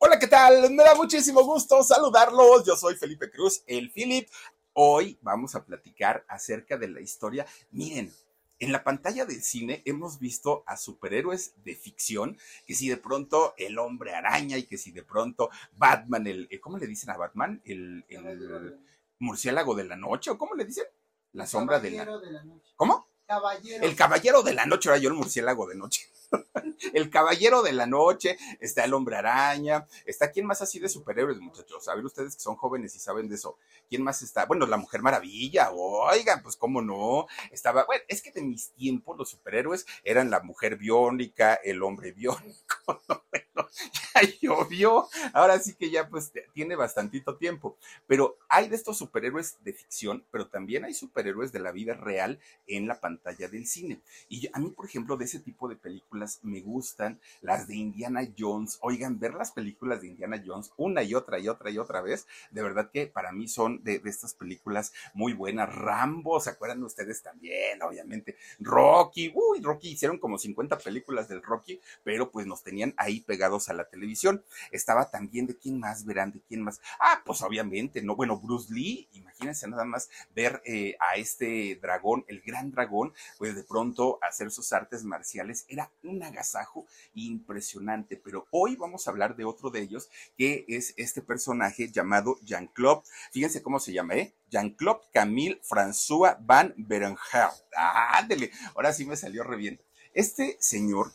Hola, 0.00 0.16
¿qué 0.16 0.28
tal? 0.28 0.70
Me 0.70 0.84
da 0.84 0.94
muchísimo 0.94 1.42
gusto 1.42 1.82
saludarlos. 1.82 2.64
Yo 2.64 2.76
soy 2.76 2.94
Felipe 2.94 3.32
Cruz, 3.32 3.64
el 3.66 3.90
Philip. 3.90 4.28
Hoy 4.72 5.18
vamos 5.22 5.56
a 5.56 5.64
platicar 5.64 6.24
acerca 6.28 6.78
de 6.78 6.86
la 6.86 7.00
historia. 7.00 7.44
Miren, 7.72 8.14
en 8.60 8.70
la 8.70 8.84
pantalla 8.84 9.24
del 9.24 9.42
cine 9.42 9.82
hemos 9.86 10.20
visto 10.20 10.62
a 10.68 10.76
superhéroes 10.76 11.52
de 11.64 11.74
ficción, 11.74 12.38
que 12.64 12.76
si 12.76 12.88
de 12.88 12.96
pronto 12.96 13.54
el 13.58 13.76
hombre 13.80 14.14
araña 14.14 14.56
y 14.56 14.66
que 14.66 14.78
si 14.78 14.92
de 14.92 15.02
pronto 15.02 15.50
Batman, 15.72 16.28
el, 16.28 16.46
eh, 16.48 16.60
¿cómo 16.60 16.78
le 16.78 16.86
dicen 16.86 17.10
a 17.10 17.16
Batman? 17.16 17.60
El, 17.64 18.04
el 18.08 18.78
murciélago 19.18 19.74
de 19.74 19.82
la 19.82 19.96
noche, 19.96 20.30
¿o 20.30 20.38
cómo 20.38 20.54
le 20.54 20.64
dicen? 20.64 20.84
La 21.32 21.44
sombra 21.44 21.80
de 21.80 21.90
la... 21.90 22.04
de 22.18 22.30
la 22.30 22.44
noche. 22.44 22.72
¿Cómo? 22.76 23.08
Caballero. 23.26 23.84
El 23.84 23.96
caballero 23.96 24.42
de 24.44 24.54
la 24.54 24.64
noche, 24.64 24.90
era 24.90 24.98
yo 24.98 25.08
el 25.08 25.16
murciélago 25.16 25.66
de 25.66 25.74
noche. 25.74 26.08
el 26.92 27.10
caballero 27.10 27.62
de 27.62 27.72
la 27.72 27.86
noche, 27.86 28.36
está 28.60 28.84
el 28.84 28.94
hombre 28.94 29.16
araña, 29.16 29.86
está 30.04 30.30
quién 30.30 30.46
más 30.46 30.62
así 30.62 30.78
de 30.78 30.88
superhéroes, 30.88 31.38
muchachos. 31.38 31.88
A 31.88 31.94
ver 31.94 32.04
ustedes 32.04 32.34
que 32.36 32.42
son 32.42 32.56
jóvenes 32.56 32.94
y 32.94 32.98
saben 32.98 33.28
de 33.28 33.36
eso. 33.36 33.58
¿Quién 33.88 34.02
más 34.02 34.22
está? 34.22 34.46
Bueno, 34.46 34.66
la 34.66 34.76
Mujer 34.76 35.02
Maravilla, 35.02 35.70
oigan, 35.72 36.42
pues 36.42 36.56
cómo 36.56 36.82
no. 36.82 37.26
Estaba, 37.50 37.84
bueno, 37.84 38.02
es 38.08 38.22
que 38.22 38.32
de 38.32 38.42
mis 38.42 38.70
tiempos 38.70 39.16
los 39.16 39.30
superhéroes 39.30 39.86
eran 40.04 40.30
la 40.30 40.40
mujer 40.40 40.76
biónica, 40.76 41.54
el 41.54 41.82
hombre 41.82 42.12
biónico. 42.12 42.76
bueno, 43.30 43.68
ya 44.14 44.22
llovió. 44.40 45.08
Ahora 45.32 45.58
sí 45.58 45.74
que 45.74 45.90
ya 45.90 46.08
pues 46.08 46.32
tiene 46.52 46.76
bastantito 46.76 47.36
tiempo. 47.36 47.76
Pero 48.06 48.38
hay 48.48 48.68
de 48.68 48.76
estos 48.76 48.98
superhéroes 48.98 49.56
de 49.62 49.72
ficción, 49.72 50.24
pero 50.30 50.48
también 50.48 50.84
hay 50.84 50.94
superhéroes 50.94 51.52
de 51.52 51.60
la 51.60 51.72
vida 51.72 51.94
real 51.94 52.38
en 52.66 52.86
la 52.86 53.00
pantalla 53.00 53.48
del 53.48 53.66
cine. 53.66 54.00
Y 54.28 54.48
a 54.52 54.58
mí, 54.58 54.70
por 54.70 54.86
ejemplo, 54.86 55.16
de 55.16 55.24
ese 55.24 55.40
tipo 55.40 55.68
de 55.68 55.76
películas 55.76 56.17
me 56.42 56.60
gustan 56.60 57.20
las 57.40 57.68
de 57.68 57.76
Indiana 57.76 58.22
Jones. 58.36 58.78
Oigan, 58.80 59.18
ver 59.18 59.34
las 59.34 59.52
películas 59.52 60.00
de 60.00 60.08
Indiana 60.08 60.42
Jones 60.44 60.72
una 60.76 61.02
y 61.02 61.14
otra 61.14 61.38
y 61.38 61.48
otra 61.48 61.70
y 61.70 61.78
otra 61.78 62.00
vez, 62.00 62.26
de 62.50 62.62
verdad 62.62 62.90
que 62.92 63.06
para 63.06 63.32
mí 63.32 63.48
son 63.48 63.82
de, 63.82 64.00
estas 64.04 64.34
películas 64.34 64.92
muy 65.14 65.32
buenas. 65.32 65.74
Rambo, 65.74 66.40
¿se 66.40 66.50
acuerdan 66.50 66.82
ustedes 66.82 67.22
también? 67.22 67.82
Obviamente. 67.82 68.36
Rocky, 68.58 69.32
uy, 69.34 69.60
Rocky 69.60 69.90
hicieron 69.90 70.18
como 70.18 70.38
50 70.38 70.78
películas 70.78 71.28
del 71.28 71.42
Rocky, 71.42 71.80
pero 72.04 72.30
pues 72.30 72.46
nos 72.46 72.62
tenían 72.62 72.94
ahí 72.96 73.20
pegados 73.20 73.68
a 73.68 73.74
la 73.74 73.88
televisión. 73.88 74.44
Estaba 74.70 75.10
también 75.10 75.46
de 75.46 75.56
quién 75.56 75.78
más 75.78 76.04
verán, 76.04 76.32
de 76.32 76.40
quién 76.40 76.62
más. 76.62 76.80
Ah, 77.00 77.22
pues 77.24 77.42
obviamente, 77.42 78.02
no, 78.02 78.16
bueno, 78.16 78.38
Bruce 78.38 78.72
Lee, 78.72 79.08
imagínense 79.12 79.68
nada 79.68 79.84
más 79.84 80.10
ver 80.34 80.62
eh, 80.64 80.96
a 81.00 81.16
este 81.16 81.78
dragón, 81.80 82.24
el 82.28 82.40
gran 82.40 82.70
dragón, 82.70 83.12
pues 83.38 83.54
de 83.54 83.64
pronto 83.64 84.18
hacer 84.22 84.50
sus 84.50 84.72
artes 84.72 85.04
marciales 85.04 85.64
era 85.68 85.90
un 86.08 86.22
agasajo 86.22 86.86
impresionante. 87.14 88.16
Pero 88.16 88.46
hoy 88.50 88.76
vamos 88.76 89.06
a 89.06 89.10
hablar 89.10 89.36
de 89.36 89.44
otro 89.44 89.70
de 89.70 89.80
ellos, 89.80 90.08
que 90.36 90.64
es 90.68 90.94
este 90.96 91.22
personaje 91.22 91.90
llamado 91.90 92.38
Jean-Claude. 92.42 93.02
Fíjense 93.32 93.62
cómo 93.62 93.78
se 93.78 93.92
llama, 93.92 94.14
¿eh? 94.14 94.34
Jean-Claude 94.50 95.00
Camille 95.12 95.60
François 95.62 96.36
Van 96.40 96.74
Berenguer. 96.76 97.50
Ándele, 97.76 98.50
ahora 98.74 98.92
sí 98.92 99.04
me 99.04 99.16
salió 99.16 99.44
re 99.44 99.56
bien. 99.56 99.80
Este 100.14 100.56
señor 100.60 101.12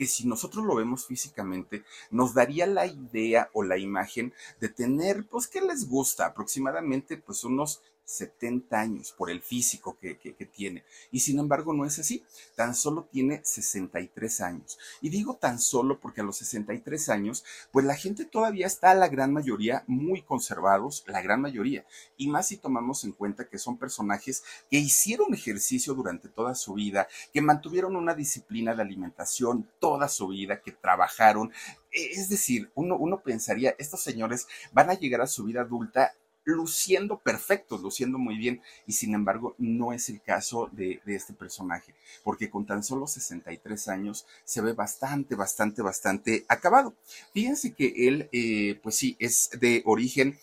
que 0.00 0.06
si 0.06 0.26
nosotros 0.26 0.64
lo 0.64 0.74
vemos 0.76 1.06
físicamente, 1.06 1.84
nos 2.10 2.32
daría 2.32 2.66
la 2.66 2.86
idea 2.86 3.50
o 3.52 3.62
la 3.62 3.76
imagen 3.76 4.32
de 4.58 4.70
tener, 4.70 5.26
pues, 5.28 5.46
¿qué 5.46 5.60
les 5.60 5.86
gusta? 5.86 6.24
Aproximadamente, 6.24 7.18
pues, 7.18 7.44
unos 7.44 7.82
70 8.10 8.78
años 8.78 9.14
por 9.16 9.30
el 9.30 9.40
físico 9.40 9.96
que, 10.00 10.10
tiene. 10.52 10.84
Y 11.12 11.20
sin 11.20 11.38
embargo, 11.38 11.72
no 11.72 11.84
es 11.84 11.98
así. 11.98 12.24
Tan 12.56 12.74
solo 12.74 13.08
tiene 13.10 13.40
63 13.44 14.40
años. 14.40 14.78
Y 15.00 15.10
digo 15.10 15.36
tan 15.36 15.60
solo 15.60 16.00
porque 16.00 16.20
a 16.20 16.24
los 16.24 16.38
63 16.38 17.08
años, 17.08 17.44
pues 17.70 17.86
la 17.86 17.94
gente 17.94 18.24
todavía 18.24 18.66
está, 18.66 18.94
la 18.94 19.08
gran 19.08 19.32
mayoría, 19.32 19.84
muy 19.86 20.22
conservados, 20.22 21.04
la 21.06 21.22
gran 21.22 21.40
mayoría. 21.40 21.86
Y 22.16 22.28
más 22.28 22.48
si 22.48 22.56
tomamos 22.56 23.04
en 23.04 23.12
cuenta 23.12 23.48
que 23.48 23.58
son 23.58 23.78
personajes 23.78 24.42
que 24.70 24.78
hicieron 24.78 25.32
ejercicio 25.32 25.94
durante 25.94 26.28
toda 26.28 26.54
su 26.54 26.74
vida, 26.74 27.06
que 27.32 27.40
mantuvieron 27.40 27.94
una 27.94 28.14
disciplina 28.14 28.74
de 28.74 28.82
alimentación 28.82 29.68
toda 29.78 30.08
su 30.08 30.28
vida, 30.28 30.60
que 30.60 30.72
trabajaron. 30.72 31.52
Es 31.92 32.28
decir, 32.28 32.70
uno, 32.74 32.96
uno 32.96 33.20
pensaría, 33.20 33.74
estos 33.78 34.00
señores 34.02 34.46
van 34.72 34.90
a 34.90 34.94
llegar 34.94 35.20
a 35.20 35.26
su 35.26 35.44
vida 35.44 35.60
adulta 35.62 36.12
luciendo 36.50 37.18
perfectos, 37.18 37.80
luciendo 37.80 38.18
muy 38.18 38.36
bien, 38.36 38.60
y 38.86 38.92
sin 38.92 39.14
embargo 39.14 39.54
no 39.58 39.92
es 39.92 40.08
el 40.08 40.20
caso 40.20 40.68
de, 40.72 41.00
de 41.04 41.14
este 41.14 41.32
personaje, 41.32 41.94
porque 42.22 42.50
con 42.50 42.66
tan 42.66 42.82
solo 42.82 43.06
63 43.06 43.88
años 43.88 44.26
se 44.44 44.60
ve 44.60 44.72
bastante, 44.72 45.34
bastante, 45.34 45.82
bastante 45.82 46.44
acabado. 46.48 46.94
Fíjense 47.32 47.72
que 47.72 48.08
él, 48.08 48.28
eh, 48.32 48.78
pues 48.82 48.96
sí, 48.96 49.16
es 49.18 49.50
de 49.60 49.82
origen 49.84 50.38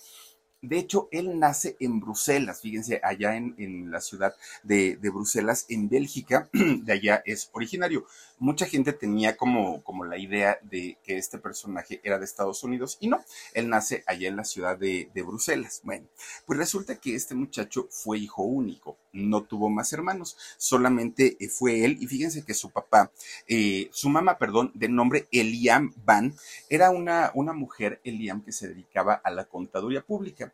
de 0.67 0.79
hecho, 0.79 1.07
él 1.11 1.39
nace 1.39 1.77
en 1.79 1.99
Bruselas, 1.99 2.61
fíjense, 2.61 2.99
allá 3.03 3.35
en, 3.35 3.89
la 3.89 4.01
ciudad 4.01 4.35
de, 4.63 4.97
Bruselas, 5.01 5.65
en 5.69 5.87
Bélgica, 5.89 6.49
de 6.53 6.93
allá 6.93 7.21
es 7.25 7.49
originario. 7.53 8.05
Mucha 8.39 8.65
gente 8.65 8.93
tenía 8.93 9.35
como, 9.35 9.81
la 10.05 10.17
idea 10.17 10.59
de 10.61 10.97
que 11.03 11.17
este 11.17 11.37
personaje 11.37 12.01
era 12.03 12.19
de 12.19 12.25
Estados 12.25 12.63
Unidos 12.63 12.97
y 12.99 13.07
no, 13.07 13.23
él 13.53 13.69
nace 13.69 14.03
allá 14.05 14.27
en 14.27 14.35
la 14.35 14.43
ciudad 14.43 14.77
de, 14.77 15.09
de 15.13 15.21
Bruselas. 15.23 15.81
Bueno, 15.83 16.05
pues 16.45 16.59
resulta 16.59 16.95
que 16.95 17.15
este 17.15 17.33
muchacho 17.33 17.87
fue 17.89 18.19
hijo 18.19 18.43
único, 18.43 18.97
no 19.13 19.43
tuvo 19.43 19.69
más 19.69 19.91
hermanos, 19.93 20.37
solamente 20.57 21.37
eh, 21.39 21.49
fue 21.49 21.83
él 21.85 21.97
y 21.99 22.07
fíjense 22.07 22.45
que 22.45 22.53
su 22.53 22.69
papá, 22.69 23.11
eh, 23.47 23.89
su 23.91 24.09
mamá, 24.09 24.37
perdón, 24.37 24.71
de 24.75 24.89
nombre 24.89 25.27
Eliam 25.31 25.93
Van, 26.05 26.35
era 26.69 26.91
una, 26.91 27.31
una 27.33 27.53
mujer, 27.53 27.99
Eliam, 28.03 28.41
que 28.41 28.51
se 28.51 28.67
dedicaba 28.67 29.13
a 29.15 29.31
la 29.31 29.45
contaduría 29.45 30.01
pública. 30.01 30.53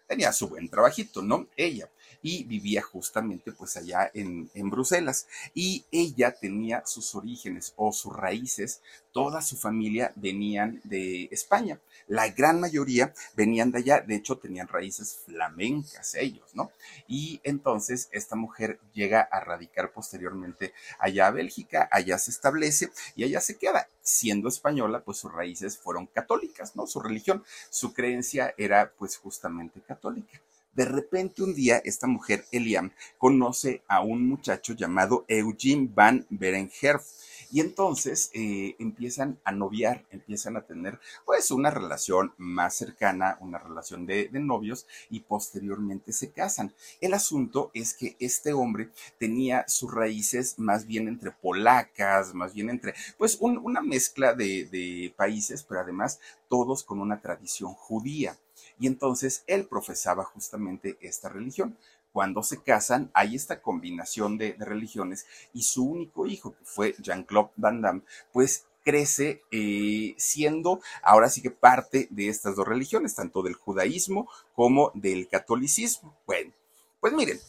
Tenía 0.11 0.33
su 0.33 0.49
buen 0.49 0.67
trabajito, 0.67 1.21
¿no? 1.21 1.47
Ella. 1.55 1.89
Y 2.21 2.43
vivía 2.43 2.81
justamente 2.81 3.53
pues 3.53 3.77
allá 3.77 4.11
en, 4.13 4.51
en 4.53 4.69
Bruselas. 4.69 5.25
Y 5.53 5.85
ella 5.89 6.35
tenía 6.35 6.83
sus 6.85 7.15
orígenes 7.15 7.71
o 7.77 7.93
sus 7.93 8.13
raíces, 8.13 8.81
toda 9.13 9.41
su 9.41 9.55
familia 9.55 10.11
venían 10.17 10.81
de 10.83 11.29
España. 11.31 11.79
La 12.07 12.27
gran 12.27 12.59
mayoría 12.59 13.13
venían 13.35 13.71
de 13.71 13.77
allá, 13.77 14.01
de 14.01 14.15
hecho 14.15 14.37
tenían 14.37 14.67
raíces 14.67 15.19
flamencas 15.25 16.15
ellos, 16.15 16.49
¿no? 16.55 16.71
Y 17.07 17.39
entonces 17.45 18.09
esta 18.11 18.35
mujer 18.35 18.81
llega 18.93 19.21
a 19.21 19.39
radicar 19.39 19.93
posteriormente 19.93 20.73
allá 20.99 21.27
a 21.27 21.31
Bélgica, 21.31 21.87
allá 21.89 22.17
se 22.17 22.31
establece 22.31 22.89
y 23.15 23.23
allá 23.23 23.39
se 23.39 23.57
queda. 23.57 23.87
Siendo 24.01 24.49
española, 24.49 25.03
pues 25.05 25.19
sus 25.19 25.31
raíces 25.31 25.77
fueron 25.77 26.07
católicas, 26.07 26.75
¿no? 26.75 26.85
Su 26.85 26.99
religión, 26.99 27.45
su 27.69 27.93
creencia 27.93 28.53
era 28.57 28.91
pues 28.97 29.15
justamente 29.15 29.79
católica. 29.79 30.00
De 30.73 30.85
repente 30.85 31.43
un 31.43 31.53
día 31.53 31.81
esta 31.83 32.07
mujer, 32.07 32.45
Eliam, 32.51 32.91
conoce 33.17 33.83
a 33.89 34.01
un 34.01 34.25
muchacho 34.25 34.73
llamado 34.73 35.25
Eugene 35.27 35.89
Van 35.93 36.25
Berengerf. 36.29 37.03
Y 37.53 37.59
entonces 37.59 38.31
eh, 38.33 38.77
empiezan 38.79 39.37
a 39.43 39.51
noviar, 39.51 40.05
empiezan 40.09 40.55
a 40.55 40.61
tener 40.61 41.01
pues 41.25 41.51
una 41.51 41.69
relación 41.69 42.33
más 42.37 42.75
cercana, 42.75 43.37
una 43.41 43.57
relación 43.57 44.05
de, 44.05 44.29
novios 44.31 44.87
y 45.09 45.19
posteriormente 45.19 46.13
se 46.13 46.31
casan. 46.31 46.73
El 47.01 47.13
asunto 47.13 47.69
es 47.73 47.93
que 47.93 48.15
este 48.19 48.53
hombre 48.53 48.89
tenía 49.19 49.65
sus 49.67 49.93
raíces 49.93 50.57
más 50.59 50.87
bien 50.87 51.09
entre 51.09 51.31
polacas, 51.31 52.33
más 52.33 52.53
bien 52.53 52.69
entre 52.69 52.93
pues 53.17 53.37
una 53.41 53.81
mezcla 53.81 54.33
de, 54.33 54.63
de 54.71 55.13
países, 55.17 55.63
pero 55.63 55.81
además 55.81 56.21
todos 56.47 56.85
con 56.85 57.01
una 57.01 57.19
tradición 57.19 57.73
judía. 57.73 58.37
Y 58.81 58.87
entonces 58.87 59.43
él 59.47 59.67
profesaba 59.67 60.25
justamente 60.25 60.97
esta 61.01 61.29
religión 61.29 61.77
cuando 62.11 62.43
se 62.43 62.61
casan, 62.61 63.09
hay 63.13 63.35
esta 63.35 63.61
combinación 63.61 64.37
de, 64.37 64.55
religiones 64.59 65.25
y 65.53 65.63
su 65.63 65.85
único 65.85 66.27
hijo, 66.27 66.51
que 66.51 66.65
fue 66.65 66.95
Jean-Claude 66.99 67.51
Van 67.55 67.81
Damme, 67.81 68.01
pues 68.33 68.65
crece 68.83 69.43
eh, 69.51 70.15
siendo 70.17 70.81
ahora 71.03 71.29
sí 71.29 71.41
que 71.41 71.51
parte 71.51 72.07
de 72.09 72.27
estas 72.27 72.55
dos 72.55 72.67
religiones, 72.67 73.15
tanto 73.15 73.43
del 73.43 73.53
judaísmo 73.53 74.27
como 74.55 74.91
del 74.93 75.27
catolicismo. 75.27 76.17
Bueno, 76.25 76.51
pues 76.99 77.13
miren, 77.13 77.39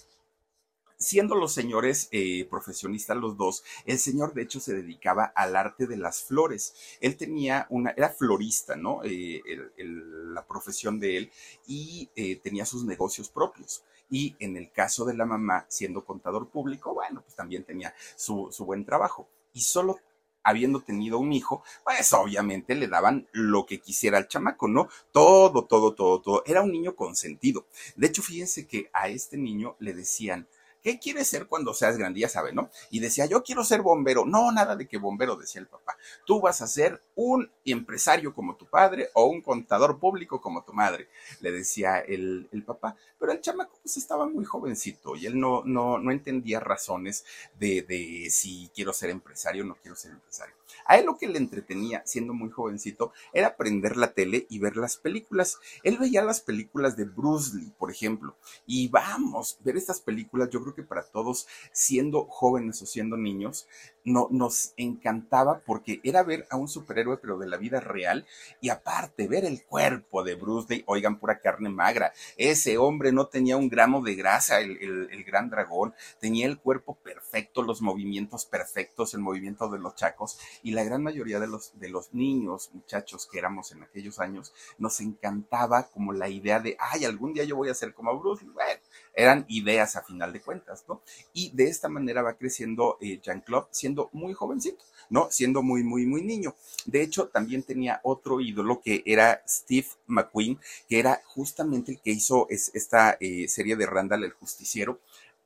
siendo 1.03 1.35
los 1.35 1.53
señores 1.53 2.09
eh, 2.13 2.47
profesionistas 2.49 3.17
los 3.17 3.37
dos, 3.37 3.65
el 3.85 3.99
señor 3.99 4.33
de 4.33 4.43
hecho 4.43 4.61
se 4.61 4.75
dedicaba 4.75 5.25
al 5.25 5.57
arte 5.57 5.87
de 5.87 5.97
las 5.97 6.23
flores. 6.23 6.75
Él 7.01 7.17
tenía 7.17 7.67
una, 7.71 7.91
era 7.91 8.09
florista, 8.11 8.77
¿no? 8.77 9.03
Eh, 9.05 9.43
la 9.77 10.47
profesión 10.47 10.99
de 10.99 11.17
él 11.19 11.33
y 11.67 12.09
tenía 12.43 12.65
sus 12.65 12.85
negocios 12.85 13.29
propios 13.29 13.85
y 14.13 14.37
en 14.41 14.59
el 14.59 14.71
caso 14.71 15.07
de 15.07 15.15
la 15.15 15.25
mamá, 15.25 15.65
siendo 15.69 16.05
contador 16.05 16.51
público, 16.51 16.93
bueno, 16.93 17.23
pues 17.23 17.35
también 17.35 17.65
tenía 17.65 17.95
su, 18.15 18.49
su 18.53 18.67
buen 18.67 18.85
trabajo. 18.85 19.27
Y 19.55 19.63
solo 19.63 20.01
habiendo 20.43 20.81
tenido 20.81 21.19
un 21.19 21.33
hijo, 21.33 21.63
pues 21.83 22.13
obviamente 22.13 22.75
le 22.75 22.89
daban 22.89 23.27
lo 23.33 23.65
que 23.65 23.81
quisiera 23.81 24.19
al 24.19 24.29
chamaco, 24.29 24.69
¿no? 24.69 24.89
Todo, 25.13 25.65
todo, 25.65 25.95
todo, 25.95 26.21
todo. 26.21 26.43
Era 26.45 26.63
un 26.63 26.73
niño 26.73 26.95
consentido. 26.95 27.67
De 27.97 28.09
hecho, 28.09 28.23
fíjense 28.23 28.67
que 28.67 28.91
a 28.93 29.09
este 29.09 29.39
niño 29.39 29.77
le 29.79 29.95
decían, 29.95 30.47
¿qué 30.83 30.99
quieres 30.99 31.29
ser 31.29 31.47
cuando 31.47 31.75
seas 31.75 31.97
grande? 31.97 32.21
Ya 32.21 32.29
sabe, 32.29 32.53
¿no? 32.53 32.71
Y 32.91 33.01
decía, 33.01 33.27
yo 33.27 33.43
quiero 33.43 33.65
ser 33.65 33.83
bombero. 33.83 34.25
No, 34.25 34.53
nada 34.53 34.77
de 34.77 34.87
que 34.87 34.99
bombero, 34.99 35.37
decía 35.37 35.61
el 35.61 35.67
papá. 35.67 35.97
Tú 36.27 36.41
vas 36.41 36.61
a 36.63 36.67
ser 36.67 37.03
un 37.15 37.51
empresario 37.65 38.35
como 38.35 38.57
tu 38.57 38.67
padre 38.67 39.09
o 39.15 39.27
un 39.27 39.41
contador 39.41 39.99
público 39.99 40.41
como 40.41 40.65
tu 40.65 40.73
madre, 40.73 41.09
le 41.41 41.53
decía 41.53 41.99
el, 41.99 42.49
papá. 42.67 42.97
Pero 43.19 43.33
el 43.33 43.41
chamaco 43.41 43.79
pues 43.83 43.97
estaba 43.97 44.27
muy 44.27 44.45
jovencito 44.45 45.17
y 45.17 45.27
él 45.27 45.39
no, 45.39 45.63
no, 45.65 45.99
no 45.99 46.11
entendía 46.11 46.61
razones 46.61 47.25
de, 47.59 47.83
de 47.83 48.29
si 48.31 48.71
quiero 48.75 48.93
ser 48.93 49.11
empresario 49.11 49.65
o 49.65 49.67
no 49.67 49.77
quiero 49.77 49.97
ser 49.97 50.13
empresario. 50.13 50.55
A 50.87 50.97
él 50.99 51.07
lo 51.07 51.17
que 51.17 51.29
le 51.29 51.39
entretenía, 51.39 52.03
siendo 52.07 52.35
muy 52.35 52.51
jovencito, 52.51 53.13
era 53.33 53.57
prender 53.57 53.97
la 53.97 54.13
tele 54.13 54.47
y 54.49 54.59
ver 54.59 54.77
las 54.77 54.97
películas. 54.97 55.59
Él 55.83 55.99
veía 55.99 56.23
las 56.23 56.41
películas 56.41 56.97
de 56.97 57.05
Bruce 57.05 57.57
Lee, 57.57 57.73
por 57.79 57.91
ejemplo. 57.91 58.37
Y 58.67 58.89
vamos, 58.89 59.59
ver 59.61 59.77
estas 59.77 60.01
películas, 60.01 60.51
yo 60.51 60.61
creo 60.63 60.72
que 60.75 60.83
para 60.83 61.03
todos, 61.03 61.47
siendo 61.73 62.25
jóvenes 62.27 62.81
o 62.83 62.87
siendo 62.87 63.17
niños, 63.17 63.67
no, 64.05 64.29
nos 64.31 64.75
encantaba 64.77 65.61
porque 65.65 66.01
era 66.03 66.23
ver 66.23 66.47
a 66.51 66.57
un 66.57 66.69
superhéroe, 66.69 67.19
pero 67.19 67.39
de 67.39 67.49
la 67.49 67.57
vida 67.57 67.81
real, 67.81 68.27
y 68.61 68.69
aparte 68.69 69.29
ver 69.29 69.45
el 69.45 69.65
cuerpo 69.65 70.23
de 70.23 70.35
Bruce 70.35 70.75
Lee, 70.75 70.85
oigan, 70.87 71.19
pura 71.19 71.41
carne 71.41 71.69
magra. 71.69 72.13
Ese 72.37 72.79
hombre 72.79 73.13
no 73.13 73.27
tenía 73.27 73.57
un 73.57 73.69
gramo 73.69 74.03
de 74.03 74.15
grasa, 74.15 74.61
el, 74.61 74.79
el 75.11 75.25
gran 75.25 75.51
dragón, 75.51 75.95
tenía 76.21 76.47
el 76.47 76.59
cuerpo 76.59 76.95
perfecto, 76.97 77.63
los 77.63 77.83
movimientos 77.83 78.45
perfectos, 78.47 79.15
el 79.15 79.21
movimiento 79.21 79.69
de 79.69 79.79
los 79.79 79.95
chacos, 79.95 80.39
y 80.63 80.73
la 80.73 80.85
gran 80.85 81.03
mayoría 81.03 81.41
de 81.41 81.47
los, 81.47 81.79
de 81.79 81.89
los 81.89 82.13
niños, 82.13 82.71
muchachos 82.73 83.27
que 83.31 83.39
éramos 83.39 83.73
en 83.73 83.83
aquellos 83.83 84.19
años, 84.19 84.53
nos 84.79 85.01
encantaba 85.01 85.89
como 85.89 86.13
la 86.13 86.29
idea 86.29 86.61
de, 86.61 86.77
ay, 86.79 87.05
algún 87.05 87.35
día 87.35 87.45
yo 87.45 87.57
voy 87.57 87.69
a 87.69 87.75
ser 87.75 87.95
como 87.95 88.19
Bruce 88.19 88.45
Lee. 88.45 88.53
Bueno, 88.53 88.81
eran 89.15 89.45
ideas 89.49 89.97
a 89.97 90.03
final 90.03 90.33
de 90.33 90.41
cuentas, 90.41 90.85
¿no? 90.89 91.03
Y 91.33 91.51
de 91.51 91.69
esta 91.69 91.89
manera 91.89 92.23
va 92.23 92.35
creciendo 92.35 92.97
eh, 93.01 93.21
Jean-Claude 93.23 93.69
muy 94.13 94.33
jovencito, 94.33 94.85
¿no? 95.11 95.29
Siendo 95.31 95.63
muy, 95.63 95.83
muy, 95.83 96.07
muy 96.07 96.23
niño. 96.23 96.55
De 96.87 97.03
hecho, 97.03 97.29
también 97.29 97.63
tenía 97.63 98.01
otro 98.03 98.41
ídolo 98.41 98.81
que 98.81 99.03
era 99.07 99.43
Steve 99.47 99.89
McQueen, 100.07 100.59
que 100.89 100.99
era 100.99 101.23
justamente 101.27 101.93
el 101.93 102.01
que 102.01 102.11
hizo 102.11 102.47
esta 102.51 103.17
eh, 103.21 103.49
serie 103.49 103.77
de 103.77 103.87
Randall 103.87 104.25
el 104.25 104.33
Justiciero 104.33 105.01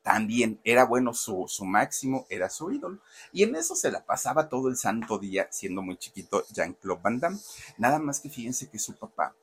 también 0.06 0.60
era 0.62 0.84
bueno 0.84 1.12
su, 1.12 1.46
su, 1.48 1.64
máximo, 1.64 2.26
era 2.30 2.48
su 2.48 2.70
ídolo. 2.70 3.00
Y 3.32 3.42
en 3.42 3.56
eso 3.56 3.74
se 3.74 3.90
la 3.90 4.06
pasaba 4.06 4.48
todo 4.48 4.68
el 4.68 4.76
santo 4.76 5.18
día, 5.18 5.48
siendo 5.50 5.82
muy 5.82 5.96
chiquito, 5.96 6.44
Jean-Claude 6.52 7.02
Van 7.02 7.18
Damme. 7.18 7.38
Nada 7.76 7.98
más 7.98 8.20
que 8.20 8.30
fíjense 8.30 8.70
que 8.70 8.78
su 8.78 8.94
papá 8.94 9.34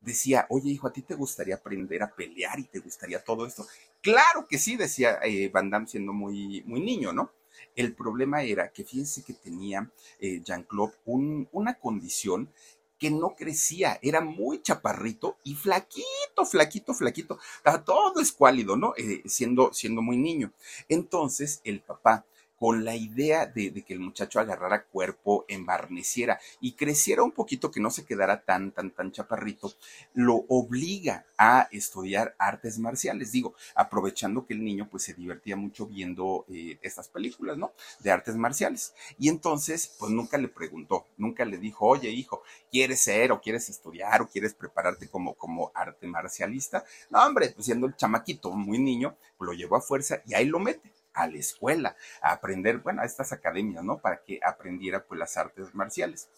decía, 0.00 0.46
oye 0.50 0.70
hijo, 0.70 0.88
¿a 0.88 0.92
ti 0.92 1.02
te 1.02 1.14
gustaría 1.14 1.54
aprender 1.54 2.02
a 2.02 2.12
pelear 2.12 2.58
y 2.58 2.64
te 2.64 2.80
gustaría 2.80 3.22
todo 3.22 3.46
esto? 3.46 3.64
Claro 4.02 4.48
que 4.48 4.58
sí, 4.58 4.76
decía 4.76 5.20
eh, 5.22 5.50
Van 5.50 5.70
Damme 5.70 5.86
siendo 5.86 6.12
muy, 6.12 6.64
muy 6.66 6.80
niño, 6.80 7.12
¿no? 7.12 7.30
El 7.78 7.94
problema 7.94 8.42
era 8.42 8.72
que 8.72 8.82
fíjense 8.82 9.22
que 9.22 9.34
tenía 9.34 9.88
eh, 10.18 10.42
Jean-Claude 10.44 10.96
una 11.04 11.74
condición 11.74 12.50
que 12.98 13.08
no 13.12 13.36
crecía, 13.36 14.00
era 14.02 14.20
muy 14.20 14.60
chaparrito 14.60 15.36
y 15.44 15.54
flaquito, 15.54 16.44
flaquito, 16.44 16.92
flaquito, 16.92 17.38
todo 17.84 18.20
escuálido, 18.20 18.76
¿no? 18.76 18.94
Eh, 18.96 19.22
siendo, 19.26 19.72
siendo 19.72 20.02
muy 20.02 20.16
niño. 20.16 20.52
Entonces 20.88 21.60
el 21.62 21.80
papá 21.80 22.26
con 22.58 22.84
la 22.84 22.96
idea 22.96 23.46
de, 23.46 23.72
que 23.84 23.94
el 23.94 24.00
muchacho 24.00 24.40
agarrara 24.40 24.84
cuerpo, 24.84 25.44
embarneciera 25.48 26.40
y 26.60 26.72
creciera 26.72 27.22
un 27.22 27.32
poquito, 27.32 27.70
que 27.70 27.80
no 27.80 27.90
se 27.90 28.04
quedara 28.04 28.44
tan, 28.44 28.72
tan, 28.72 28.90
tan 28.90 29.12
chaparrito, 29.12 29.72
lo 30.14 30.44
obliga 30.48 31.26
a 31.36 31.68
estudiar 31.70 32.34
artes 32.38 32.78
marciales. 32.78 33.32
Digo, 33.32 33.54
aprovechando 33.74 34.44
que 34.44 34.54
el 34.54 34.64
niño 34.64 34.88
pues 34.90 35.04
se 35.04 35.14
divertía 35.14 35.56
mucho 35.56 35.86
viendo 35.86 36.44
eh, 36.48 36.78
estas 36.82 37.08
películas, 37.08 37.56
¿no? 37.56 37.72
De 38.00 38.10
artes 38.10 38.34
marciales. 38.34 38.94
Y 39.18 39.28
entonces, 39.28 39.94
pues 39.98 40.10
nunca 40.10 40.36
le 40.36 40.48
preguntó, 40.48 41.06
nunca 41.16 41.44
le 41.44 41.58
dijo, 41.58 41.86
oye 41.86 42.10
hijo, 42.10 42.42
¿quieres 42.70 43.00
ser 43.00 43.30
o 43.32 43.40
quieres 43.40 43.68
estudiar 43.68 44.20
o 44.22 44.28
quieres 44.28 44.54
prepararte 44.54 45.08
como, 45.08 45.34
como 45.34 45.70
arte 45.74 46.06
marcialista? 46.06 46.84
No, 47.10 47.24
hombre, 47.24 47.50
pues 47.50 47.66
siendo 47.66 47.86
el 47.86 47.96
chamaquito, 47.96 48.50
muy 48.50 48.78
niño, 48.78 49.16
lo 49.38 49.52
llevó 49.52 49.76
a 49.76 49.80
fuerza 49.80 50.22
y 50.26 50.34
ahí 50.34 50.46
lo 50.46 50.58
mete 50.58 50.97
a 51.18 51.26
la 51.26 51.38
escuela, 51.38 51.96
a 52.22 52.32
aprender, 52.32 52.78
bueno, 52.78 53.02
a 53.02 53.04
estas 53.04 53.32
academias, 53.32 53.84
¿no? 53.84 53.98
Para 53.98 54.22
que 54.22 54.40
aprendiera 54.42 55.04
pues 55.04 55.18
las 55.18 55.36
artes 55.36 55.74
marciales. 55.74 56.28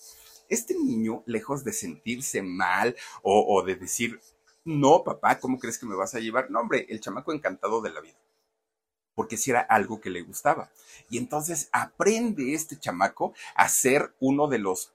Este 0.48 0.74
niño, 0.74 1.22
lejos 1.26 1.64
de 1.64 1.72
sentirse 1.72 2.42
mal 2.42 2.96
o, 3.22 3.62
de 3.62 3.76
decir, 3.76 4.20
no, 4.64 5.04
papá, 5.04 5.38
¿cómo 5.38 5.58
crees 5.58 5.78
que 5.78 5.86
me 5.86 5.94
vas 5.94 6.14
a 6.14 6.20
llevar? 6.20 6.50
No, 6.50 6.60
hombre, 6.60 6.86
el 6.88 7.00
chamaco 7.00 7.32
encantado 7.32 7.80
de 7.80 7.90
la 7.90 8.00
vida 8.00 8.16
porque 9.14 9.36
si 9.36 9.50
era 9.50 9.60
algo 9.60 10.00
que 10.00 10.08
le 10.08 10.22
gustaba. 10.22 10.70
Y 11.10 11.18
entonces 11.18 11.68
aprende 11.72 12.54
este 12.54 12.78
chamaco 12.78 13.34
a 13.54 13.68
ser 13.68 14.14
uno 14.18 14.48
de 14.48 14.58
los 14.58 14.94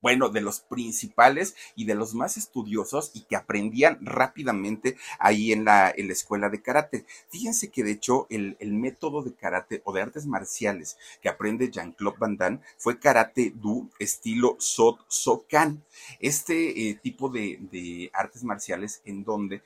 bueno, 0.00 0.28
de 0.28 0.40
los 0.40 0.60
principales 0.60 1.54
y 1.74 1.84
de 1.84 1.94
los 1.94 2.14
más 2.14 2.36
estudiosos 2.36 3.10
y 3.14 3.22
que 3.22 3.36
aprendían 3.36 3.98
rápidamente 4.00 4.96
ahí 5.18 5.52
en 5.52 5.64
la, 5.64 5.88
escuela 5.90 6.48
de 6.48 6.62
karate. 6.62 7.04
Fíjense 7.28 7.70
que 7.70 7.84
de 7.84 7.92
hecho 7.92 8.26
el, 8.30 8.56
método 8.60 9.22
de 9.22 9.34
karate 9.34 9.82
o 9.84 9.92
de 9.92 10.02
artes 10.02 10.26
marciales 10.26 10.96
que 11.20 11.28
aprende 11.28 11.70
Jean-Claude 11.70 12.18
Van 12.18 12.36
Damme 12.36 12.60
fue 12.76 12.98
karate 12.98 13.52
do 13.54 13.88
estilo 13.98 14.56
Sot 14.58 15.04
Sokan. 15.08 15.84
Este 16.20 16.88
eh, 16.88 16.94
tipo 17.02 17.28
de, 17.28 17.58
de 17.70 18.10
artes 18.12 18.44
marciales 18.44 19.02
en 19.04 19.24
donde 19.24 19.62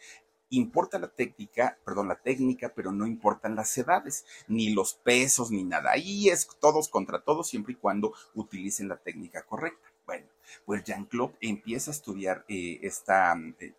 importa 0.50 0.98
la 0.98 1.08
técnica, 1.08 1.78
perdón, 1.84 2.08
la 2.08 2.20
técnica, 2.20 2.72
pero 2.74 2.92
no 2.92 3.06
importan 3.06 3.56
las 3.56 3.76
edades, 3.78 4.24
ni 4.48 4.70
los 4.70 4.94
pesos, 4.94 5.50
ni 5.50 5.64
nada. 5.64 5.92
Ahí 5.92 6.28
es 6.28 6.48
todos 6.60 6.88
contra 6.88 7.20
todos, 7.20 7.48
siempre 7.48 7.72
y 7.72 7.76
cuando 7.76 8.12
utilicen 8.34 8.88
la 8.88 8.96
técnica 8.96 9.42
correcta. 9.42 9.91
Bueno, 10.12 10.26
pues 10.66 10.84
Jean-Claude 10.84 11.38
empieza 11.40 11.90
a 11.90 11.94
estudiar 11.94 12.44
eh, 12.46 12.80
esta, 12.82 13.34
eh, 13.58 13.72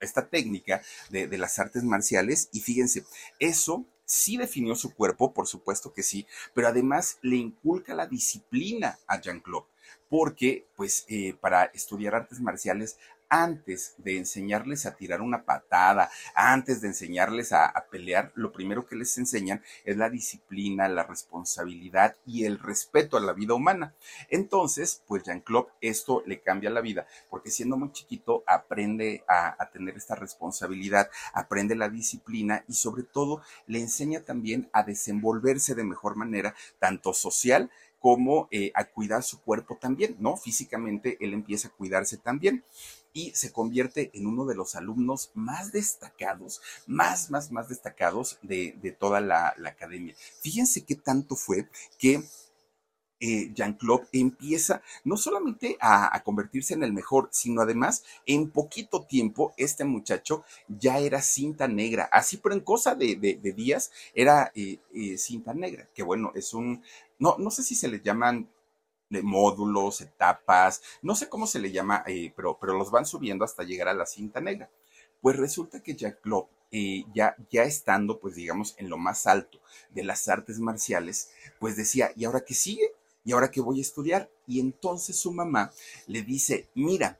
esta 0.00 0.28
técnica 0.28 0.82
de, 1.10 1.28
de 1.28 1.38
las 1.38 1.60
artes 1.60 1.84
marciales 1.84 2.48
y 2.50 2.58
fíjense, 2.58 3.04
eso 3.38 3.86
sí 4.04 4.36
definió 4.36 4.74
su 4.74 4.92
cuerpo, 4.92 5.32
por 5.32 5.46
supuesto 5.46 5.92
que 5.92 6.02
sí, 6.02 6.26
pero 6.54 6.66
además 6.66 7.18
le 7.22 7.36
inculca 7.36 7.94
la 7.94 8.08
disciplina 8.08 8.98
a 9.06 9.20
Jean-Claude, 9.20 9.68
porque 10.08 10.66
pues 10.74 11.04
eh, 11.08 11.34
para 11.40 11.66
estudiar 11.66 12.16
artes 12.16 12.40
marciales 12.40 12.98
antes 13.30 13.94
de 13.98 14.18
enseñarles 14.18 14.84
a 14.84 14.96
tirar 14.96 15.22
una 15.22 15.44
patada, 15.44 16.10
antes 16.34 16.80
de 16.80 16.88
enseñarles 16.88 17.52
a, 17.52 17.72
pelear, 17.90 18.30
lo 18.34 18.52
primero 18.52 18.86
que 18.86 18.96
les 18.96 19.16
enseñan 19.18 19.62
es 19.84 19.96
la 19.96 20.10
disciplina, 20.10 20.88
la 20.88 21.04
responsabilidad 21.04 22.16
y 22.26 22.44
el 22.44 22.58
respeto 22.58 23.16
a 23.16 23.20
la 23.20 23.32
vida 23.32 23.54
humana. 23.54 23.94
Entonces, 24.28 25.02
pues 25.06 25.22
Jean-Claude 25.24 25.70
esto 25.80 26.22
le 26.26 26.40
cambia 26.40 26.70
la 26.70 26.80
vida, 26.80 27.06
porque 27.30 27.50
siendo 27.50 27.76
muy 27.76 27.92
chiquito 27.92 28.44
aprende 28.46 29.24
a, 29.26 29.56
a 29.58 29.70
tener 29.70 29.96
esta 29.96 30.14
responsabilidad, 30.14 31.10
aprende 31.32 31.74
la 31.74 31.88
disciplina 31.88 32.64
y 32.68 32.74
sobre 32.74 33.04
todo 33.04 33.42
le 33.66 33.80
enseña 33.80 34.20
también 34.20 34.68
a 34.72 34.82
desenvolverse 34.82 35.74
de 35.74 35.84
mejor 35.84 36.16
manera, 36.16 36.54
tanto 36.78 37.14
social 37.14 37.70
como 38.00 38.48
eh, 38.50 38.72
a 38.74 38.84
cuidar 38.84 39.22
su 39.22 39.40
cuerpo 39.42 39.76
también, 39.76 40.16
¿no? 40.18 40.36
Físicamente 40.36 41.18
él 41.20 41.34
empieza 41.34 41.68
a 41.68 41.70
cuidarse 41.70 42.16
también 42.16 42.64
y 43.12 43.32
se 43.32 43.52
convierte 43.52 44.10
en 44.14 44.26
uno 44.26 44.46
de 44.46 44.54
los 44.54 44.74
alumnos 44.74 45.30
más 45.34 45.72
destacados, 45.72 46.60
más, 46.86 47.30
más, 47.30 47.50
más 47.50 47.68
destacados 47.68 48.38
de, 48.42 48.96
toda 48.98 49.20
la, 49.20 49.54
academia. 49.66 50.14
Fíjense 50.40 50.84
qué 50.84 50.94
tanto 50.94 51.36
fue 51.36 51.68
que 51.98 52.22
eh, 53.22 53.52
Jean-Claude 53.52 54.08
empieza 54.12 54.82
no 55.04 55.16
solamente 55.16 55.76
a, 55.80 56.22
convertirse 56.24 56.74
en 56.74 56.82
el 56.82 56.92
mejor, 56.92 57.28
sino 57.32 57.60
además 57.60 58.02
en 58.26 58.50
poquito 58.50 59.04
tiempo 59.04 59.52
este 59.56 59.84
muchacho 59.84 60.44
ya 60.68 60.98
era 60.98 61.20
cinta 61.20 61.68
negra, 61.68 62.08
así 62.12 62.38
pero 62.38 62.54
en 62.54 62.62
cosa 62.62 62.94
de, 62.94 63.16
días 63.56 63.90
era 64.14 64.52
eh, 64.54 64.78
eh, 64.94 65.18
cinta 65.18 65.52
negra, 65.52 65.88
que 65.94 66.02
bueno, 66.02 66.32
es 66.34 66.54
un, 66.54 66.82
no, 67.18 67.36
no 67.38 67.50
sé 67.50 67.62
si 67.62 67.74
se 67.74 67.88
le 67.88 68.00
llaman 68.00 68.48
módulos, 69.10 70.00
etapas, 70.00 70.82
no 71.02 71.14
sé 71.14 71.28
cómo 71.28 71.46
se 71.46 71.58
le 71.58 71.72
llama, 71.72 72.04
pero, 72.36 72.58
pero 72.60 72.78
los 72.78 72.90
van 72.90 73.06
subiendo 73.06 73.44
hasta 73.44 73.64
llegar 73.64 73.88
a 73.88 73.94
la 73.94 74.06
cinta 74.06 74.40
negra. 74.40 74.70
Pues 75.20 75.36
resulta 75.36 75.82
que 75.82 75.94
Jean-Claude 75.94 76.48
ya, 77.12 77.36
ya 77.50 77.64
estando, 77.64 78.20
pues 78.20 78.36
digamos, 78.36 78.74
en 78.78 78.88
lo 78.88 78.96
más 78.96 79.26
alto 79.26 79.58
de 79.90 80.04
las 80.04 80.28
artes 80.28 80.60
marciales, 80.60 81.30
pues 81.58 81.76
decía, 81.76 82.12
¿y 82.16 82.24
ahora 82.24 82.44
qué 82.46 82.54
sigue? 82.54 82.92
¿y 83.24 83.32
ahora 83.32 83.50
qué 83.50 83.60
voy 83.60 83.78
a 83.78 83.82
estudiar? 83.82 84.30
Y 84.46 84.60
entonces 84.60 85.16
su 85.16 85.32
mamá 85.32 85.72
le 86.06 86.22
dice, 86.22 86.68
mira, 86.74 87.18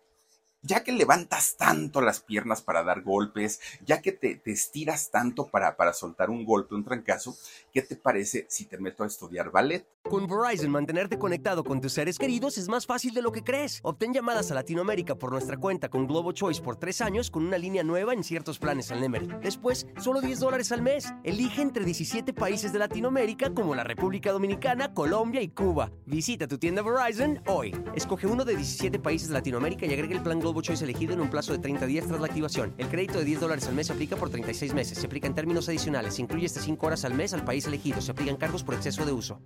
ya 0.62 0.84
que 0.84 0.92
levantas 0.92 1.56
tanto 1.56 2.00
las 2.00 2.20
piernas 2.20 2.62
para 2.62 2.82
dar 2.82 3.02
golpes, 3.02 3.60
ya 3.84 4.02
que 4.02 4.12
te, 4.12 4.40
estiras 4.44 5.10
tanto 5.10 5.46
para, 5.48 5.76
para 5.76 5.92
soltar 5.92 6.30
un 6.30 6.44
golpe, 6.44 6.74
un 6.74 6.84
trancazo, 6.84 7.36
¿qué 7.72 7.82
te 7.82 7.96
parece 7.96 8.46
si 8.48 8.66
te 8.66 8.78
meto 8.78 9.04
a 9.04 9.06
estudiar 9.06 9.50
ballet? 9.50 9.86
Con 10.02 10.26
Verizon, 10.26 10.70
mantenerte 10.70 11.18
conectado 11.18 11.62
con 11.62 11.80
tus 11.80 11.92
seres 11.92 12.18
queridos 12.18 12.58
es 12.58 12.68
más 12.68 12.86
fácil 12.86 13.14
de 13.14 13.22
lo 13.22 13.32
que 13.32 13.44
crees. 13.44 13.80
Obtén 13.82 14.12
llamadas 14.12 14.50
a 14.50 14.54
Latinoamérica 14.54 15.14
por 15.14 15.30
nuestra 15.30 15.56
cuenta 15.56 15.88
con 15.88 16.06
Globo 16.06 16.32
Choice 16.32 16.62
por 16.62 16.76
tres 16.76 17.00
años 17.00 17.30
con 17.30 17.46
una 17.46 17.58
línea 17.58 17.84
nueva 17.84 18.12
en 18.12 18.24
ciertos 18.24 18.58
planes 18.58 18.90
al 18.90 19.00
Nemery. 19.00 19.28
Después, 19.42 19.86
solo 20.00 20.20
10 20.20 20.40
dólares 20.40 20.72
al 20.72 20.82
mes. 20.82 21.12
Elige 21.22 21.62
entre 21.62 21.84
17 21.84 22.32
países 22.32 22.72
de 22.72 22.78
Latinoamérica 22.78 23.50
como 23.54 23.74
la 23.74 23.84
República 23.84 24.32
Dominicana, 24.32 24.92
Colombia 24.94 25.42
y 25.42 25.48
Cuba. 25.48 25.92
Visita 26.06 26.48
tu 26.48 26.58
tienda 26.58 26.82
Verizon 26.82 27.40
hoy. 27.46 27.76
Escoge 27.94 28.26
uno 28.26 28.44
de 28.44 28.56
17 28.56 28.98
países 28.98 29.28
de 29.28 29.34
Latinoamérica 29.34 29.86
y 29.86 29.92
agrega 29.92 30.14
el 30.14 30.22
plan 30.22 30.40
Globo 30.40 30.49
Globo 30.50 30.62
Choice 30.62 30.82
elegido 30.82 31.14
en 31.14 31.20
un 31.20 31.30
plazo 31.30 31.52
de 31.52 31.60
30 31.60 31.86
días 31.86 32.08
tras 32.08 32.18
la 32.18 32.26
activación. 32.26 32.74
El 32.76 32.88
crédito 32.88 33.20
de 33.20 33.24
10 33.24 33.38
dólares 33.38 33.68
al 33.68 33.74
mes 33.76 33.86
se 33.86 33.92
aplica 33.92 34.16
por 34.16 34.30
36 34.30 34.74
meses. 34.74 34.98
Se 34.98 35.06
aplica 35.06 35.28
en 35.28 35.34
términos 35.36 35.68
adicionales. 35.68 36.16
Se 36.16 36.22
incluye 36.22 36.46
hasta 36.46 36.60
5 36.60 36.86
horas 36.88 37.04
al 37.04 37.14
mes 37.14 37.32
al 37.32 37.44
país 37.44 37.68
elegido. 37.68 38.00
Se 38.00 38.10
aplican 38.10 38.36
cargos 38.36 38.64
por 38.64 38.74
exceso 38.74 39.06
de 39.06 39.12
uso. 39.12 39.40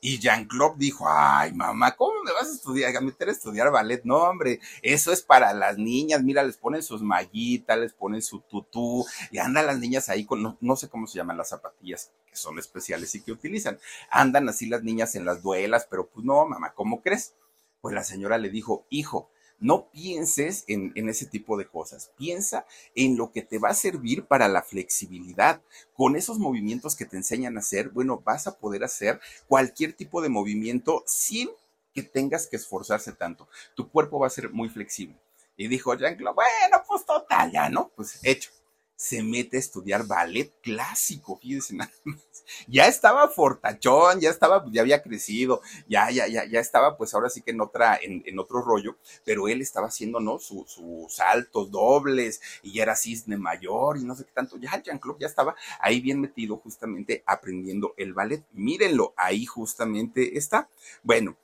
Y 0.00 0.20
Jean-Claude 0.20 0.76
dijo, 0.78 1.04
ay 1.08 1.52
mamá, 1.52 1.96
¿cómo 1.96 2.22
me 2.22 2.30
vas 2.30 2.46
a 2.46 2.52
estudiar, 2.52 2.96
a 2.96 3.00
meter 3.00 3.28
a 3.28 3.32
estudiar 3.32 3.72
ballet? 3.72 4.02
No, 4.04 4.18
hombre, 4.18 4.60
eso 4.82 5.10
es 5.10 5.20
para 5.20 5.52
las 5.52 5.78
niñas, 5.78 6.22
mira, 6.22 6.44
les 6.44 6.56
ponen 6.56 6.82
sus 6.82 7.02
mallitas, 7.02 7.76
les 7.76 7.92
ponen 7.92 8.22
su 8.22 8.40
tutú, 8.40 9.04
y 9.32 9.38
andan 9.38 9.66
las 9.66 9.80
niñas 9.80 10.08
ahí 10.08 10.24
con, 10.24 10.56
no 10.60 10.76
sé 10.76 10.88
cómo 10.88 11.08
se 11.08 11.18
llaman 11.18 11.36
las 11.36 11.48
zapatillas 11.48 12.12
que 12.24 12.36
son 12.36 12.58
especiales 12.58 13.14
y 13.16 13.22
que 13.22 13.32
utilizan. 13.32 13.78
Andan 14.08 14.48
así 14.48 14.66
las 14.66 14.84
niñas 14.84 15.16
en 15.16 15.24
las 15.24 15.42
duelas, 15.42 15.88
pero 15.90 16.06
pues 16.06 16.24
no, 16.24 16.46
mamá, 16.46 16.72
¿cómo 16.72 17.02
crees? 17.02 17.34
Pues 17.86 17.94
la 17.94 18.02
señora 18.02 18.36
le 18.36 18.50
dijo, 18.50 18.84
hijo, 18.90 19.30
no 19.60 19.88
pienses 19.92 20.64
en, 20.66 20.92
ese 21.08 21.24
tipo 21.24 21.56
de 21.56 21.68
cosas, 21.68 22.10
piensa 22.16 22.66
en 22.96 23.16
lo 23.16 23.30
que 23.30 23.42
te 23.42 23.60
va 23.60 23.68
a 23.68 23.74
servir 23.74 24.24
para 24.24 24.48
la 24.48 24.64
flexibilidad. 24.64 25.62
Con 25.94 26.16
esos 26.16 26.40
movimientos 26.40 26.96
que 26.96 27.04
te 27.04 27.16
enseñan 27.16 27.56
a 27.56 27.60
hacer, 27.60 27.90
bueno, 27.90 28.20
vas 28.24 28.48
a 28.48 28.58
poder 28.58 28.82
hacer 28.82 29.20
cualquier 29.46 29.92
tipo 29.92 30.20
de 30.20 30.28
movimiento 30.28 31.04
sin 31.06 31.48
que 31.94 32.02
tengas 32.02 32.48
que 32.48 32.56
esforzarse 32.56 33.12
tanto. 33.12 33.46
Tu 33.76 33.88
cuerpo 33.88 34.18
va 34.18 34.26
a 34.26 34.30
ser 34.30 34.50
muy 34.50 34.68
flexible. 34.68 35.14
Y 35.56 35.68
dijo 35.68 35.94
Jean-Claude, 35.94 36.34
bueno, 36.34 36.82
pues 36.88 37.06
total, 37.06 37.52
ya, 37.52 37.68
¿no? 37.68 37.92
Pues 37.94 38.18
hecho. 38.24 38.50
Se 38.96 39.22
mete 39.22 39.56
a 39.58 39.60
estudiar 39.60 40.06
ballet 40.06 40.52
clásico, 40.62 41.38
fíjense 41.38 41.74
nada 41.74 41.92
más 42.04 42.26
ya 42.68 42.86
estaba 42.86 43.28
fortachón, 43.28 44.20
ya 44.20 44.30
estaba, 44.30 44.64
ya 44.70 44.82
había 44.82 45.02
crecido, 45.02 45.60
ya, 45.88 46.10
ya, 46.10 46.26
ya, 46.26 46.44
ya 46.44 46.60
estaba, 46.60 46.96
pues 46.96 47.14
ahora 47.14 47.28
sí 47.28 47.42
que 47.42 47.50
en 47.50 47.60
otra, 47.60 47.98
en, 48.00 48.38
otro 48.38 48.62
rollo, 48.62 48.96
pero 49.24 49.48
él 49.48 49.60
estaba 49.60 49.88
haciendo, 49.88 50.20
¿no? 50.20 50.38
sus 50.38 50.66
saltos 51.08 51.70
dobles 51.70 52.40
y 52.62 52.74
ya 52.74 52.82
era 52.82 52.96
cisne 52.96 53.36
mayor 53.36 53.98
y 53.98 54.04
no 54.04 54.14
sé 54.14 54.24
qué 54.24 54.32
tanto. 54.32 54.56
Ya 54.58 54.80
Jean-Claude 54.82 55.20
ya 55.20 55.26
estaba 55.26 55.56
ahí 55.80 56.00
bien 56.00 56.20
metido 56.20 56.56
justamente 56.56 57.22
aprendiendo 57.26 57.94
el 57.96 58.12
ballet. 58.12 58.44
Mírenlo, 58.52 59.14
ahí 59.16 59.46
justamente 59.46 60.36
está. 60.36 60.68
Bueno, 61.02 61.36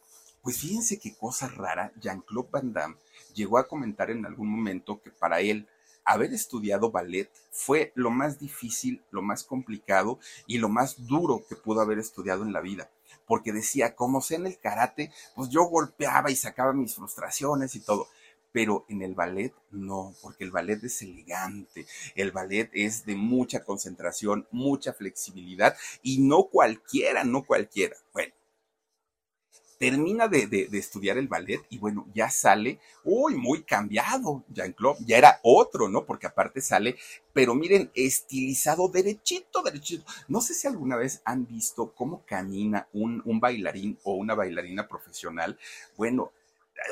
pues 0.43 0.59
fíjense 0.59 0.99
qué 0.99 1.15
cosa 1.15 1.49
rara, 1.49 1.93
Jean-Claude 2.01 2.49
Van 2.51 2.73
Damme 2.73 2.97
llegó 3.35 3.59
a 3.59 3.67
comentar 3.67 4.11
en 4.11 4.27
algún 4.27 4.49
momento 4.49 5.01
que 5.01 5.11
para 5.11 5.41
él 5.41 5.67
haber 6.05 6.33
estudiado 6.33 6.91
ballet 6.91 7.31
fue 7.51 7.93
lo 7.95 8.11
más 8.11 8.39
difícil, 8.39 9.03
lo 9.11 9.23
más 9.23 9.45
complicado 9.45 10.19
y 10.47 10.59
lo 10.59 10.69
más 10.69 11.07
duro 11.07 11.45
que 11.49 11.57
pudo 11.57 11.81
haber 11.81 11.99
estudiado 11.99 12.43
en 12.43 12.53
la 12.53 12.61
vida. 12.61 12.91
Porque 13.27 13.53
decía, 13.53 13.95
como 13.95 14.21
sé 14.21 14.37
en 14.37 14.47
el 14.47 14.59
karate, 14.59 15.13
pues 15.35 15.49
yo 15.49 15.65
golpeaba 15.65 16.31
y 16.31 16.37
sacaba 16.37 16.73
mis 16.73 16.95
frustraciones 16.95 17.75
y 17.75 17.81
todo. 17.81 18.09
Pero 18.53 18.85
en 18.89 19.03
el 19.03 19.15
ballet 19.15 19.55
no, 19.71 20.15
porque 20.21 20.45
el 20.45 20.51
ballet 20.51 20.83
es 20.85 21.01
elegante, 21.01 21.87
el 22.15 22.33
ballet 22.33 22.69
es 22.75 23.07
de 23.07 23.17
mucha 23.17 23.65
concentración, 23.65 24.47
mucha 24.51 24.93
flexibilidad 24.93 25.75
y 26.03 26.21
no 26.21 26.45
cualquiera, 26.45 27.25
no 27.25 27.45
cualquiera. 27.45 27.97
Bueno, 28.13 28.35
termina 29.83 30.29
de, 30.29 30.69
estudiar 30.75 31.19
el 31.19 31.27
ballet 31.27 31.61
y 31.69 31.79
bueno, 31.79 32.07
ya 32.15 32.31
sale, 32.31 32.79
uy, 33.03 33.35
muy 33.35 33.65
cambiado, 33.65 34.45
Jean-Claude, 34.49 35.01
ya 35.05 35.19
era 35.19 35.41
otro, 35.43 35.89
¿no? 35.89 36.05
Porque 36.07 36.29
aparte 36.29 36.61
sale, 36.61 36.95
pero 37.33 37.57
miren, 37.57 37.91
estilizado 37.93 38.87
derechito, 38.87 39.61
derechito. 39.61 40.05
No 40.29 40.41
sé 40.41 40.55
si 40.55 40.69
alguna 40.69 40.95
vez 40.95 41.21
han 41.25 41.49
visto 41.49 41.93
cómo 41.97 42.23
camina 42.25 42.87
un, 42.93 43.41
bailarín 43.41 43.99
o 44.05 44.15
una 44.15 44.37
bailarina 44.37 44.87
profesional. 44.87 45.59
Bueno, 45.97 46.31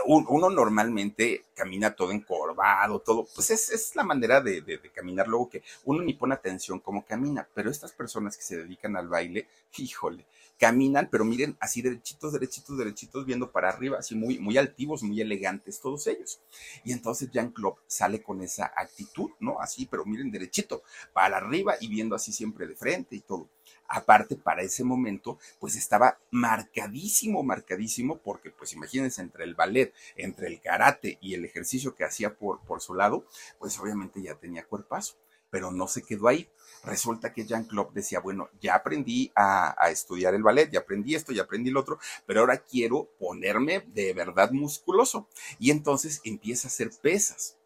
uno 0.06 0.50
normalmente 0.50 1.44
camina 1.54 1.94
todo 1.94 2.10
encorvado, 2.10 2.98
todo, 2.98 3.24
pues 3.32 3.50
es, 3.50 3.70
es 3.70 3.94
la 3.94 4.02
manera 4.02 4.40
de, 4.40 4.62
de, 4.62 4.80
caminar 4.90 5.28
luego 5.28 5.48
que 5.48 5.62
uno 5.84 6.02
ni 6.02 6.14
pone 6.14 6.34
atención 6.34 6.80
cómo 6.80 7.04
camina, 7.04 7.46
pero 7.54 7.70
estas 7.70 7.92
personas 7.92 8.36
que 8.36 8.42
se 8.42 8.56
dedican 8.56 8.96
al 8.96 9.06
baile, 9.06 9.46
híjole, 9.78 10.26
caminan, 10.60 11.08
pero 11.10 11.24
miren, 11.24 11.56
así 11.58 11.80
derechitos, 11.80 12.34
derechitos, 12.34 12.76
derechitos, 12.76 13.24
viendo 13.24 13.50
para 13.50 13.70
arriba, 13.70 13.98
así 13.98 14.14
muy, 14.14 14.38
muy 14.38 14.58
altivos, 14.58 15.02
muy 15.02 15.18
elegantes 15.18 15.80
todos 15.80 16.06
ellos. 16.06 16.38
Y 16.84 16.92
entonces 16.92 17.30
Jean-Claude 17.30 17.78
sale 17.86 18.22
con 18.22 18.42
esa 18.42 18.70
actitud, 18.76 19.30
¿no? 19.40 19.58
Así, 19.58 19.86
pero 19.86 20.04
miren, 20.04 20.30
derechito, 20.30 20.82
para 21.14 21.38
arriba 21.38 21.76
y 21.80 21.88
viendo 21.88 22.14
así 22.14 22.30
siempre 22.30 22.66
de 22.66 22.76
frente 22.76 23.16
y 23.16 23.20
todo. 23.20 23.48
Aparte, 23.88 24.36
para 24.36 24.62
ese 24.62 24.84
momento, 24.84 25.38
pues 25.58 25.76
estaba 25.76 26.18
marcadísimo, 26.30 27.42
marcadísimo, 27.42 28.18
porque 28.18 28.50
pues 28.50 28.74
imagínense, 28.74 29.22
entre 29.22 29.44
el 29.44 29.54
ballet, 29.54 29.94
entre 30.14 30.48
el 30.48 30.60
karate 30.60 31.16
y 31.22 31.32
el 31.32 31.46
ejercicio 31.46 31.94
que 31.94 32.04
hacía 32.04 32.36
por, 32.36 32.60
por 32.60 32.82
su 32.82 32.94
lado, 32.94 33.24
pues 33.58 33.78
obviamente 33.78 34.22
ya 34.22 34.34
tenía 34.34 34.66
cuerpazo 34.66 35.16
pero 35.50 35.70
no 35.72 35.88
se 35.88 36.02
quedó 36.02 36.28
ahí. 36.28 36.48
Resulta 36.84 37.32
que 37.32 37.44
Jean-Claude 37.44 37.90
decía, 37.94 38.20
bueno, 38.20 38.48
ya 38.60 38.74
aprendí 38.74 39.30
a, 39.36 39.74
estudiar 39.90 40.34
el 40.34 40.42
ballet, 40.42 40.70
ya 40.70 40.80
aprendí 40.80 41.14
esto, 41.14 41.32
ya 41.32 41.42
aprendí 41.42 41.70
lo 41.70 41.80
otro, 41.80 41.98
pero 42.26 42.40
ahora 42.40 42.58
quiero 42.58 43.10
ponerme 43.18 43.84
de 43.88 44.12
verdad 44.14 44.50
musculoso. 44.52 45.28
Y 45.58 45.70
entonces 45.70 46.20
empieza 46.24 46.68
a 46.68 46.70
hacer 46.70 46.90
pesas. 47.02 47.56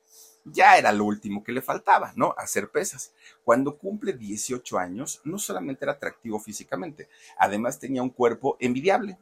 Ya 0.44 0.76
era 0.76 0.92
lo 0.92 1.04
último 1.04 1.42
que 1.42 1.52
le 1.52 1.62
faltaba, 1.62 2.12
¿no? 2.16 2.34
Hacer 2.36 2.70
pesas. 2.70 3.12
Cuando 3.44 3.78
cumple 3.78 4.12
18 4.12 4.78
años, 4.78 5.20
no 5.24 5.38
solamente 5.38 5.84
era 5.84 5.92
atractivo 5.92 6.38
físicamente, 6.38 7.08
además 7.38 7.78
tenía 7.78 8.02
un 8.02 8.10
cuerpo 8.10 8.56
envidiable 8.60 9.16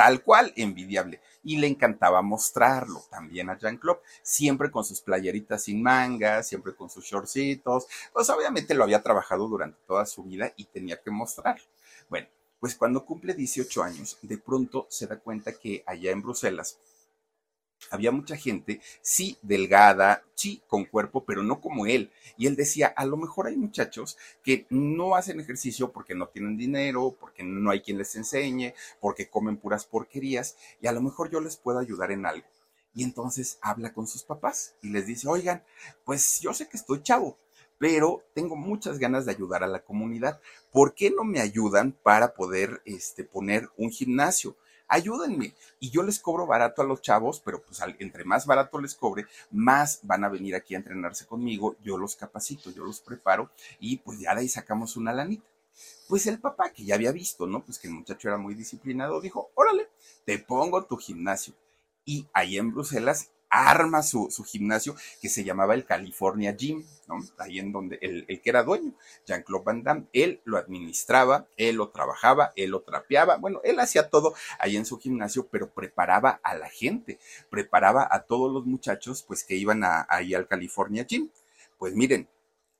tal 0.00 0.22
cual, 0.22 0.50
envidiable. 0.56 1.20
Y 1.42 1.58
le 1.58 1.66
encantaba 1.66 2.22
mostrarlo 2.22 3.04
también 3.10 3.50
a 3.50 3.58
Jean-Claude, 3.58 4.00
siempre 4.22 4.70
con 4.70 4.82
sus 4.82 5.02
playeritas 5.02 5.64
sin 5.64 5.82
mangas, 5.82 6.48
siempre 6.48 6.74
con 6.74 6.88
sus 6.88 7.04
shortcitos. 7.04 7.86
Pues 8.10 8.30
obviamente 8.30 8.72
lo 8.72 8.84
había 8.84 9.02
trabajado 9.02 9.46
durante 9.46 9.78
toda 9.86 10.06
su 10.06 10.22
vida 10.22 10.54
y 10.56 10.64
tenía 10.64 10.98
que 11.02 11.10
mostrarlo. 11.10 11.66
Bueno, 12.08 12.28
pues 12.60 12.76
cuando 12.76 13.04
cumple 13.04 13.34
18 13.34 13.82
años, 13.82 14.16
de 14.22 14.38
pronto 14.38 14.86
se 14.88 15.06
da 15.06 15.18
cuenta 15.18 15.52
que 15.52 15.84
allá 15.86 16.12
en 16.12 16.22
Bruselas 16.22 16.78
había 17.90 18.12
mucha 18.12 18.36
gente, 18.36 18.80
sí, 19.02 19.38
delgada, 19.42 20.24
sí, 20.34 20.62
con 20.66 20.84
cuerpo, 20.84 21.24
pero 21.24 21.42
no 21.42 21.60
como 21.60 21.86
él. 21.86 22.10
Y 22.36 22.46
él 22.46 22.56
decía, 22.56 22.88
a 22.88 23.04
lo 23.06 23.16
mejor 23.16 23.46
hay 23.46 23.56
muchachos 23.56 24.18
que 24.42 24.66
no 24.70 25.14
hacen 25.14 25.40
ejercicio 25.40 25.92
porque 25.92 26.14
no 26.14 26.28
tienen 26.28 26.56
dinero, 26.56 27.16
porque 27.18 27.42
no 27.42 27.70
hay 27.70 27.80
quien 27.80 27.98
les 27.98 28.14
enseñe, 28.16 28.74
porque 29.00 29.28
comen 29.28 29.56
puras 29.56 29.84
porquerías, 29.86 30.56
y 30.80 30.86
a 30.86 30.92
lo 30.92 31.00
mejor 31.00 31.30
yo 31.30 31.40
les 31.40 31.56
puedo 31.56 31.78
ayudar 31.78 32.12
en 32.12 32.26
algo. 32.26 32.46
Y 32.92 33.04
entonces 33.04 33.58
habla 33.62 33.92
con 33.92 34.06
sus 34.06 34.24
papás 34.24 34.74
y 34.82 34.90
les 34.90 35.06
dice, 35.06 35.28
oigan, 35.28 35.62
pues 36.04 36.40
yo 36.40 36.52
sé 36.52 36.68
que 36.68 36.76
estoy 36.76 37.02
chavo, 37.02 37.38
pero 37.78 38.24
tengo 38.34 38.56
muchas 38.56 38.98
ganas 38.98 39.24
de 39.24 39.32
ayudar 39.32 39.62
a 39.62 39.68
la 39.68 39.84
comunidad. 39.84 40.40
¿Por 40.72 40.94
qué 40.94 41.10
no 41.10 41.24
me 41.24 41.40
ayudan 41.40 41.92
para 41.92 42.34
poder 42.34 42.82
este, 42.84 43.24
poner 43.24 43.70
un 43.76 43.90
gimnasio? 43.90 44.56
Ayúdenme. 44.90 45.54
Y 45.78 45.90
yo 45.90 46.02
les 46.02 46.18
cobro 46.18 46.46
barato 46.46 46.82
a 46.82 46.84
los 46.84 47.00
chavos, 47.00 47.40
pero 47.40 47.62
pues 47.62 47.80
entre 47.98 48.24
más 48.24 48.44
barato 48.44 48.78
les 48.78 48.94
cobre, 48.94 49.26
más 49.50 50.00
van 50.02 50.24
a 50.24 50.28
venir 50.28 50.54
aquí 50.54 50.74
a 50.74 50.78
entrenarse 50.78 51.24
conmigo. 51.26 51.76
Yo 51.82 51.96
los 51.96 52.16
capacito, 52.16 52.70
yo 52.70 52.84
los 52.84 53.00
preparo 53.00 53.50
y 53.78 53.96
pues 53.98 54.18
ya 54.20 54.34
de 54.34 54.42
ahí 54.42 54.48
sacamos 54.48 54.96
una 54.96 55.14
lanita. 55.14 55.46
Pues 56.08 56.26
el 56.26 56.40
papá, 56.40 56.72
que 56.72 56.84
ya 56.84 56.96
había 56.96 57.12
visto, 57.12 57.46
¿no? 57.46 57.64
Pues 57.64 57.78
que 57.78 57.88
el 57.88 57.94
muchacho 57.94 58.28
era 58.28 58.36
muy 58.36 58.54
disciplinado, 58.54 59.20
dijo, 59.20 59.50
órale, 59.54 59.88
te 60.26 60.38
pongo 60.38 60.84
tu 60.84 60.96
gimnasio. 60.96 61.54
Y 62.04 62.26
ahí 62.32 62.58
en 62.58 62.72
Bruselas 62.72 63.30
arma 63.50 64.02
su, 64.02 64.28
gimnasio 64.46 64.94
que 65.20 65.28
se 65.28 65.44
llamaba 65.44 65.74
el 65.74 65.84
California 65.84 66.52
Gym, 66.52 66.84
¿no? 67.08 67.18
Ahí 67.38 67.58
en 67.58 67.72
donde 67.72 67.98
el, 68.00 68.24
el 68.28 68.40
que 68.40 68.50
era 68.50 68.62
dueño, 68.62 68.92
Jean-Claude 69.26 69.64
Van 69.64 69.82
Damme, 69.82 70.06
él 70.12 70.40
lo 70.44 70.56
administraba, 70.56 71.46
él 71.56 71.76
lo 71.76 71.90
trabajaba, 71.90 72.52
él 72.56 72.70
lo 72.70 72.82
trapeaba, 72.82 73.36
bueno, 73.36 73.60
él 73.64 73.78
hacía 73.80 74.08
todo 74.08 74.34
ahí 74.58 74.76
en 74.76 74.86
su 74.86 74.98
gimnasio, 74.98 75.48
pero 75.48 75.70
preparaba 75.70 76.40
a 76.42 76.54
la 76.54 76.70
gente, 76.70 77.18
preparaba 77.50 78.08
a 78.10 78.22
todos 78.22 78.52
los 78.52 78.64
muchachos, 78.66 79.24
pues 79.26 79.44
que 79.44 79.56
iban 79.56 79.84
a, 79.84 80.06
ahí 80.08 80.34
al 80.34 80.46
California 80.46 81.04
Gym. 81.04 81.28
Pues 81.78 81.94
miren, 81.94 82.28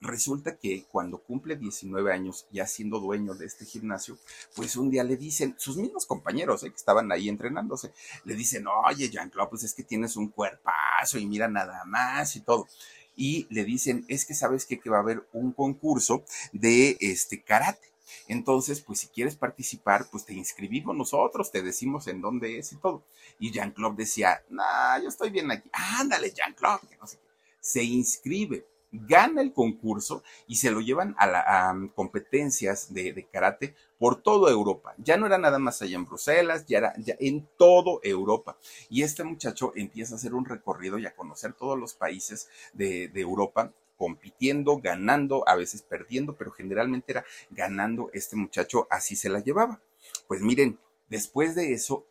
Resulta 0.02 0.56
que 0.56 0.86
cuando 0.90 1.18
cumple 1.18 1.56
19 1.56 2.10
años, 2.10 2.46
ya 2.50 2.66
siendo 2.66 3.00
dueño 3.00 3.34
de 3.34 3.44
este 3.44 3.66
gimnasio, 3.66 4.16
pues 4.56 4.76
un 4.76 4.88
día 4.88 5.04
le 5.04 5.18
dicen, 5.18 5.54
sus 5.58 5.76
mismos 5.76 6.06
compañeros 6.06 6.62
eh, 6.62 6.70
que 6.70 6.76
estaban 6.76 7.12
ahí 7.12 7.28
entrenándose, 7.28 7.92
le 8.24 8.34
dicen, 8.34 8.64
oye, 8.66 9.10
Jean-Claude, 9.10 9.50
pues 9.50 9.64
es 9.64 9.74
que 9.74 9.82
tienes 9.82 10.16
un 10.16 10.28
cuerpazo 10.28 11.18
y 11.18 11.26
mira 11.26 11.48
nada 11.48 11.84
más 11.84 12.34
y 12.36 12.40
todo. 12.40 12.66
Y 13.14 13.46
le 13.50 13.62
dicen, 13.64 14.06
es 14.08 14.24
que 14.24 14.32
sabes 14.32 14.64
que, 14.64 14.80
va 14.88 14.96
a 14.96 15.00
haber 15.00 15.28
un 15.34 15.52
concurso 15.52 16.24
de 16.52 16.96
este 17.00 17.42
karate. 17.42 17.86
Entonces, 18.26 18.80
pues 18.80 19.00
si 19.00 19.08
quieres 19.08 19.36
participar, 19.36 20.08
pues 20.10 20.24
te 20.24 20.32
inscribimos 20.32 20.96
nosotros, 20.96 21.52
te 21.52 21.60
decimos 21.60 22.06
en 22.06 22.22
dónde 22.22 22.58
es 22.58 22.72
y 22.72 22.76
todo. 22.76 23.04
Y 23.38 23.52
Jean-Claude 23.52 23.96
decía, 23.98 24.42
no, 24.48 24.62
yo 25.02 25.10
estoy 25.10 25.28
bien 25.28 25.50
aquí. 25.50 25.68
Ándale, 25.72 26.32
Jean-Claude, 26.32 26.88
que 26.88 26.96
no 26.96 27.06
sé 27.06 27.18
qué. 27.18 27.28
Se 27.60 27.84
inscribe 27.84 28.64
gana 28.92 29.42
el 29.42 29.52
concurso 29.52 30.22
y 30.46 30.56
se 30.56 30.70
lo 30.70 30.80
llevan 30.80 31.14
a, 31.18 31.26
la, 31.26 31.90
competencias 31.94 32.92
de, 32.92 33.28
karate 33.32 33.74
por 33.98 34.22
toda 34.22 34.50
Europa. 34.50 34.94
Ya 34.98 35.16
no 35.16 35.26
era 35.26 35.38
nada 35.38 35.58
más 35.58 35.82
allá 35.82 35.96
en 35.96 36.04
Bruselas, 36.04 36.66
ya 36.66 36.78
era 36.78 36.94
ya 36.98 37.16
en 37.20 37.48
todo 37.56 38.00
Europa. 38.02 38.58
Y 38.88 39.02
este 39.02 39.24
muchacho 39.24 39.72
empieza 39.74 40.14
a 40.14 40.16
hacer 40.16 40.34
un 40.34 40.44
recorrido 40.44 40.98
y 40.98 41.06
a 41.06 41.14
conocer 41.14 41.52
todos 41.52 41.78
los 41.78 41.94
países 41.94 42.48
de 42.72 43.10
Europa 43.14 43.72
compitiendo, 44.00 44.78
ganando, 44.78 45.46
a 45.46 45.56
veces 45.56 45.82
perdiendo, 45.82 46.34
pero 46.34 46.52
generalmente 46.52 47.12
era 47.12 47.24
ganando 47.50 48.08
este 48.14 48.34
muchacho, 48.34 48.86
así 48.88 49.14
se 49.14 49.28
la 49.28 49.40
llevaba. 49.40 49.82
Pues 50.26 50.40
miren, 50.40 50.78
después 51.10 51.54
de 51.54 51.74
eso, 51.74 52.06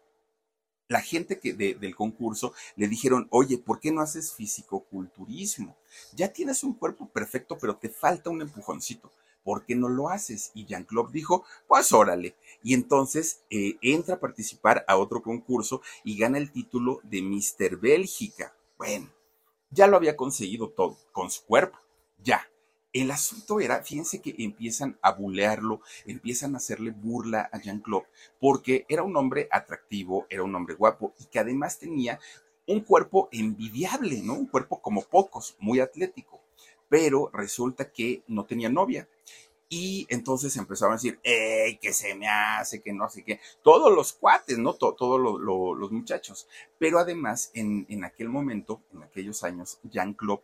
la 0.90 1.02
gente 1.02 1.40
que 1.40 1.54
del 1.54 1.96
concurso 1.96 2.54
le 2.76 2.88
dijeron, 2.88 3.28
oye, 3.30 3.60
¿por 3.60 3.80
qué 3.80 3.92
no 3.92 4.02
haces 4.02 4.34
fisicoculturismo? 4.34 5.78
Ya 6.14 6.34
tienes 6.34 6.64
un 6.64 6.74
cuerpo 6.74 7.08
perfecto, 7.08 7.58
pero 7.60 7.78
te 7.78 7.90
falta 7.90 8.32
un 8.32 8.42
empujoncito. 8.42 9.12
¿Por 9.44 9.66
qué 9.66 9.76
no 9.76 9.88
lo 9.88 10.10
haces? 10.10 10.52
Y 10.56 10.66
Jean-Claude 10.66 11.14
dijo, 11.14 11.46
pues 11.68 11.94
órale. 11.94 12.36
Y 12.64 12.74
entonces 12.74 13.44
eh, 13.52 13.78
entra 13.82 14.16
a 14.16 14.20
participar 14.20 14.84
a 14.88 14.98
otro 14.98 15.22
concurso 15.22 15.82
y 16.04 16.18
gana 16.18 16.40
el 16.40 16.52
título 16.52 17.00
de 17.04 17.22
Mister 17.22 17.78
Bélgica. 17.78 18.56
Bueno, 18.78 19.10
ya 19.70 19.86
lo 19.86 19.96
había 19.96 20.18
conseguido 20.18 20.70
todo, 20.70 20.98
con 21.12 21.30
su 21.30 21.46
cuerpo, 21.46 21.78
ya. 22.18 22.50
El 22.92 23.12
asunto 23.12 23.60
era, 23.60 23.84
fíjense 23.84 24.20
que 24.20 24.34
empiezan 24.40 24.98
a 25.04 25.12
bulearlo, 25.12 25.82
empiezan 26.06 26.56
a 26.56 26.58
hacerle 26.58 26.90
burla 26.90 27.48
a 27.52 27.60
Jean-Claude, 27.60 28.08
porque 28.40 28.86
era 28.90 29.04
un 29.04 29.16
hombre 29.16 29.48
atractivo, 29.52 30.26
era 30.30 30.42
un 30.42 30.56
hombre 30.56 30.74
guapo 30.74 31.14
y 31.20 31.26
que 31.26 31.38
además 31.38 31.78
tenía 31.78 32.20
un 32.66 32.82
cuerpo 32.82 33.30
envidiable, 33.32 34.22
¿no? 34.24 34.34
Un 34.34 34.48
cuerpo 34.48 34.82
como 34.82 35.04
pocos, 35.04 35.56
muy 35.60 35.80
atlético. 35.80 36.42
Pero 36.88 37.30
resulta 37.32 37.92
que 37.92 38.24
no 38.28 38.46
tenía 38.46 38.70
novia. 38.70 39.08
Y 39.72 40.08
entonces 40.10 40.58
empezaron 40.58 40.94
a 40.94 40.96
decir, 40.96 41.20
¡ey, 41.22 41.78
que 41.78 41.94
se 41.94 42.16
me 42.16 42.28
hace, 42.28 42.82
que 42.82 42.92
no 42.92 43.08
sé 43.08 43.24
qué! 43.24 43.40
Todos 43.64 43.94
los 43.94 44.14
cuates, 44.14 44.58
¿no? 44.58 44.74
todos 44.74 45.20
los 45.20 45.92
muchachos. 45.92 46.48
Pero 46.80 46.98
además, 46.98 47.52
en, 47.54 47.86
en 47.88 48.04
aquel 48.04 48.30
momento, 48.30 48.82
en 48.94 49.04
aquellos 49.04 49.44
años, 49.44 49.80
Jean-Claude, 49.84 50.42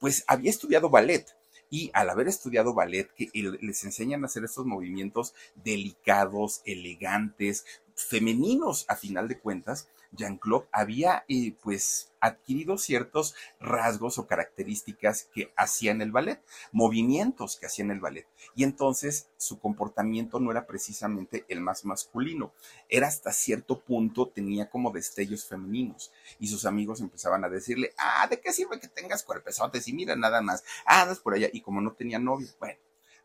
pues 0.00 0.24
había 0.26 0.50
estudiado 0.50 0.90
ballet 0.90 1.24
y 1.70 1.90
al 1.94 2.10
haber 2.10 2.28
estudiado 2.28 2.74
ballet, 2.74 3.08
que 3.14 3.30
les 3.32 3.84
enseñan 3.84 4.22
a 4.22 4.26
hacer 4.26 4.44
estos 4.44 4.66
movimientos 4.66 5.34
delicados, 5.54 6.62
elegantes, 6.64 7.64
femeninos 7.94 8.84
a 8.88 8.96
final 8.96 9.28
de 9.28 9.38
cuentas, 9.38 9.88
Jean-Claude 10.16 10.66
había 10.72 11.24
eh, 11.28 11.54
pues 11.62 12.10
adquirido 12.20 12.78
ciertos 12.78 13.34
rasgos 13.60 14.18
o 14.18 14.26
características 14.26 15.28
que 15.34 15.52
hacían 15.56 16.00
el 16.00 16.10
ballet, 16.10 16.42
movimientos 16.72 17.56
que 17.56 17.66
hacían 17.66 17.90
el 17.90 18.00
ballet. 18.00 18.26
Y 18.54 18.64
entonces 18.64 19.28
su 19.36 19.58
comportamiento 19.58 20.40
no 20.40 20.50
era 20.50 20.66
precisamente 20.66 21.44
el 21.48 21.60
más 21.60 21.84
masculino, 21.84 22.52
era 22.88 23.08
hasta 23.08 23.32
cierto 23.32 23.80
punto, 23.80 24.28
tenía 24.28 24.70
como 24.70 24.90
destellos 24.90 25.44
femeninos. 25.44 26.12
Y 26.38 26.48
sus 26.48 26.64
amigos 26.64 27.00
empezaban 27.00 27.44
a 27.44 27.50
decirle, 27.50 27.92
ah, 27.98 28.26
¿de 28.28 28.40
qué 28.40 28.52
sirve 28.52 28.80
que 28.80 28.88
tengas 28.88 29.22
cuerpezotes? 29.22 29.86
Y 29.88 29.92
mira 29.92 30.16
nada 30.16 30.40
más, 30.40 30.64
andas 30.86 31.20
por 31.20 31.34
allá. 31.34 31.48
Y 31.52 31.60
como 31.60 31.80
no 31.80 31.92
tenía 31.92 32.18
novia, 32.18 32.48
bueno, 32.58 32.78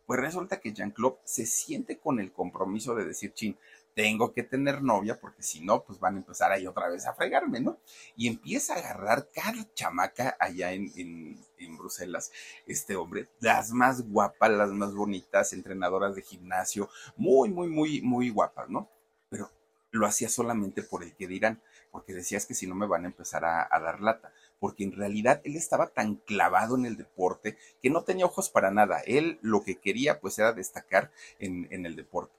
pues 0.09 0.19
resulta 0.19 0.59
que 0.59 0.73
Jean-Claude 0.73 1.19
se 1.23 1.45
siente 1.45 1.99
con 1.99 2.19
el 2.19 2.31
compromiso 2.31 2.95
de 2.95 3.05
decir, 3.05 3.31
chin, 3.35 3.55
tengo 3.99 4.31
que 4.31 4.43
tener 4.43 4.81
novia 4.81 5.19
porque 5.19 5.43
si 5.43 5.59
no, 5.59 5.83
pues 5.83 5.99
van 5.99 6.15
a 6.15 6.19
empezar 6.19 6.53
ahí 6.53 6.65
otra 6.65 6.87
vez 6.87 7.05
a 7.05 7.13
fregarme, 7.13 7.59
¿no? 7.59 7.81
Y 8.15 8.29
empieza 8.29 8.73
a 8.73 8.77
agarrar 8.77 9.27
cada 9.29 9.73
chamaca 9.73 10.37
allá 10.39 10.71
en, 10.71 10.89
en, 10.95 11.77
Bruselas, 11.77 12.31
este 12.65 12.95
hombre, 12.95 13.27
las 13.41 13.71
más 13.71 14.07
guapas, 14.07 14.51
las 14.51 14.69
más 14.69 14.93
bonitas, 14.93 15.51
entrenadoras 15.51 16.15
de 16.15 16.21
gimnasio, 16.21 16.89
muy, 17.17 17.49
muy, 17.49 17.67
muy, 17.67 18.01
muy 18.01 18.29
guapas, 18.29 18.69
¿no? 18.69 18.89
Pero 19.27 19.51
lo 19.91 20.07
hacía 20.07 20.29
solamente 20.29 20.81
por 20.81 21.03
el 21.03 21.13
que 21.17 21.27
dirán, 21.27 21.61
porque 21.91 22.13
decías 22.13 22.45
que 22.45 22.53
si 22.53 22.67
no 22.67 22.75
me 22.75 22.87
van 22.87 23.03
a 23.03 23.07
empezar 23.07 23.43
a, 23.43 23.67
dar 23.81 23.99
lata, 23.99 24.31
porque 24.61 24.85
en 24.85 24.93
realidad 24.93 25.41
él 25.43 25.57
estaba 25.57 25.87
tan 25.87 26.15
clavado 26.15 26.77
en 26.77 26.85
el 26.85 26.95
deporte 26.95 27.57
que 27.81 27.89
no 27.89 28.05
tenía 28.05 28.25
ojos 28.25 28.49
para 28.49 28.71
nada. 28.71 29.01
Él 29.05 29.39
lo 29.41 29.61
que 29.61 29.75
quería 29.75 30.21
pues 30.21 30.39
era 30.39 30.53
destacar 30.53 31.11
en, 31.37 31.67
en 31.71 31.85
el 31.85 31.97
deporte 31.97 32.38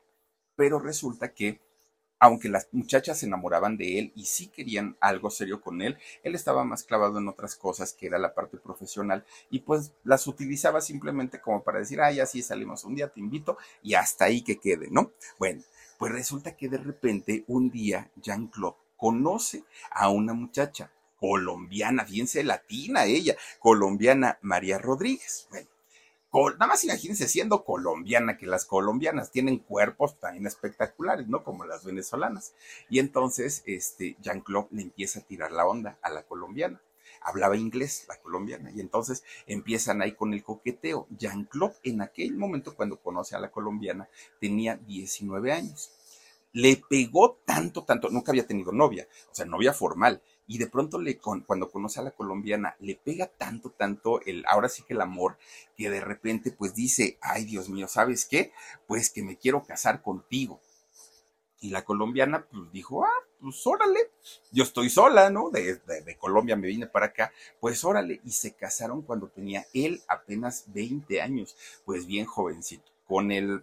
pero 0.61 0.79
resulta 0.79 1.33
que 1.33 1.59
aunque 2.19 2.51
las 2.51 2.69
muchachas 2.73 3.19
se 3.19 3.25
enamoraban 3.25 3.79
de 3.79 3.99
él 3.99 4.13
y 4.15 4.27
sí 4.27 4.49
querían 4.49 4.95
algo 5.01 5.31
serio 5.31 5.63
con 5.63 5.81
él, 5.81 5.97
él 6.23 6.35
estaba 6.35 6.65
más 6.65 6.85
clavado 6.85 7.19
en 7.19 7.29
otras 7.29 7.57
cosas 7.57 7.95
que 7.95 8.09
era 8.09 8.19
la 8.19 8.35
parte 8.35 8.59
profesional 8.59 9.25
y 9.51 9.61
pues 9.61 9.95
las 10.05 10.27
utilizaba 10.27 10.83
simplemente 10.83 11.41
como 11.41 11.63
para 11.63 11.79
decir, 11.79 12.03
ay, 12.03 12.21
así 12.21 12.43
salimos 12.43 12.85
un 12.85 12.95
día, 12.95 13.09
te 13.09 13.21
invito 13.21 13.57
y 13.83 13.95
hasta 13.95 14.27
ahí 14.27 14.43
que 14.43 14.59
quede, 14.59 14.89
¿no? 14.91 15.13
Bueno, 15.39 15.63
pues 15.99 16.13
resulta 16.13 16.55
que 16.55 16.69
de 16.69 16.77
repente 16.77 17.43
un 17.47 17.71
día 17.71 18.11
Jean-Claude 18.17 18.77
conoce 18.99 19.65
a 19.91 20.11
una 20.11 20.35
muchacha 20.35 20.93
colombiana, 21.19 22.05
fíjense, 22.05 22.45
latina 22.45 23.07
ella, 23.07 23.35
colombiana 23.61 24.39
María 24.43 24.77
Rodríguez. 24.77 25.47
Bueno, 25.49 25.71
nada 26.33 26.67
más 26.67 26.85
imagínense 26.85 27.29
siendo 27.29 27.65
colombiana, 27.65 28.37
que 28.37 28.47
las 28.47 28.65
colombianas 28.65 29.31
tienen 29.31 29.59
cuerpos 29.59 30.19
también 30.19 30.47
espectaculares, 30.47 31.27
¿no? 31.29 31.43
Como 31.43 31.65
las 31.65 31.85
venezolanas. 31.85 32.55
Y 32.89 33.01
entonces, 33.01 33.63
este, 33.67 34.17
Jean-Claude 34.21 34.69
le 34.71 34.83
empieza 34.83 35.21
a 35.21 35.23
tirar 35.23 35.51
la 35.51 35.67
onda 35.67 35.99
a 36.03 36.11
la 36.11 36.23
colombiana. 36.23 36.81
Hablaba 37.23 37.57
inglés 37.57 38.07
la 38.09 38.19
colombiana 38.19 38.71
y 38.71 38.81
entonces 38.81 39.25
empiezan 39.47 40.01
ahí 40.01 40.13
con 40.13 40.33
el 40.33 40.43
coqueteo. 40.43 41.07
Jean-Claude 41.11 41.77
en 41.83 42.01
aquel 42.01 42.37
momento 42.37 42.75
cuando 42.75 43.01
conoce 43.01 43.37
a 43.37 43.41
la 43.41 43.51
colombiana 43.51 44.09
tenía 44.41 44.77
19 44.77 45.53
años. 45.53 45.91
Le 46.53 46.83
pegó 46.89 47.39
tanto, 47.45 47.85
tanto, 47.85 48.09
nunca 48.09 48.33
había 48.33 48.47
tenido 48.47 48.73
novia, 48.73 49.07
o 49.31 49.35
sea, 49.35 49.45
novia 49.45 49.73
formal, 49.73 50.21
y 50.51 50.59
de 50.59 50.67
pronto 50.67 51.01
le 51.01 51.17
cuando 51.17 51.71
conoce 51.71 52.01
a 52.01 52.03
la 52.03 52.11
colombiana 52.11 52.75
le 52.81 52.97
pega 52.97 53.29
tanto 53.29 53.71
tanto 53.71 54.21
el 54.23 54.45
ahora 54.49 54.69
sí 54.69 54.83
que 54.83 54.95
el 54.95 55.01
amor 55.01 55.39
que 55.77 55.89
de 55.89 56.01
repente 56.01 56.51
pues 56.51 56.75
dice 56.75 57.19
ay 57.21 57.45
Dios 57.45 57.69
mío 57.69 57.87
sabes 57.87 58.27
qué 58.27 58.53
pues 58.89 59.11
que 59.11 59.23
me 59.23 59.37
quiero 59.37 59.63
casar 59.63 60.03
contigo 60.03 60.61
y 61.61 61.71
la 61.71 61.85
colombiana 61.85 62.47
pues 62.51 62.73
dijo 62.73 63.05
ah 63.05 63.25
pues 63.41 63.65
órale 63.65 64.11
yo 64.51 64.65
estoy 64.65 64.91
sola 64.91 65.31
no 65.31 65.51
de, 65.51 65.77
de, 65.77 66.17
Colombia 66.19 66.57
me 66.57 66.67
vine 66.67 66.89
para 66.89 67.07
acá 67.07 67.33
pues 67.61 67.85
órale 67.85 68.21
y 68.25 68.33
se 68.33 68.53
casaron 68.53 69.03
cuando 69.03 69.29
tenía 69.29 69.65
él 69.73 70.03
apenas 70.09 70.65
20 70.75 71.23
años 71.23 71.57
pues 71.85 72.07
bien 72.07 72.27
jovencito 72.27 72.91
con 73.07 73.31
el 73.31 73.63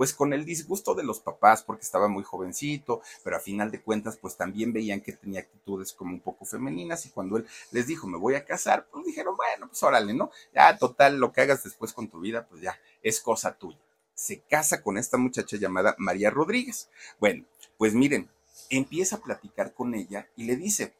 pues 0.00 0.14
con 0.14 0.32
el 0.32 0.46
disgusto 0.46 0.94
de 0.94 1.04
los 1.04 1.20
papás 1.20 1.62
porque 1.62 1.82
estaba 1.82 2.08
muy 2.08 2.24
jovencito, 2.24 3.02
pero 3.22 3.36
a 3.36 3.38
final 3.38 3.70
de 3.70 3.82
cuentas 3.82 4.16
pues 4.16 4.34
también 4.34 4.72
veían 4.72 5.02
que 5.02 5.12
tenía 5.12 5.40
actitudes 5.40 5.92
como 5.92 6.14
un 6.14 6.20
poco 6.20 6.46
femeninas 6.46 7.04
y 7.04 7.10
cuando 7.10 7.36
él 7.36 7.46
les 7.70 7.86
dijo 7.86 8.06
me 8.06 8.16
voy 8.16 8.34
a 8.34 8.46
casar, 8.46 8.88
pues 8.90 9.04
dijeron, 9.04 9.36
bueno, 9.36 9.68
pues 9.68 9.82
órale, 9.82 10.14
¿no? 10.14 10.30
Ya 10.54 10.74
total, 10.78 11.18
lo 11.18 11.32
que 11.32 11.42
hagas 11.42 11.64
después 11.64 11.92
con 11.92 12.08
tu 12.08 12.18
vida, 12.18 12.46
pues 12.48 12.62
ya 12.62 12.80
es 13.02 13.20
cosa 13.20 13.58
tuya. 13.58 13.78
Se 14.14 14.40
casa 14.40 14.82
con 14.82 14.96
esta 14.96 15.18
muchacha 15.18 15.58
llamada 15.58 15.94
María 15.98 16.30
Rodríguez. 16.30 16.88
Bueno, 17.18 17.44
pues 17.76 17.92
miren, 17.92 18.30
empieza 18.70 19.16
a 19.16 19.20
platicar 19.20 19.74
con 19.74 19.94
ella 19.94 20.30
y 20.34 20.44
le 20.44 20.56
dice, 20.56 20.94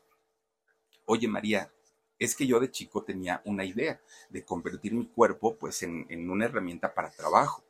oye 1.07 1.27
María, 1.27 1.73
es 2.19 2.35
que 2.35 2.47
yo 2.47 2.61
de 2.61 2.71
chico 2.71 3.03
tenía 3.03 3.41
una 3.47 3.65
idea 3.65 3.99
de 4.29 4.45
convertir 4.45 4.93
mi 4.93 5.07
cuerpo 5.07 5.57
pues 5.57 5.83
en, 5.85 6.05
en 6.11 6.29
una 6.29 6.45
herramienta 6.45 6.93
para 6.93 7.11
trabajo 7.11 7.65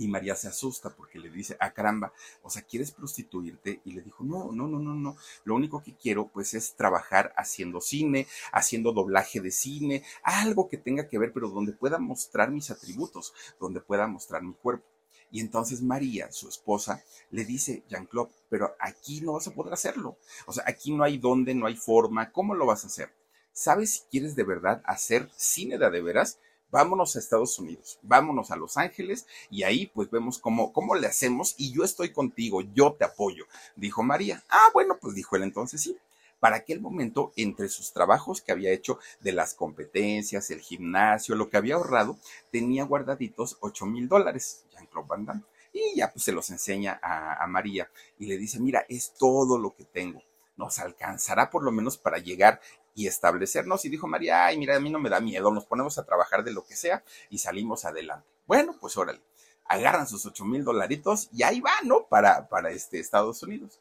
y 0.00 0.08
María 0.08 0.34
se 0.34 0.48
asusta 0.48 0.88
porque 0.96 1.18
le 1.18 1.28
dice, 1.28 1.58
ah, 1.60 1.74
caramba, 1.74 2.14
o 2.42 2.48
sea, 2.48 2.62
¿quieres 2.62 2.90
prostituirte? 2.90 3.82
Y 3.84 3.92
le 3.92 4.00
dijo, 4.00 4.24
no, 4.24 4.50
no, 4.50 4.66
no, 4.66 4.78
no, 4.78 4.94
no. 4.94 5.16
Lo 5.44 5.54
único 5.54 5.82
que 5.82 5.94
quiero, 5.94 6.28
pues, 6.28 6.54
es 6.54 6.74
trabajar 6.74 7.34
haciendo 7.36 7.82
cine, 7.82 8.26
haciendo 8.50 8.92
doblaje 8.92 9.42
de 9.42 9.50
cine, 9.50 10.02
algo 10.22 10.70
que 10.70 10.78
tenga 10.78 11.06
que 11.06 11.18
ver, 11.18 11.34
pero 11.34 11.50
donde 11.50 11.74
pueda 11.74 11.98
mostrar 11.98 12.50
mis 12.50 12.70
atributos, 12.70 13.34
donde 13.60 13.82
pueda 13.82 14.06
mostrar 14.06 14.42
mi 14.42 14.54
cuerpo. 14.54 14.86
Y 15.30 15.40
entonces 15.40 15.82
María, 15.82 16.32
su 16.32 16.48
esposa, 16.48 17.04
le 17.30 17.44
dice, 17.44 17.84
Jean-Claude, 17.90 18.32
pero 18.48 18.74
aquí 18.80 19.20
no 19.20 19.34
vas 19.34 19.48
a 19.48 19.54
poder 19.54 19.74
hacerlo. 19.74 20.16
O 20.46 20.52
sea, 20.54 20.64
aquí 20.66 20.92
no 20.92 21.04
hay 21.04 21.18
dónde, 21.18 21.54
no 21.54 21.66
hay 21.66 21.76
forma. 21.76 22.32
¿Cómo 22.32 22.54
lo 22.54 22.64
vas 22.64 22.84
a 22.84 22.86
hacer? 22.86 23.12
¿Sabes 23.52 23.90
si 23.90 24.00
quieres 24.10 24.34
de 24.34 24.44
verdad 24.44 24.80
hacer 24.86 25.28
cine 25.36 25.76
de, 25.76 25.90
de 25.90 26.00
veras? 26.00 26.38
Vámonos 26.70 27.16
a 27.16 27.18
Estados 27.18 27.58
Unidos, 27.58 27.98
vámonos 28.02 28.50
a 28.50 28.56
Los 28.56 28.76
Ángeles 28.76 29.26
y 29.50 29.62
ahí 29.62 29.86
pues 29.86 30.10
vemos 30.10 30.38
cómo, 30.38 30.72
cómo 30.72 30.94
le 30.94 31.06
hacemos 31.06 31.54
y 31.58 31.72
yo 31.72 31.84
estoy 31.84 32.12
contigo, 32.12 32.62
yo 32.62 32.92
te 32.92 33.04
apoyo, 33.04 33.46
dijo 33.76 34.02
María. 34.02 34.42
Ah, 34.48 34.68
bueno, 34.72 34.98
pues 35.00 35.14
dijo 35.14 35.36
él 35.36 35.42
entonces 35.42 35.80
sí. 35.80 35.96
Para 36.38 36.56
aquel 36.56 36.80
momento, 36.80 37.32
entre 37.36 37.68
sus 37.68 37.92
trabajos 37.92 38.40
que 38.40 38.50
había 38.50 38.70
hecho 38.72 38.98
de 39.20 39.32
las 39.32 39.52
competencias, 39.52 40.50
el 40.50 40.60
gimnasio, 40.60 41.34
lo 41.34 41.50
que 41.50 41.58
había 41.58 41.74
ahorrado, 41.74 42.16
tenía 42.50 42.84
guardaditos 42.84 43.58
8 43.60 43.84
mil 43.84 44.08
dólares, 44.08 44.64
Jean-Claude 44.72 45.06
Van 45.06 45.26
Damme. 45.26 45.42
Y 45.72 45.96
ya 45.96 46.10
pues 46.10 46.24
se 46.24 46.32
los 46.32 46.48
enseña 46.50 46.98
a, 47.02 47.44
a 47.44 47.46
María 47.46 47.90
y 48.18 48.24
le 48.24 48.38
dice, 48.38 48.58
mira, 48.58 48.86
es 48.88 49.12
todo 49.18 49.58
lo 49.58 49.74
que 49.74 49.84
tengo 49.84 50.22
nos 50.60 50.78
alcanzará 50.78 51.50
por 51.50 51.64
lo 51.64 51.72
menos 51.72 51.96
para 51.96 52.18
llegar 52.18 52.60
y 52.94 53.06
establecernos. 53.06 53.84
Y 53.84 53.88
dijo 53.88 54.06
María, 54.06 54.46
ay, 54.46 54.58
mira, 54.58 54.76
a 54.76 54.80
mí 54.80 54.90
no 54.90 54.98
me 54.98 55.10
da 55.10 55.20
miedo, 55.20 55.50
nos 55.50 55.66
ponemos 55.66 55.98
a 55.98 56.04
trabajar 56.04 56.44
de 56.44 56.52
lo 56.52 56.64
que 56.64 56.76
sea 56.76 57.04
y 57.28 57.38
salimos 57.38 57.84
adelante. 57.84 58.26
Bueno, 58.46 58.76
pues 58.80 58.96
órale, 58.96 59.20
agarran 59.66 60.06
sus 60.06 60.26
ocho 60.26 60.44
mil 60.44 60.64
dolaritos 60.64 61.28
y 61.32 61.42
ahí 61.42 61.60
van, 61.60 61.86
¿no? 61.86 62.06
Para, 62.06 62.48
para 62.48 62.70
este 62.70 62.98
Estados 62.98 63.42
Unidos. 63.42 63.78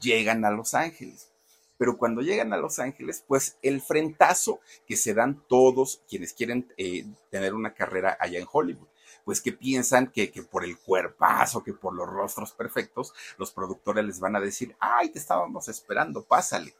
Llegan 0.00 0.44
a 0.44 0.50
Los 0.50 0.74
Ángeles. 0.74 1.30
Pero 1.76 1.96
cuando 1.96 2.22
llegan 2.22 2.52
a 2.52 2.56
Los 2.56 2.80
Ángeles, 2.80 3.24
pues 3.26 3.56
el 3.62 3.80
frentazo 3.80 4.60
que 4.86 4.96
se 4.96 5.14
dan 5.14 5.44
todos 5.48 6.02
quienes 6.08 6.32
quieren 6.32 6.72
eh, 6.76 7.06
tener 7.30 7.54
una 7.54 7.72
carrera 7.72 8.16
allá 8.20 8.38
en 8.38 8.48
Hollywood 8.50 8.88
pues 9.24 9.42
que 9.42 9.52
piensan 9.52 10.06
que, 10.10 10.30
que, 10.30 10.42
por 10.42 10.64
el 10.64 10.78
cuerpazo, 10.78 11.62
que 11.62 11.74
por 11.74 11.92
los 11.92 12.08
rostros 12.08 12.52
perfectos, 12.52 13.12
los 13.36 13.50
productores 13.50 14.02
les 14.02 14.20
van 14.20 14.36
a 14.36 14.40
decir, 14.40 14.74
ay, 14.80 15.10
te 15.10 15.18
estábamos 15.18 15.68
esperando, 15.68 16.24
pásale 16.24 16.74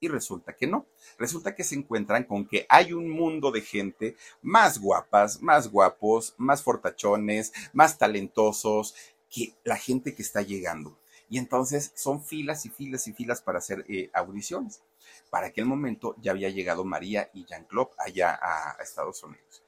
y 0.00 0.08
resulta 0.08 0.54
que 0.54 0.66
no. 0.66 0.86
Resulta 1.18 1.54
que 1.54 1.64
se 1.64 1.74
encuentran 1.74 2.24
con 2.24 2.46
que 2.46 2.66
hay 2.68 2.92
un 2.92 3.08
mundo 3.08 3.50
de 3.50 3.60
gente 3.60 4.16
más 4.42 4.78
guapas, 4.78 5.42
más 5.42 5.70
guapos, 5.70 6.34
más 6.38 6.62
fortachones, 6.62 7.52
más 7.72 7.98
talentosos 7.98 8.94
que 9.30 9.54
la 9.64 9.76
gente 9.76 10.14
que 10.14 10.22
está 10.22 10.42
llegando. 10.42 10.98
Y 11.28 11.38
entonces 11.38 11.92
son 11.94 12.22
filas 12.22 12.64
y 12.64 12.70
filas 12.70 13.06
y 13.06 13.12
filas 13.12 13.42
para 13.42 13.58
hacer 13.58 13.84
eh, 13.88 14.10
audiciones. 14.14 14.82
Para 15.30 15.48
aquel 15.48 15.66
momento 15.66 16.14
ya 16.20 16.32
había 16.32 16.48
llegado 16.48 16.84
María 16.84 17.30
y 17.34 17.44
Jean-Claude 17.44 17.90
allá 17.98 18.38
a 18.40 18.76
Estados 18.82 19.22
Unidos. 19.22 19.67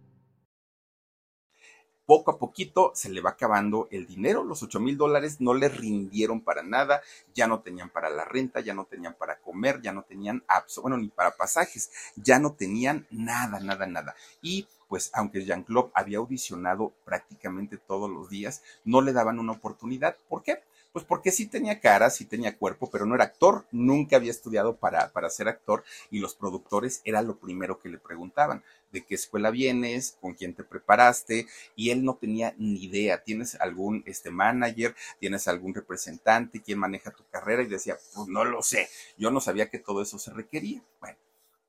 poco 2.11 2.31
a 2.31 2.37
poquito 2.37 2.91
se 2.93 3.09
le 3.09 3.21
va 3.21 3.29
acabando 3.29 3.87
el 3.89 4.05
dinero, 4.05 4.43
los 4.43 4.61
8 4.61 4.81
mil 4.81 4.97
dólares 4.97 5.39
no 5.39 5.53
le 5.53 5.69
rindieron 5.69 6.41
para 6.41 6.61
nada, 6.61 7.01
ya 7.33 7.47
no 7.47 7.61
tenían 7.61 7.89
para 7.89 8.09
la 8.09 8.25
renta, 8.25 8.59
ya 8.59 8.73
no 8.73 8.83
tenían 8.83 9.13
para 9.13 9.39
comer, 9.39 9.81
ya 9.81 9.93
no 9.93 10.03
tenían, 10.03 10.43
bueno, 10.81 10.97
ni 10.97 11.07
para 11.07 11.31
pasajes, 11.31 11.89
ya 12.17 12.37
no 12.37 12.51
tenían 12.51 13.07
nada, 13.11 13.61
nada, 13.61 13.87
nada. 13.87 14.13
Y 14.41 14.67
pues 14.89 15.09
aunque 15.13 15.45
Jean-Claude 15.45 15.91
había 15.93 16.17
audicionado 16.17 16.91
prácticamente 17.05 17.77
todos 17.77 18.09
los 18.09 18.29
días, 18.29 18.61
no 18.83 18.99
le 18.99 19.13
daban 19.13 19.39
una 19.39 19.53
oportunidad. 19.53 20.17
¿Por 20.27 20.43
qué? 20.43 20.61
Pues 20.93 21.05
porque 21.05 21.31
sí 21.31 21.45
tenía 21.45 21.79
cara, 21.79 22.09
sí 22.09 22.25
tenía 22.25 22.57
cuerpo, 22.57 22.89
pero 22.91 23.05
no 23.05 23.15
era 23.15 23.23
actor, 23.23 23.65
nunca 23.71 24.17
había 24.17 24.31
estudiado 24.31 24.75
para, 24.75 25.09
para 25.13 25.29
ser 25.29 25.47
actor 25.47 25.85
y 26.09 26.19
los 26.19 26.35
productores 26.35 27.01
era 27.05 27.21
lo 27.21 27.37
primero 27.39 27.79
que 27.79 27.87
le 27.87 27.97
preguntaban, 27.97 28.61
de 28.91 29.05
qué 29.05 29.15
escuela 29.15 29.51
vienes, 29.51 30.17
con 30.19 30.33
quién 30.33 30.53
te 30.53 30.65
preparaste, 30.65 31.47
y 31.77 31.91
él 31.91 32.03
no 32.03 32.15
tenía 32.15 32.53
ni 32.57 32.83
idea, 32.83 33.23
¿tienes 33.23 33.55
algún 33.55 34.03
este 34.05 34.31
manager, 34.31 34.93
tienes 35.19 35.47
algún 35.47 35.73
representante, 35.73 36.61
quién 36.61 36.79
maneja 36.79 37.11
tu 37.11 37.25
carrera? 37.29 37.63
Y 37.63 37.67
decía, 37.67 37.97
pues 38.13 38.27
no 38.27 38.43
lo 38.43 38.61
sé, 38.61 38.89
yo 39.17 39.31
no 39.31 39.39
sabía 39.39 39.69
que 39.69 39.79
todo 39.79 40.01
eso 40.01 40.19
se 40.19 40.33
requería. 40.33 40.83
Bueno. 40.99 41.17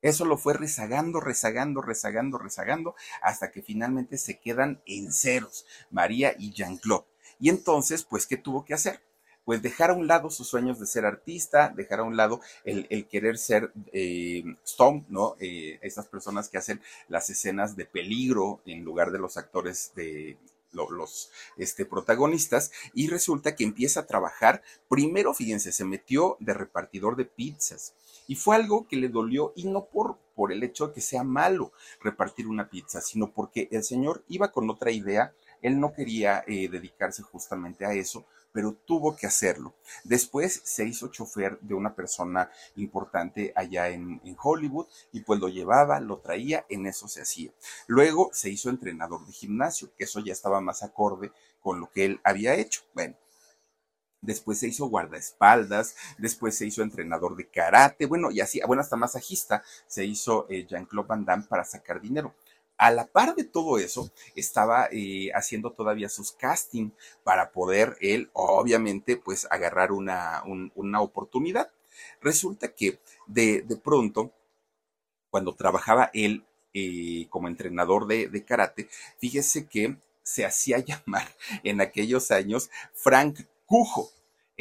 Eso 0.03 0.25
lo 0.25 0.37
fue 0.37 0.55
rezagando, 0.55 1.21
rezagando, 1.21 1.81
rezagando, 1.81 2.37
rezagando, 2.37 2.97
hasta 3.23 3.53
que 3.53 3.63
finalmente 3.63 4.19
se 4.19 4.41
quedan 4.41 4.83
en 4.85 5.13
ceros, 5.13 5.65
María 5.93 6.35
y 6.37 6.53
Jean-Claude. 6.53 7.07
Y 7.39 7.51
entonces, 7.51 8.03
pues, 8.03 8.27
¿qué 8.27 8.37
tuvo 8.37 8.65
que 8.65 8.75
hacer? 8.75 9.01
Pues 9.45 9.63
dejar 9.63 9.91
a 9.91 9.95
un 9.95 10.07
lado 10.07 10.31
sus 10.31 10.49
sueños 10.49 10.79
de 10.79 10.87
ser 10.87 11.05
artista, 11.05 11.73
dejar 11.75 12.01
a 12.01 12.05
un 12.05 12.17
lado 12.17 12.41
el, 12.65 13.07
querer 13.09 13.39
ser 13.39 13.73
eh, 13.93 14.45
Stone, 14.65 15.05
¿no? 15.09 15.37
Eh, 15.41 15.79
estas 15.83 16.07
personas 16.07 16.49
que 16.49 16.59
hacen 16.59 16.81
las 17.09 17.29
escenas 17.31 17.77
de 17.77 17.85
peligro 17.85 18.61
en 18.67 18.85
lugar 18.85 19.11
de 19.11 19.19
los 19.19 19.37
actores 19.37 19.93
de 19.95 20.39
los 20.73 21.31
este, 21.57 21.85
protagonistas 21.85 22.73
y 22.95 23.09
resulta 23.09 23.55
que 23.55 23.65
empieza 23.65 24.01
a 24.01 24.07
trabajar, 24.07 24.63
primero 24.89 25.35
fíjense, 25.35 25.73
se 25.73 25.85
metió 25.85 26.37
de 26.41 26.55
repartidor 26.55 27.17
de 27.17 27.27
pizzas 27.27 27.95
y 28.27 28.37
fue 28.37 28.57
algo 28.57 28.87
que 28.87 28.97
le 28.97 29.09
dolió 29.09 29.53
y 29.57 29.65
no 29.65 29.85
por, 29.85 30.19
por 30.35 30.53
el 30.53 30.63
hecho 30.63 30.89
de 30.89 30.95
que 30.95 31.01
sea 31.01 31.25
malo 31.25 31.73
repartir 32.01 32.47
una 32.47 32.71
pizza, 32.71 33.01
sino 33.01 33.31
porque 33.31 33.69
el 33.71 33.85
señor 33.85 34.25
iba 34.29 34.53
con 34.53 34.71
otra 34.71 34.91
idea, 34.91 35.35
él 35.61 35.79
no 35.79 35.93
quería 35.93 36.45
eh, 36.47 36.69
dedicarse 36.69 37.23
justamente 37.23 37.85
a 37.85 37.93
eso, 37.93 38.25
pero 38.53 38.75
tuvo 38.75 39.17
que 39.17 39.27
hacerlo. 39.27 39.75
Después 40.05 40.61
se 40.65 40.85
hizo 40.85 41.09
chofer 41.09 41.59
de 41.61 41.75
una 41.75 41.95
persona 41.95 42.51
importante 42.77 43.53
allá 43.57 43.89
en, 43.89 44.21
Hollywood 44.43 44.87
y 45.13 45.21
pues 45.21 45.41
lo 45.41 45.49
llevaba, 45.49 46.01
lo 46.01 46.19
traía, 46.19 46.67
en 46.69 46.87
eso 46.87 47.09
se 47.09 47.23
hacía. 47.23 47.53
Luego 47.87 48.31
se 48.33 48.51
hizo 48.51 48.71
entrenador 48.71 49.27
de 49.27 49.33
gimnasio, 49.33 49.93
que 49.97 50.05
eso 50.05 50.21
ya 50.21 50.33
estaba 50.33 50.61
más 50.61 50.83
acorde 50.83 51.33
con 51.61 51.81
lo 51.81 51.91
que 51.91 52.05
él 52.05 52.21
había 52.25 52.55
hecho. 52.55 52.83
Bueno, 52.95 53.17
después 54.21 54.59
se 54.59 54.69
hizo 54.69 54.87
guardaespaldas, 54.87 55.97
después 56.19 56.57
se 56.57 56.67
hizo 56.67 56.83
entrenador 56.83 57.37
de 57.37 57.49
karate, 57.49 58.07
bueno, 58.07 58.31
y 58.31 58.41
así, 58.41 58.61
bueno, 58.67 58.83
hasta 58.83 58.97
masajista 58.97 59.63
se 59.87 60.05
hizo 60.05 60.47
eh, 60.49 60.67
Jean-Claude 60.67 61.09
Van 61.09 61.25
Damme 61.25 61.47
para 61.49 61.65
sacar 61.65 62.01
dinero 62.01 62.35
a 62.83 62.91
la 62.91 63.07
par 63.07 63.37
de 63.37 63.45
todo 63.45 63.79
eso, 63.79 64.11
estaba 64.35 64.89
eh, 64.91 65.31
haciendo 65.37 65.71
todavía 65.71 66.09
sus 66.09 66.33
casting 66.33 66.91
para 67.23 67.53
poder 67.53 67.97
él, 68.01 68.29
obviamente, 68.33 69.17
pues 69.17 69.47
agarrar 69.53 69.93
una, 69.93 70.43
una 70.75 71.01
oportunidad. 71.01 71.71
Resulta 72.21 72.75
que 72.75 72.99
de, 73.29 73.63
de, 73.63 73.77
pronto, 73.77 74.33
cuando 75.31 75.55
trabajaba 75.55 76.11
él 76.13 76.45
eh, 76.75 77.29
como 77.31 77.47
entrenador 77.47 78.09
de, 78.09 78.27
de 78.27 78.45
karate, 78.45 78.89
fíjese 79.17 79.69
que 79.69 79.97
se 80.25 80.45
hacía 80.45 80.79
llamar 80.85 81.29
en 81.63 81.81
aquellos 81.81 82.33
años 82.33 82.69
Frank 82.95 83.43
Cujo. 83.65 84.11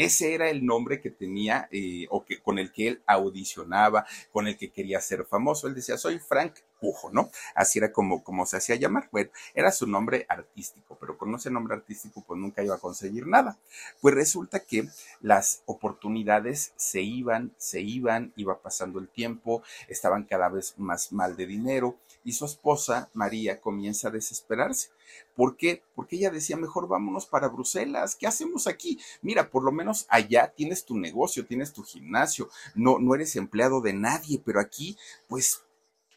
Ese 0.01 0.33
era 0.33 0.49
el 0.49 0.65
nombre 0.65 0.99
que 0.99 1.11
tenía 1.11 1.67
eh, 1.71 2.07
o 2.09 2.25
que, 2.25 2.41
con 2.41 2.57
el 2.57 2.71
que 2.71 2.87
él 2.87 3.03
audicionaba, 3.05 4.07
con 4.31 4.47
el 4.47 4.57
que 4.57 4.71
quería 4.71 4.99
ser 4.99 5.25
famoso. 5.25 5.67
Él 5.67 5.75
decía, 5.75 5.95
soy 5.95 6.17
Frank 6.17 6.55
Pujo, 6.79 7.11
¿no? 7.11 7.29
Así 7.53 7.77
era 7.77 7.91
como, 7.91 8.23
como 8.23 8.47
se 8.47 8.57
hacía 8.57 8.75
llamar. 8.77 9.09
Bueno, 9.11 9.29
era 9.53 9.71
su 9.71 9.85
nombre 9.85 10.25
artístico, 10.27 10.97
pero 10.99 11.19
con 11.19 11.35
ese 11.35 11.51
nombre 11.51 11.75
artístico 11.75 12.23
pues 12.25 12.39
nunca 12.39 12.63
iba 12.63 12.73
a 12.73 12.79
conseguir 12.79 13.27
nada. 13.27 13.59
Pues 14.01 14.15
resulta 14.15 14.61
que 14.61 14.89
las 15.19 15.61
oportunidades 15.67 16.73
se 16.77 17.01
iban, 17.01 17.53
se 17.57 17.81
iban, 17.81 18.33
iba 18.35 18.59
pasando 18.59 18.97
el 18.97 19.07
tiempo, 19.07 19.61
estaban 19.87 20.23
cada 20.23 20.49
vez 20.49 20.73
más 20.77 21.11
mal 21.11 21.35
de 21.35 21.45
dinero 21.45 21.95
y 22.23 22.33
su 22.33 22.45
esposa, 22.45 23.09
María, 23.13 23.61
comienza 23.61 24.07
a 24.07 24.11
desesperarse. 24.11 24.89
¿Por 25.35 25.57
qué? 25.57 25.83
Porque 25.95 26.17
ella 26.17 26.29
decía, 26.29 26.57
mejor 26.57 26.87
vámonos 26.87 27.25
para 27.25 27.47
Bruselas, 27.47 28.15
¿qué 28.15 28.27
hacemos 28.27 28.67
aquí? 28.67 28.99
Mira, 29.21 29.49
por 29.49 29.63
lo 29.63 29.71
menos 29.71 30.05
allá 30.09 30.53
tienes 30.55 30.85
tu 30.85 30.97
negocio, 30.97 31.45
tienes 31.45 31.73
tu 31.73 31.83
gimnasio, 31.83 32.49
no, 32.75 32.99
no 32.99 33.15
eres 33.15 33.35
empleado 33.35 33.81
de 33.81 33.93
nadie, 33.93 34.41
pero 34.43 34.59
aquí, 34.59 34.97
pues, 35.27 35.63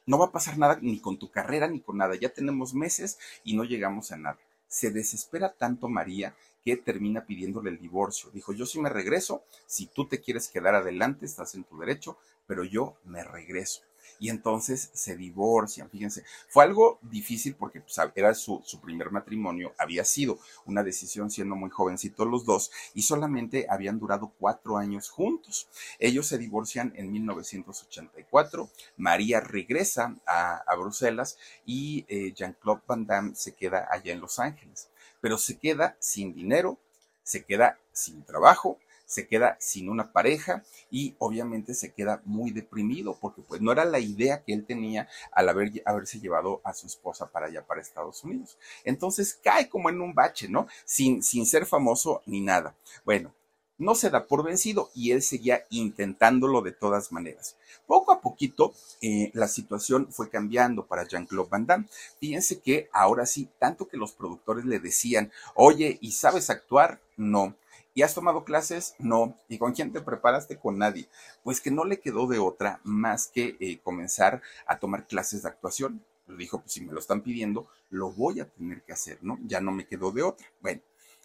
no 0.06 0.18
va 0.18 0.26
a 0.26 0.32
pasar 0.32 0.58
nada 0.58 0.78
ni 0.82 1.00
con 1.00 1.18
tu 1.18 1.30
carrera 1.30 1.68
ni 1.68 1.80
con 1.80 1.96
nada. 1.96 2.14
Ya 2.16 2.28
tenemos 2.28 2.74
meses 2.74 3.18
y 3.42 3.56
no 3.56 3.64
llegamos 3.64 4.12
a 4.12 4.16
nada. 4.16 4.38
Se 4.68 4.90
desespera 4.90 5.54
tanto 5.54 5.88
María 5.88 6.34
que 6.64 6.76
termina 6.76 7.24
pidiéndole 7.26 7.70
el 7.70 7.78
divorcio. 7.78 8.30
Dijo, 8.30 8.52
yo 8.52 8.66
sí 8.66 8.80
me 8.80 8.88
regreso, 8.88 9.44
si 9.66 9.86
tú 9.86 10.06
te 10.06 10.20
quieres 10.20 10.48
quedar 10.48 10.74
adelante, 10.74 11.26
estás 11.26 11.54
en 11.54 11.64
tu 11.64 11.78
derecho, 11.78 12.18
pero 12.46 12.64
yo 12.64 12.96
me 13.04 13.22
regreso 13.22 13.82
y 14.18 14.30
entonces 14.30 14.90
se 14.92 15.16
divorcian, 15.16 15.90
fíjense. 15.90 16.24
Fue 16.48 16.64
algo 16.64 16.98
difícil 17.02 17.54
porque 17.54 17.80
pues, 17.80 17.96
era 18.14 18.34
su, 18.34 18.62
su, 18.64 18.80
primer 18.80 19.10
matrimonio, 19.10 19.72
había 19.78 20.04
sido 20.04 20.38
una 20.66 20.82
decisión 20.82 21.30
siendo 21.30 21.56
muy 21.56 21.70
jovencitos 21.70 22.26
los 22.26 22.44
dos 22.44 22.70
y 22.94 23.02
solamente 23.02 23.66
habían 23.68 23.98
durado 23.98 24.32
cuatro 24.38 24.76
años 24.76 25.10
juntos. 25.10 25.68
Ellos 25.98 26.26
se 26.26 26.38
divorcian 26.38 26.92
en 26.96 27.10
1984, 27.12 28.70
María 28.96 29.40
regresa 29.40 30.16
a, 30.26 30.56
a 30.66 30.76
Bruselas 30.76 31.38
y 31.64 32.04
eh, 32.08 32.32
Jean-Claude 32.34 32.82
Van 32.86 33.06
Damme 33.06 33.34
se 33.34 33.54
queda 33.54 33.88
allá 33.90 34.12
en 34.12 34.20
Los 34.20 34.38
Ángeles, 34.38 34.88
pero 35.20 35.38
se 35.38 35.58
queda 35.58 35.96
sin 35.98 36.34
dinero, 36.34 36.78
se 37.22 37.44
queda 37.44 37.78
sin 37.92 38.22
trabajo 38.24 38.78
se 39.14 39.28
queda 39.28 39.56
sin 39.60 39.88
una 39.88 40.12
pareja 40.12 40.64
y 40.90 41.14
obviamente 41.18 41.72
se 41.74 41.92
queda 41.92 42.20
muy 42.24 42.50
deprimido 42.50 43.16
porque 43.20 43.42
pues 43.42 43.60
no 43.60 43.70
era 43.70 43.84
la 43.84 44.00
idea 44.00 44.42
que 44.42 44.52
él 44.52 44.66
tenía 44.66 45.08
al 45.30 45.48
haber, 45.48 45.70
haberse 45.86 46.18
llevado 46.18 46.60
a 46.64 46.74
su 46.74 46.86
esposa 46.86 47.30
para 47.30 47.46
allá, 47.46 47.64
para 47.64 47.80
Estados 47.80 48.24
Unidos. 48.24 48.58
Entonces 48.84 49.38
cae 49.42 49.68
como 49.68 49.88
en 49.88 50.00
un 50.00 50.14
bache, 50.14 50.48
¿no? 50.48 50.66
Sin, 50.84 51.22
sin 51.22 51.46
ser 51.46 51.64
famoso 51.64 52.22
ni 52.26 52.40
nada. 52.40 52.74
Bueno, 53.04 53.32
no 53.78 53.94
se 53.94 54.10
da 54.10 54.26
por 54.26 54.44
vencido 54.44 54.90
y 54.94 55.12
él 55.12 55.22
seguía 55.22 55.64
intentándolo 55.70 56.62
de 56.62 56.72
todas 56.72 57.12
maneras. 57.12 57.56
Poco 57.86 58.12
a 58.12 58.20
poquito 58.20 58.72
eh, 59.00 59.30
la 59.34 59.48
situación 59.48 60.08
fue 60.10 60.30
cambiando 60.30 60.86
para 60.86 61.06
Jean-Claude 61.06 61.50
Van 61.50 61.66
Damme. 61.66 61.86
Fíjense 62.18 62.60
que 62.60 62.88
ahora 62.92 63.26
sí, 63.26 63.48
tanto 63.58 63.88
que 63.88 63.96
los 63.96 64.12
productores 64.12 64.64
le 64.64 64.78
decían, 64.78 65.32
oye, 65.54 65.98
¿y 66.00 66.12
sabes 66.12 66.50
actuar? 66.50 67.00
No. 67.16 67.54
¿Y 67.94 68.02
has 68.02 68.14
tomado 68.14 68.44
clases? 68.44 68.96
No. 68.98 69.38
¿Y 69.48 69.58
con 69.58 69.72
quién 69.72 69.92
te 69.92 70.00
preparaste? 70.00 70.58
Con 70.58 70.78
nadie. 70.78 71.08
Pues 71.44 71.60
que 71.60 71.70
no 71.70 71.84
le 71.84 72.00
quedó 72.00 72.26
de 72.26 72.40
otra 72.40 72.80
más 72.82 73.28
que 73.28 73.56
eh, 73.60 73.78
comenzar 73.82 74.42
a 74.66 74.80
tomar 74.80 75.06
clases 75.06 75.42
de 75.42 75.48
actuación. 75.48 76.04
Dijo, 76.26 76.60
pues 76.60 76.72
si 76.72 76.80
me 76.80 76.92
lo 76.92 76.98
están 76.98 77.22
pidiendo, 77.22 77.68
lo 77.90 78.10
voy 78.10 78.40
a 78.40 78.48
tener 78.48 78.82
que 78.82 78.92
hacer, 78.92 79.18
¿no? 79.22 79.38
Ya 79.44 79.60
no 79.60 79.70
me 79.70 79.86
quedó 79.86 80.10
de 80.10 80.22
otra. 80.22 80.46
Bueno, 80.60 80.80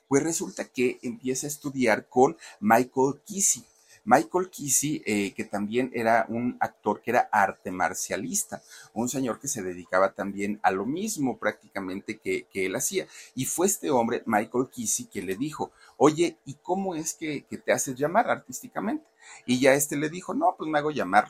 pues 0.08 0.22
resulta 0.22 0.66
que 0.66 1.00
empieza 1.02 1.48
a 1.48 1.50
estudiar 1.50 2.08
con 2.08 2.38
Michael 2.60 3.22
Kissy. 3.26 3.66
Michael 4.10 4.50
Kissy, 4.50 5.04
eh, 5.06 5.36
que 5.36 5.44
también 5.44 5.92
era 5.94 6.26
un 6.30 6.58
actor 6.62 7.00
que 7.00 7.12
era 7.12 7.30
arte 7.32 7.70
marcialista, 7.70 8.64
un 8.92 9.08
señor 9.08 9.40
que 9.40 9.48
se 9.48 9.62
dedicaba 9.62 10.14
también 10.14 10.60
a 10.64 10.72
lo 10.72 10.88
mismo 10.88 11.38
prácticamente 11.38 12.18
que, 12.18 12.48
él 12.52 12.76
hacía. 12.76 13.06
Y 13.36 13.46
fue 13.46 13.68
este 13.68 13.92
hombre, 13.92 14.24
Michael 14.26 14.70
Kissy, 14.72 15.06
que 15.06 15.22
le 15.22 15.36
dijo, 15.36 15.72
oye, 15.96 16.40
¿y 16.44 16.56
cómo 16.56 16.96
es 16.96 17.14
que, 17.14 17.46
te 17.64 17.72
haces 17.72 17.96
llamar 17.98 18.32
artísticamente? 18.32 19.06
Y 19.46 19.60
ya 19.60 19.76
este 19.76 19.96
le 19.96 20.10
dijo, 20.10 20.34
no, 20.34 20.56
pues 20.58 20.68
me 20.72 20.80
hago 20.80 20.90
llamar 20.90 21.28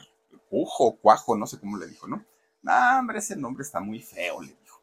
Cujo, 0.48 0.96
Cuajo, 1.02 1.36
no 1.36 1.46
sé 1.46 1.60
cómo 1.60 1.76
le 1.76 1.86
dijo, 1.86 2.08
¿no? 2.08 2.24
No, 2.62 2.72
hombre, 2.98 3.18
ese 3.18 3.36
nombre 3.36 3.62
está 3.62 3.80
muy 3.80 4.00
feo, 4.00 4.40
le 4.40 4.56
dijo. 4.62 4.80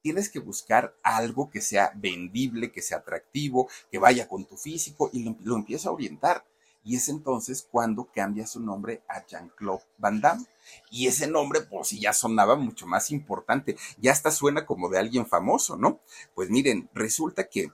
Tienes 0.00 0.30
que 0.30 0.38
buscar 0.38 0.96
algo 1.02 1.50
que 1.50 1.60
sea 1.60 1.92
vendible, 1.94 2.72
que 2.72 2.80
sea 2.80 2.98
atractivo, 2.98 3.68
que 3.90 3.98
vaya 3.98 4.28
con 4.28 4.46
tu 4.46 4.56
físico 4.56 5.10
y 5.12 5.22
lo, 5.22 5.36
lo 5.44 5.56
empieza 5.56 5.90
a 5.90 5.92
orientar. 5.92 6.46
Y 6.84 6.96
es 6.96 7.08
entonces 7.08 7.66
cuando 7.68 8.10
cambia 8.14 8.46
su 8.46 8.60
nombre 8.60 9.02
a 9.08 9.26
Jean-Claude 9.26 9.84
Van 9.98 10.20
Damme. 10.20 10.44
Y 10.90 11.06
ese 11.06 11.26
nombre, 11.26 11.62
por 11.62 11.86
si 11.86 11.98
ya 11.98 12.12
sonaba 12.12 12.56
mucho 12.56 12.86
más 12.86 13.10
importante, 13.10 13.76
ya 13.98 14.12
hasta 14.12 14.30
suena 14.30 14.66
como 14.66 14.90
de 14.90 14.98
alguien 14.98 15.26
famoso, 15.26 15.76
¿no? 15.76 16.00
Pues 16.34 16.50
miren, 16.50 16.90
resulta 16.94 17.48
que 17.48 17.72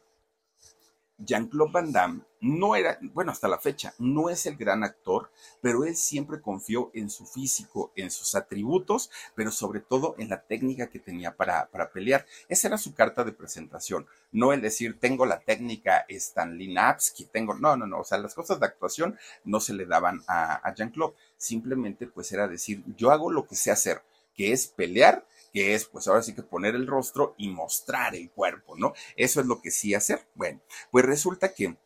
Jean-Claude 1.18 1.73
Van 1.73 1.92
Damme 1.92 2.23
no 2.40 2.76
era, 2.76 2.98
bueno, 3.00 3.33
hasta 3.33 3.48
la 3.48 3.59
fecha, 3.59 3.94
no 3.98 4.31
es 4.31 4.46
el 4.46 4.57
gran 4.57 4.83
actor, 4.85 5.31
pero 5.61 5.85
él 5.85 5.96
siempre 5.96 6.40
confió 6.40 6.90
en 6.94 7.11
su 7.11 7.26
físico, 7.26 7.92
en 7.96 8.11
sus 8.11 8.35
atributos, 8.35 9.11
pero 9.35 9.50
sobre 9.50 9.81
todo 9.81 10.14
en 10.18 10.29
la 10.29 10.42
técnica 10.42 10.88
que 10.88 10.98
tenía 10.98 11.37
para, 11.37 11.66
para 11.70 11.90
pelear. 11.90 12.26
Esa 12.48 12.68
era 12.68 12.79
su 12.79 12.94
carta 12.94 13.24
de 13.24 13.33
presentación, 13.33 14.07
no 14.33 14.53
el 14.53 14.61
decir, 14.61 14.98
tengo 14.98 15.26
la 15.26 15.40
técnica 15.40 16.07
Stanlinapski, 16.09 17.26
tengo, 17.26 17.55
no, 17.55 17.76
no, 17.76 17.87
no, 17.87 18.00
o 18.00 18.05
sea, 18.05 18.18
las 18.18 18.35
cosas 18.35 18.59
de 18.61 18.66
actuación 18.66 19.18
no 19.44 19.61
se 19.61 19.74
le 19.74 19.87
daban 19.87 20.22
a 20.26 20.72
Jean-Claude, 20.74 21.14
simplemente 21.37 22.07
pues 22.07 22.33
era 22.33 22.48
decir, 22.48 22.83
yo 22.96 23.11
hago 23.11 23.31
lo 23.31 23.46
que 23.46 23.57
sé 23.57 23.70
hacer, 23.70 24.03
que 24.35 24.53
es 24.53 24.68
pelear 24.68 25.26
que 25.53 25.74
es 25.74 25.85
pues 25.87 26.07
ahora 26.09 26.22
sí 26.22 26.35
que 26.35 26.42
poner 26.42 26.74
el 26.74 26.87
rostro 26.87 27.35
y 27.37 27.48
mostrar 27.48 28.14
el 28.14 28.31
cuerpo, 28.31 28.76
¿no? 28.76 28.94
Eso 29.16 29.40
es 29.40 29.46
lo 29.46 29.61
que 29.61 29.70
sí 29.70 29.94
hacer. 29.94 30.26
Bueno, 30.35 30.61
pues 30.90 31.05
resulta 31.05 31.53
que, 31.53 31.76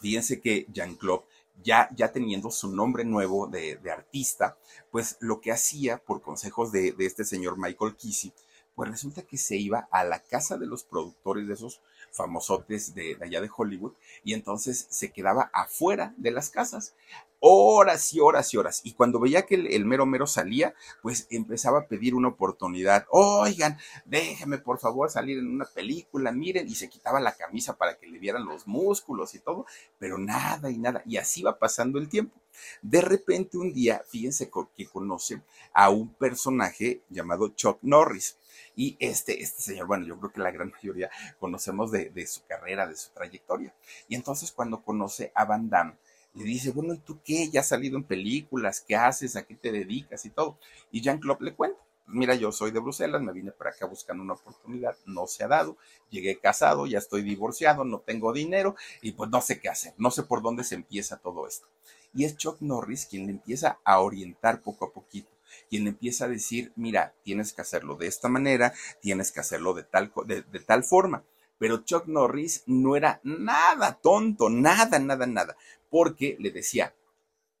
fíjense 0.00 0.40
que 0.40 0.66
Jean-Claude 0.72 1.24
ya, 1.62 1.88
ya, 1.94 2.12
teniendo 2.12 2.50
su 2.50 2.70
nombre 2.70 3.04
nuevo 3.04 3.46
de, 3.46 3.78
artista, 3.90 4.56
pues 4.90 5.16
lo 5.20 5.40
que 5.40 5.52
hacía 5.52 5.98
por 5.98 6.22
consejos 6.22 6.70
de, 6.72 6.94
este 6.98 7.24
señor 7.24 7.58
Michael 7.58 7.96
Kissy, 7.96 8.32
pues 8.74 8.90
resulta 8.90 9.22
que 9.22 9.36
se 9.36 9.56
iba 9.56 9.88
a 9.90 10.04
la 10.04 10.20
casa 10.20 10.56
de 10.56 10.66
los 10.66 10.84
productores 10.84 11.48
de 11.48 11.54
esos 11.54 11.80
famosotes 12.12 12.94
de, 12.94 13.18
allá 13.20 13.40
de 13.40 13.50
Hollywood 13.54 13.92
y 14.22 14.34
entonces 14.34 14.86
se 14.88 15.10
quedaba 15.10 15.50
afuera 15.52 16.14
de 16.16 16.30
las 16.30 16.50
casas 16.50 16.94
horas 17.40 18.12
y 18.12 18.20
horas 18.20 18.52
y 18.52 18.56
horas. 18.56 18.80
Y 18.84 18.92
cuando 18.94 19.20
veía 19.20 19.46
que 19.46 19.54
el, 19.54 19.84
mero 19.84 20.06
mero 20.06 20.26
salía, 20.26 20.74
pues 21.02 21.26
empezaba 21.30 21.80
a 21.80 21.86
pedir 21.86 22.14
una 22.14 22.28
oportunidad. 22.28 23.06
Oigan, 23.10 23.78
déjenme 24.04 24.58
por 24.58 24.78
favor 24.78 25.10
salir 25.10 25.38
en 25.38 25.48
una 25.48 25.64
película, 25.64 26.32
miren, 26.32 26.68
y 26.68 26.74
se 26.74 26.88
quitaba 26.88 27.20
la 27.20 27.36
camisa 27.36 27.76
para 27.76 27.98
que 27.98 28.06
le 28.06 28.18
vieran 28.18 28.44
los 28.44 28.66
músculos 28.66 29.34
y 29.34 29.40
todo, 29.40 29.66
pero 29.98 30.18
nada 30.18 30.70
y 30.70 30.78
nada. 30.78 31.02
Y 31.06 31.16
así 31.16 31.42
va 31.42 31.58
pasando 31.58 31.98
el 31.98 32.08
tiempo. 32.08 32.40
De 32.82 33.00
repente 33.00 33.56
un 33.56 33.72
día, 33.72 34.02
fíjense 34.08 34.50
que 34.76 34.88
conoce 34.88 35.42
a 35.72 35.90
un 35.90 36.12
personaje 36.14 37.02
llamado 37.08 37.48
Chuck 37.48 37.78
Norris. 37.82 38.36
Y 38.74 38.96
este, 39.00 39.42
este 39.42 39.60
señor, 39.62 39.86
bueno, 39.88 40.06
yo 40.06 40.18
creo 40.18 40.32
que 40.32 40.40
la 40.40 40.52
gran 40.52 40.70
mayoría 40.70 41.10
conocemos 41.40 41.90
de, 41.90 42.10
de 42.10 42.26
su 42.26 42.44
carrera, 42.46 42.86
de 42.86 42.96
su 42.96 43.10
trayectoria. 43.10 43.74
Y 44.08 44.14
entonces 44.14 44.52
cuando 44.52 44.82
conoce 44.82 45.32
a 45.34 45.44
Van 45.44 45.68
Damme, 45.68 45.96
le 46.38 46.44
dice, 46.44 46.70
bueno, 46.70 46.94
¿y 46.94 46.98
tú 46.98 47.20
qué? 47.24 47.50
Ya 47.50 47.60
has 47.60 47.68
salido 47.68 47.96
en 47.96 48.04
películas, 48.04 48.84
¿qué 48.86 48.96
haces? 48.96 49.36
¿A 49.36 49.44
qué 49.44 49.54
te 49.54 49.72
dedicas? 49.72 50.24
Y 50.24 50.30
todo. 50.30 50.58
Y 50.92 51.00
Jean-Claude 51.00 51.44
le 51.44 51.54
cuenta, 51.54 51.78
pues 52.04 52.16
mira, 52.16 52.34
yo 52.34 52.52
soy 52.52 52.70
de 52.70 52.80
Bruselas, 52.80 53.20
me 53.20 53.32
vine 53.32 53.52
para 53.52 53.70
acá 53.70 53.86
buscando 53.86 54.22
una 54.22 54.34
oportunidad, 54.34 54.96
no 55.04 55.26
se 55.26 55.44
ha 55.44 55.48
dado, 55.48 55.76
llegué 56.10 56.38
casado, 56.38 56.86
ya 56.86 56.98
estoy 56.98 57.22
divorciado, 57.22 57.84
no 57.84 58.00
tengo 58.00 58.32
dinero 58.32 58.76
y 59.02 59.12
pues 59.12 59.30
no 59.30 59.40
sé 59.42 59.60
qué 59.60 59.68
hacer, 59.68 59.94
no 59.98 60.10
sé 60.10 60.22
por 60.22 60.40
dónde 60.40 60.64
se 60.64 60.74
empieza 60.74 61.18
todo 61.18 61.46
esto. 61.46 61.66
Y 62.14 62.24
es 62.24 62.36
Chuck 62.36 62.60
Norris 62.60 63.04
quien 63.04 63.26
le 63.26 63.32
empieza 63.32 63.78
a 63.84 64.00
orientar 64.00 64.62
poco 64.62 64.86
a 64.86 64.92
poquito 64.92 65.28
quien 65.68 65.84
le 65.84 65.90
empieza 65.90 66.24
a 66.26 66.28
decir, 66.28 66.72
mira, 66.76 67.14
tienes 67.22 67.52
que 67.52 67.62
hacerlo 67.62 67.96
de 67.96 68.06
esta 68.06 68.28
manera, 68.28 68.72
tienes 69.00 69.32
que 69.32 69.40
hacerlo 69.40 69.74
de 69.74 69.82
tal, 69.82 70.12
de, 70.26 70.42
de 70.42 70.60
tal 70.60 70.84
forma. 70.84 71.24
Pero 71.58 71.84
Chuck 71.84 72.06
Norris 72.06 72.62
no 72.66 72.96
era 72.96 73.20
nada 73.24 73.98
tonto, 74.00 74.48
nada, 74.48 74.98
nada, 74.98 75.26
nada 75.26 75.56
porque 75.90 76.36
le 76.38 76.50
decía, 76.50 76.94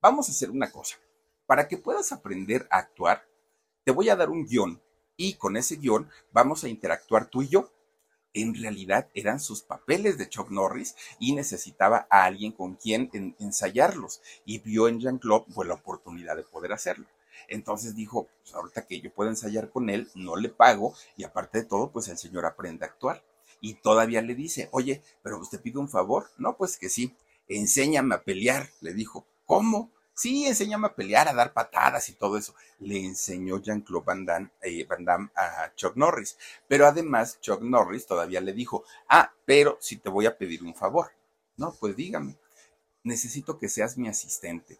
vamos 0.00 0.28
a 0.28 0.32
hacer 0.32 0.50
una 0.50 0.70
cosa, 0.70 0.96
para 1.46 1.68
que 1.68 1.78
puedas 1.78 2.12
aprender 2.12 2.66
a 2.70 2.78
actuar, 2.78 3.26
te 3.84 3.92
voy 3.92 4.08
a 4.10 4.16
dar 4.16 4.30
un 4.30 4.44
guion 4.44 4.82
y 5.16 5.34
con 5.34 5.56
ese 5.56 5.76
guion 5.76 6.08
vamos 6.32 6.64
a 6.64 6.68
interactuar 6.68 7.28
tú 7.28 7.42
y 7.42 7.48
yo. 7.48 7.72
En 8.34 8.54
realidad 8.54 9.08
eran 9.14 9.40
sus 9.40 9.62
papeles 9.62 10.18
de 10.18 10.28
Chuck 10.28 10.50
Norris 10.50 10.94
y 11.18 11.34
necesitaba 11.34 12.06
a 12.10 12.24
alguien 12.24 12.52
con 12.52 12.76
quien 12.76 13.10
ensayarlos 13.40 14.20
y 14.44 14.58
vio 14.58 14.86
en 14.86 15.00
Jean-Claude 15.00 15.46
pues, 15.54 15.66
la 15.66 15.74
oportunidad 15.74 16.36
de 16.36 16.44
poder 16.44 16.72
hacerlo. 16.72 17.06
Entonces 17.48 17.96
dijo, 17.96 18.28
pues 18.42 18.54
ahorita 18.54 18.86
que 18.86 19.00
yo 19.00 19.12
puedo 19.12 19.30
ensayar 19.30 19.70
con 19.70 19.90
él, 19.90 20.08
no 20.14 20.36
le 20.36 20.50
pago 20.50 20.94
y 21.16 21.24
aparte 21.24 21.58
de 21.58 21.64
todo, 21.64 21.90
pues 21.90 22.08
el 22.08 22.18
señor 22.18 22.44
aprende 22.44 22.84
a 22.84 22.88
actuar. 22.88 23.24
Y 23.60 23.74
todavía 23.74 24.22
le 24.22 24.34
dice, 24.34 24.68
oye, 24.70 25.02
pero 25.22 25.38
usted 25.40 25.60
pide 25.60 25.78
un 25.78 25.88
favor. 25.88 26.30
No, 26.36 26.56
pues 26.56 26.76
que 26.76 26.88
sí, 26.88 27.16
enséñame 27.48 28.14
a 28.14 28.22
pelear, 28.22 28.70
le 28.80 28.94
dijo. 28.94 29.26
¿Cómo? 29.44 29.92
Sí, 30.14 30.46
enséñame 30.46 30.88
a 30.88 30.94
pelear, 30.94 31.28
a 31.28 31.32
dar 31.32 31.52
patadas 31.52 32.08
y 32.08 32.14
todo 32.14 32.36
eso. 32.36 32.54
Le 32.80 33.04
enseñó 33.04 33.62
Jean-Claude 33.62 34.04
Van, 34.04 34.24
Damme, 34.26 34.50
eh, 34.62 34.86
a 35.36 35.72
Chuck 35.76 35.96
Norris. 35.96 36.36
Pero 36.66 36.86
además, 36.86 37.40
Chuck 37.40 37.62
Norris 37.62 38.06
todavía 38.06 38.40
le 38.40 38.52
dijo, 38.52 38.84
ah, 39.08 39.32
pero 39.44 39.78
si 39.80 39.96
te 39.96 40.08
voy 40.08 40.26
a 40.26 40.36
pedir 40.36 40.62
un 40.64 40.74
favor. 40.74 41.12
No, 41.56 41.72
pues 41.78 41.96
dígame, 41.96 42.36
necesito 43.04 43.58
que 43.58 43.68
seas 43.68 43.96
mi 43.96 44.08
asistente. 44.08 44.78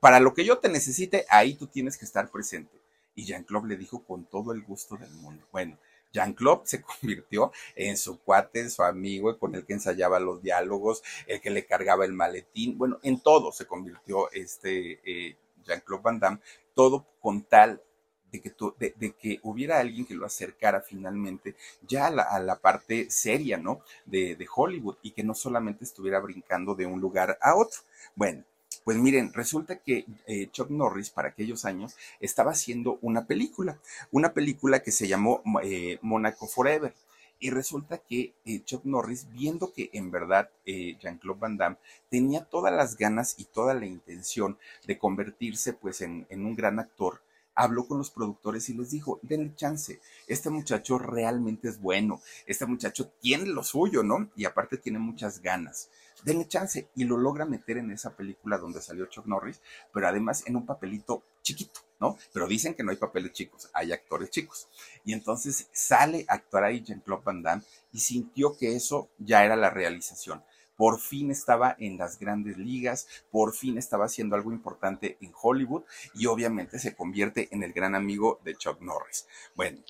Para 0.00 0.20
lo 0.20 0.34
que 0.34 0.44
yo 0.44 0.58
te 0.58 0.68
necesite, 0.68 1.24
ahí 1.28 1.54
tú 1.54 1.68
tienes 1.68 1.96
que 1.96 2.04
estar 2.04 2.30
presente. 2.30 2.80
Y 3.14 3.24
Jean-Claude 3.24 3.68
le 3.68 3.76
dijo 3.76 4.04
con 4.04 4.24
todo 4.24 4.52
el 4.52 4.62
gusto 4.62 4.96
del 4.96 5.10
mundo. 5.10 5.46
Bueno, 5.50 5.78
Jean-Claude 6.12 6.62
se 6.64 6.82
convirtió 7.00 7.52
en 7.74 7.96
su 7.96 8.18
cuate, 8.20 8.60
en 8.60 8.70
su 8.70 8.82
amigo, 8.82 9.38
con 9.38 9.54
el 9.54 9.64
que 9.64 9.74
ensayaba 9.74 10.20
los 10.20 10.42
diálogos, 10.42 11.02
el 11.26 11.40
que 11.40 11.50
le 11.50 11.66
cargaba 11.66 12.04
el 12.04 12.12
maletín, 12.12 12.78
bueno, 12.78 12.98
en 13.02 13.20
todo 13.20 13.52
se 13.52 13.66
convirtió 13.66 14.30
este 14.32 15.00
eh, 15.04 15.36
Jean-Claude 15.64 16.02
Van 16.02 16.18
Damme, 16.18 16.40
todo 16.74 17.06
con 17.20 17.42
tal 17.42 17.82
de 18.30 18.42
que, 18.42 18.52
de, 18.78 19.12
que 19.12 19.40
hubiera 19.42 19.78
alguien 19.78 20.04
que 20.04 20.14
lo 20.14 20.26
acercara 20.26 20.82
finalmente 20.82 21.56
ya 21.82 22.08
a 22.08 22.40
la, 22.40 22.56
parte 22.56 23.10
seria, 23.10 23.56
¿no? 23.56 23.80
De, 24.04 24.36
de 24.36 24.46
Hollywood 24.54 24.96
y 25.02 25.12
que 25.12 25.24
no 25.24 25.34
solamente 25.34 25.84
estuviera 25.84 26.20
brincando 26.20 26.74
de 26.74 26.84
un 26.84 27.00
lugar 27.00 27.38
a 27.40 27.56
otro. 27.56 27.80
Bueno, 28.14 28.44
pues 28.84 28.96
miren, 28.96 29.32
resulta 29.32 29.76
que 29.76 30.06
eh, 30.26 30.48
Chuck 30.50 30.70
Norris 30.70 31.10
para 31.10 31.28
aquellos 31.28 31.64
años 31.64 31.96
estaba 32.20 32.52
haciendo 32.52 32.98
una 33.02 33.26
película, 33.26 33.78
una 34.10 34.32
película 34.32 34.80
que 34.80 34.92
se 34.92 35.08
llamó 35.08 35.42
eh, 35.62 35.98
Monaco 36.02 36.46
Forever. 36.46 36.94
Y 37.40 37.50
resulta 37.50 37.98
que 37.98 38.34
eh, 38.44 38.64
Chuck 38.64 38.84
Norris, 38.84 39.28
viendo 39.30 39.72
que 39.72 39.90
en 39.92 40.10
verdad 40.10 40.50
Jean-Claude 40.66 41.38
Van 41.38 41.56
Damme 41.56 41.76
tenía 42.10 42.44
todas 42.44 42.72
las 42.74 42.96
ganas 42.96 43.36
y 43.38 43.44
toda 43.44 43.74
la 43.74 43.86
intención 43.86 44.58
de 44.86 44.98
convertirse 44.98 45.72
pues 45.72 46.00
en, 46.00 46.26
en 46.30 46.44
un 46.44 46.56
gran 46.56 46.80
actor, 46.80 47.22
habló 47.54 47.86
con 47.86 47.98
los 47.98 48.10
productores 48.10 48.68
y 48.68 48.74
les 48.74 48.90
dijo, 48.90 49.20
denle 49.22 49.54
chance, 49.54 50.00
este 50.26 50.50
muchacho 50.50 50.98
realmente 50.98 51.68
es 51.68 51.80
bueno, 51.80 52.20
este 52.46 52.66
muchacho 52.66 53.08
tiene 53.20 53.46
lo 53.46 53.62
suyo, 53.62 54.02
¿no? 54.02 54.30
Y 54.34 54.44
aparte 54.44 54.76
tiene 54.76 54.98
muchas 54.98 55.40
ganas 55.40 55.90
denle 56.24 56.48
chance. 56.48 56.88
Y 56.94 57.04
lo 57.04 57.16
logra 57.16 57.44
meter 57.44 57.78
en 57.78 57.90
esa 57.90 58.16
película 58.16 58.58
donde 58.58 58.80
salió 58.80 59.06
Chuck 59.06 59.26
Norris, 59.26 59.60
pero 59.92 60.08
además 60.08 60.44
en 60.46 60.56
un 60.56 60.66
papelito 60.66 61.24
chiquito, 61.42 61.80
¿no? 62.00 62.16
Pero 62.32 62.46
dicen 62.46 62.74
que 62.74 62.82
no 62.82 62.90
hay 62.90 62.96
papeles 62.96 63.32
chicos, 63.32 63.70
hay 63.72 63.92
actores 63.92 64.30
chicos. 64.30 64.68
Y 65.04 65.12
entonces 65.12 65.68
sale 65.72 66.24
a 66.28 66.34
actuar 66.34 66.64
ahí 66.64 66.82
Jean-Claude 66.82 67.22
Van 67.24 67.42
Damme 67.42 67.62
y 67.92 68.00
sintió 68.00 68.56
que 68.56 68.76
eso 68.76 69.10
ya 69.18 69.44
era 69.44 69.56
la 69.56 69.70
realización. 69.70 70.42
Por 70.76 71.00
fin 71.00 71.32
estaba 71.32 71.74
en 71.80 71.98
las 71.98 72.20
grandes 72.20 72.56
ligas, 72.56 73.08
por 73.32 73.52
fin 73.52 73.78
estaba 73.78 74.04
haciendo 74.04 74.36
algo 74.36 74.52
importante 74.52 75.18
en 75.20 75.32
Hollywood 75.34 75.82
y 76.14 76.26
obviamente 76.26 76.78
se 76.78 76.94
convierte 76.94 77.48
en 77.50 77.64
el 77.64 77.72
gran 77.72 77.96
amigo 77.96 78.38
de 78.44 78.54
Chuck 78.54 78.80
Norris. 78.80 79.26
Bueno, 79.56 79.80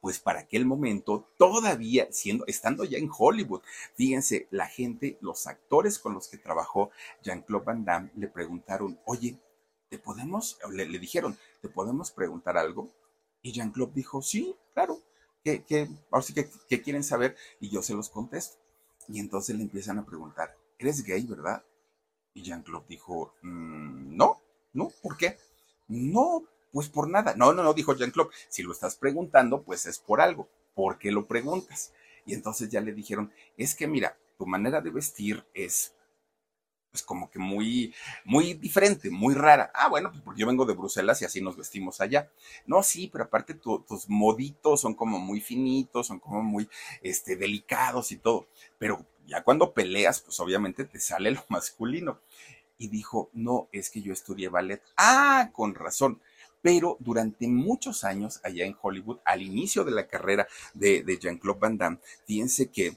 pues 0.00 0.18
para 0.18 0.40
aquel 0.40 0.64
momento, 0.64 1.28
todavía 1.36 2.08
siendo, 2.10 2.46
estando 2.46 2.84
ya 2.84 2.98
en 2.98 3.10
Hollywood, 3.16 3.62
fíjense, 3.94 4.48
la 4.50 4.66
gente, 4.66 5.18
los 5.20 5.46
actores 5.46 5.98
con 5.98 6.14
los 6.14 6.28
que 6.28 6.38
trabajó 6.38 6.90
Jean-Claude 7.22 7.64
Van 7.64 7.84
Damme 7.84 8.10
le 8.16 8.28
preguntaron, 8.28 8.98
oye, 9.04 9.38
¿te 9.88 9.98
podemos, 9.98 10.58
le, 10.70 10.86
dijeron, 10.98 11.36
¿te 11.60 11.68
podemos 11.68 12.10
preguntar 12.10 12.56
algo? 12.56 12.90
Y 13.42 13.52
Jean-Claude 13.52 13.92
dijo, 13.94 14.22
sí, 14.22 14.56
claro, 14.72 15.00
¿qué, 15.44 15.64
qué, 15.64 15.88
ahora 16.10 16.26
que, 16.34 16.48
¿qué 16.68 16.80
quieren 16.80 17.04
saber? 17.04 17.36
Y 17.60 17.68
yo 17.68 17.82
se 17.82 17.94
los 17.94 18.08
contesto. 18.08 18.58
Y 19.08 19.18
entonces 19.18 19.56
le 19.56 19.62
empiezan 19.62 19.98
a 19.98 20.06
preguntar, 20.06 20.56
¿eres 20.78 21.02
gay, 21.02 21.26
verdad? 21.26 21.64
Y 22.32 22.42
Jean-Claude 22.42 22.86
dijo, 22.88 23.34
mm, 23.42 24.16
no, 24.16 24.40
no, 24.72 24.90
¿por 25.02 25.16
qué? 25.16 25.36
No, 25.88 26.44
pues 26.72 26.88
por 26.88 27.08
nada. 27.08 27.34
No, 27.36 27.52
no, 27.52 27.62
no, 27.62 27.74
dijo 27.74 27.94
Jean-Claude. 27.94 28.30
Si 28.48 28.62
lo 28.62 28.72
estás 28.72 28.96
preguntando, 28.96 29.62
pues 29.62 29.86
es 29.86 29.98
por 29.98 30.20
algo. 30.20 30.48
¿Por 30.74 30.98
qué 30.98 31.10
lo 31.10 31.26
preguntas? 31.26 31.92
Y 32.24 32.34
entonces 32.34 32.68
ya 32.70 32.80
le 32.80 32.92
dijeron, 32.92 33.32
es 33.56 33.74
que 33.74 33.86
mira, 33.86 34.18
tu 34.38 34.46
manera 34.46 34.80
de 34.80 34.90
vestir 34.90 35.44
es 35.54 35.94
pues 36.90 37.02
como 37.04 37.30
que 37.30 37.38
muy, 37.38 37.94
muy 38.24 38.54
diferente, 38.54 39.10
muy 39.10 39.34
rara. 39.34 39.70
Ah, 39.74 39.88
bueno, 39.88 40.10
pues 40.10 40.22
porque 40.22 40.40
yo 40.40 40.46
vengo 40.46 40.66
de 40.66 40.74
Bruselas 40.74 41.22
y 41.22 41.24
así 41.24 41.40
nos 41.40 41.56
vestimos 41.56 42.00
allá. 42.00 42.30
No, 42.66 42.82
sí, 42.82 43.08
pero 43.12 43.24
aparte 43.24 43.54
tus 43.54 44.08
moditos 44.08 44.80
son 44.80 44.94
como 44.94 45.18
muy 45.18 45.40
finitos, 45.40 46.08
son 46.08 46.18
como 46.18 46.42
muy, 46.42 46.68
este, 47.02 47.36
delicados 47.36 48.10
y 48.12 48.16
todo. 48.16 48.48
Pero 48.78 49.06
ya 49.26 49.42
cuando 49.44 49.72
peleas, 49.72 50.20
pues 50.20 50.40
obviamente 50.40 50.84
te 50.84 50.98
sale 50.98 51.30
lo 51.30 51.44
masculino. 51.48 52.20
Y 52.76 52.88
dijo, 52.88 53.30
no, 53.34 53.68
es 53.72 53.90
que 53.90 54.02
yo 54.02 54.12
estudié 54.12 54.48
ballet. 54.48 54.82
Ah, 54.96 55.50
con 55.52 55.74
razón 55.74 56.20
pero 56.62 56.96
durante 57.00 57.48
muchos 57.48 58.04
años 58.04 58.40
allá 58.44 58.64
en 58.64 58.76
Hollywood, 58.80 59.18
al 59.24 59.42
inicio 59.42 59.84
de 59.84 59.92
la 59.92 60.06
carrera 60.06 60.46
de, 60.74 61.02
de 61.02 61.18
Jean-Claude 61.18 61.60
Van 61.60 61.78
Damme, 61.78 61.98
fíjense 62.26 62.70
que 62.70 62.96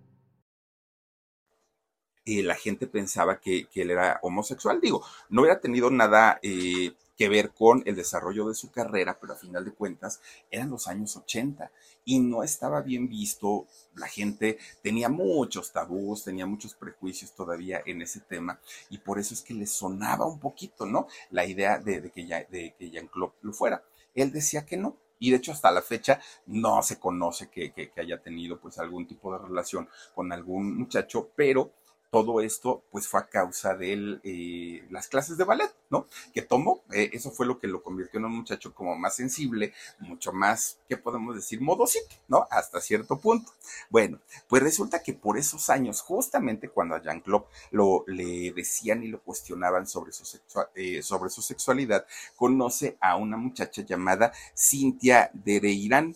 La 2.25 2.55
gente 2.55 2.87
pensaba 2.87 3.39
que, 3.39 3.67
él 3.73 3.91
era 3.91 4.19
homosexual. 4.21 4.79
Digo, 4.79 5.03
no 5.29 5.41
hubiera 5.41 5.59
tenido 5.59 5.89
nada 5.89 6.39
eh, 6.43 6.93
que 7.17 7.29
ver 7.29 7.51
con 7.51 7.83
el 7.85 7.95
desarrollo 7.95 8.47
de 8.47 8.55
su 8.55 8.71
carrera, 8.71 9.17
pero 9.19 9.33
a 9.33 9.37
final 9.37 9.65
de 9.65 9.73
cuentas 9.73 10.21
eran 10.49 10.69
los 10.69 10.87
años 10.87 11.15
80 11.15 11.71
y 12.05 12.19
no 12.19 12.43
estaba 12.43 12.81
bien 12.81 13.07
visto. 13.07 13.67
La 13.95 14.07
gente 14.07 14.57
tenía 14.81 15.09
muchos 15.09 15.71
tabús, 15.71 16.23
tenía 16.23 16.45
muchos 16.45 16.73
prejuicios 16.73 17.33
todavía 17.33 17.81
en 17.85 18.01
ese 18.01 18.21
tema 18.21 18.59
y 18.89 18.97
por 18.97 19.19
eso 19.19 19.33
es 19.33 19.41
que 19.41 19.53
le 19.53 19.67
sonaba 19.67 20.25
un 20.25 20.39
poquito, 20.39 20.85
¿no? 20.85 21.07
La 21.29 21.45
idea 21.45 21.79
de, 21.79 22.11
que, 22.11 22.25
ya, 22.25 22.43
de 22.49 22.75
que 22.77 22.89
Jean-Claude 22.89 23.33
lo 23.41 23.53
fuera. 23.53 23.83
Él 24.15 24.31
decía 24.31 24.65
que 24.65 24.77
no, 24.77 24.97
y 25.19 25.29
de 25.29 25.37
hecho 25.37 25.51
hasta 25.51 25.71
la 25.71 25.83
fecha 25.83 26.19
no 26.47 26.81
se 26.81 26.99
conoce 26.99 27.49
que, 27.49 27.71
que, 27.71 27.91
haya 27.97 28.21
tenido 28.21 28.59
pues 28.59 28.79
algún 28.79 29.05
tipo 29.05 29.31
de 29.31 29.47
relación 29.47 29.87
con 30.15 30.31
algún 30.31 30.75
muchacho, 30.75 31.29
pero 31.35 31.71
todo 32.11 32.41
esto 32.41 32.83
pues 32.91 33.07
fue 33.07 33.21
a 33.21 33.27
causa 33.27 33.73
de 33.75 34.19
eh, 34.23 34.85
las 34.89 35.07
clases 35.07 35.37
de 35.37 35.45
ballet, 35.45 35.73
¿no? 35.89 36.07
Que 36.33 36.41
tomó, 36.41 36.83
eh, 36.91 37.09
eso 37.13 37.31
fue 37.31 37.45
lo 37.45 37.57
que 37.57 37.67
lo 37.67 37.81
convirtió 37.81 38.19
en 38.19 38.25
un 38.25 38.35
muchacho 38.35 38.75
como 38.75 38.95
más 38.97 39.15
sensible, 39.15 39.73
mucho 39.99 40.33
más, 40.33 40.77
¿qué 40.89 40.97
podemos 40.97 41.35
decir? 41.35 41.61
Modosito, 41.61 42.13
¿no? 42.27 42.45
Hasta 42.51 42.81
cierto 42.81 43.17
punto. 43.17 43.53
Bueno, 43.89 44.19
pues 44.49 44.61
resulta 44.61 45.01
que 45.01 45.13
por 45.13 45.37
esos 45.37 45.69
años, 45.69 46.01
justamente 46.01 46.67
cuando 46.67 46.95
a 46.95 47.01
Jean-Claude 47.01 47.45
lo, 47.71 48.03
le 48.07 48.51
decían 48.51 49.03
y 49.03 49.07
lo 49.07 49.21
cuestionaban 49.21 49.87
sobre 49.87 50.11
su, 50.11 50.37
eh, 50.75 51.01
sobre 51.01 51.29
su 51.29 51.41
sexualidad, 51.41 52.05
conoce 52.35 52.97
a 52.99 53.15
una 53.15 53.37
muchacha 53.37 53.83
llamada 53.83 54.33
Cintia 54.55 55.31
Dereirán. 55.33 56.13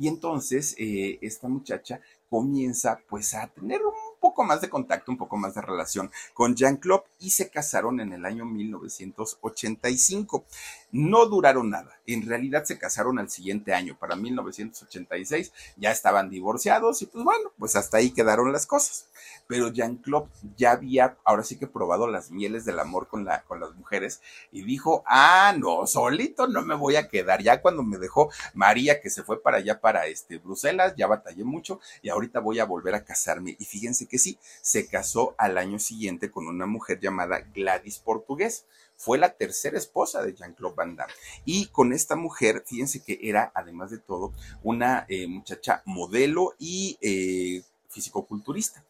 Y 0.00 0.06
entonces 0.06 0.76
esta 0.78 1.48
muchacha 1.48 2.00
comienza 2.30 3.00
pues 3.08 3.34
a 3.34 3.48
tener 3.48 3.84
un 3.84 4.07
poco 4.20 4.44
más 4.44 4.60
de 4.60 4.68
contacto, 4.68 5.10
un 5.10 5.18
poco 5.18 5.36
más 5.36 5.54
de 5.54 5.62
relación 5.62 6.10
con 6.34 6.54
Jean-Claude 6.54 7.04
y 7.20 7.30
se 7.30 7.50
casaron 7.50 8.00
en 8.00 8.12
el 8.12 8.24
año 8.24 8.44
1985. 8.44 10.44
No 10.90 11.26
duraron 11.26 11.70
nada, 11.70 12.00
en 12.06 12.26
realidad 12.26 12.64
se 12.64 12.78
casaron 12.78 13.18
al 13.18 13.28
siguiente 13.28 13.74
año, 13.74 13.96
para 13.98 14.16
1986 14.16 15.52
ya 15.76 15.90
estaban 15.90 16.30
divorciados 16.30 17.02
y 17.02 17.06
pues 17.06 17.22
bueno, 17.22 17.52
pues 17.58 17.76
hasta 17.76 17.98
ahí 17.98 18.10
quedaron 18.10 18.52
las 18.52 18.66
cosas. 18.66 19.06
Pero 19.46 19.68
Jean-Claude 19.68 20.28
ya 20.56 20.72
había, 20.72 21.16
ahora 21.24 21.42
sí 21.42 21.58
que 21.58 21.66
probado 21.66 22.06
las 22.06 22.30
mieles 22.30 22.64
del 22.64 22.78
amor 22.78 23.08
con 23.08 23.24
las 23.24 23.74
mujeres 23.76 24.20
y 24.52 24.62
dijo, 24.62 25.02
ah, 25.06 25.54
no, 25.58 25.86
solito 25.86 26.46
no 26.46 26.62
me 26.62 26.74
voy 26.74 26.96
a 26.96 27.08
quedar. 27.08 27.42
Ya 27.42 27.60
cuando 27.60 27.82
me 27.82 27.98
dejó 27.98 28.30
María 28.54 29.00
que 29.00 29.10
se 29.10 29.22
fue 29.22 29.42
para 29.42 29.58
allá, 29.58 29.80
para 29.80 30.06
este 30.06 30.38
Bruselas, 30.38 30.94
ya 30.96 31.06
batallé 31.06 31.44
mucho 31.44 31.80
y 32.02 32.08
ahorita 32.08 32.40
voy 32.40 32.58
a 32.58 32.64
volver 32.64 32.94
a 32.94 33.04
casarme. 33.04 33.56
Y 33.58 33.64
fíjense 33.64 34.06
que 34.06 34.18
sí, 34.18 34.38
se 34.60 34.86
casó 34.86 35.34
al 35.38 35.58
año 35.58 35.78
siguiente 35.78 36.30
con 36.30 36.46
una 36.46 36.66
mujer 36.66 37.00
llamada 37.00 37.40
Gladys 37.54 37.98
Portugués. 37.98 38.64
Fue 38.98 39.16
la 39.16 39.30
tercera 39.30 39.78
esposa 39.78 40.22
de 40.22 40.34
Jean-Claude 40.34 40.76
Van 40.76 40.96
Damme. 40.96 41.12
Y 41.46 41.66
con 41.68 41.94
esta 41.94 42.16
mujer, 42.16 42.64
fíjense 42.66 43.02
que 43.02 43.18
era, 43.22 43.50
además 43.54 43.90
de 43.90 43.98
todo, 43.98 44.34
una 44.62 45.06
eh, 45.08 45.26
muchacha 45.26 45.82
modelo 45.86 46.54
y 46.58 46.98
eh, 47.00 47.62
fisicoculturista 47.88 48.84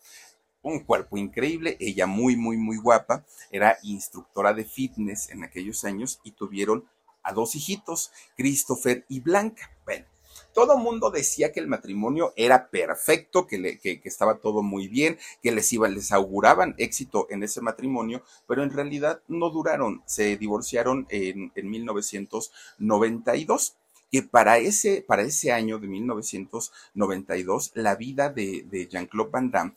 un 0.63 0.81
cuerpo 0.81 1.17
increíble, 1.17 1.77
ella 1.81 2.07
muy, 2.07 2.37
muy, 2.37 2.57
muy 2.57 2.79
guapa, 2.79 3.25
era 3.51 3.79
instructora 3.83 4.53
de 4.53 4.65
fitness 4.65 5.31
en 5.31 5.45
aquellos 5.45 5.85
años 5.85 6.21
y 6.25 6.33
tuvieron 6.33 6.85
a 7.23 7.33
dos 7.33 7.55
hijitos, 7.55 8.11
Christopher 8.37 9.05
y 9.09 9.21
Blanca. 9.21 9.71
Bueno, 9.85 10.07
todo 10.53 10.79
mundo 10.79 11.11
decía 11.11 11.53
que 11.53 11.61
el 11.61 11.69
matrimonio 11.69 12.33
era 12.37 12.69
perfecto, 12.69 13.47
que, 13.47 13.59
le, 13.59 13.79
que, 13.79 14.01
estaba 14.05 14.39
todo 14.39 14.63
muy 14.63 14.89
bien, 14.89 15.19
que 15.43 15.53
les 15.53 15.73
iban, 15.73 15.95
les 15.95 16.13
auguraban 16.13 16.75
éxito 16.79 17.27
en 17.31 17.43
ese 17.43 17.61
matrimonio, 17.61 18.23
pero 18.47 18.63
en 18.63 18.71
realidad 18.71 19.21
no 19.29 19.51
duraron, 19.51 20.03
se 20.07 20.37
divorciaron 20.37 21.07
en, 21.11 21.53
en 21.55 21.71
1992 21.71 23.75
que 24.11 24.23
para 24.23 24.57
ese, 24.59 25.05
para 25.07 25.23
ese 25.23 25.53
año 25.53 25.79
de 25.79 25.87
1992 25.87 27.73
la 27.75 27.95
vida 27.95 28.31
de, 28.31 28.65
de 28.71 28.87
Jean-Claude 28.87 29.31
Van 29.31 29.51
Damme 29.51 29.75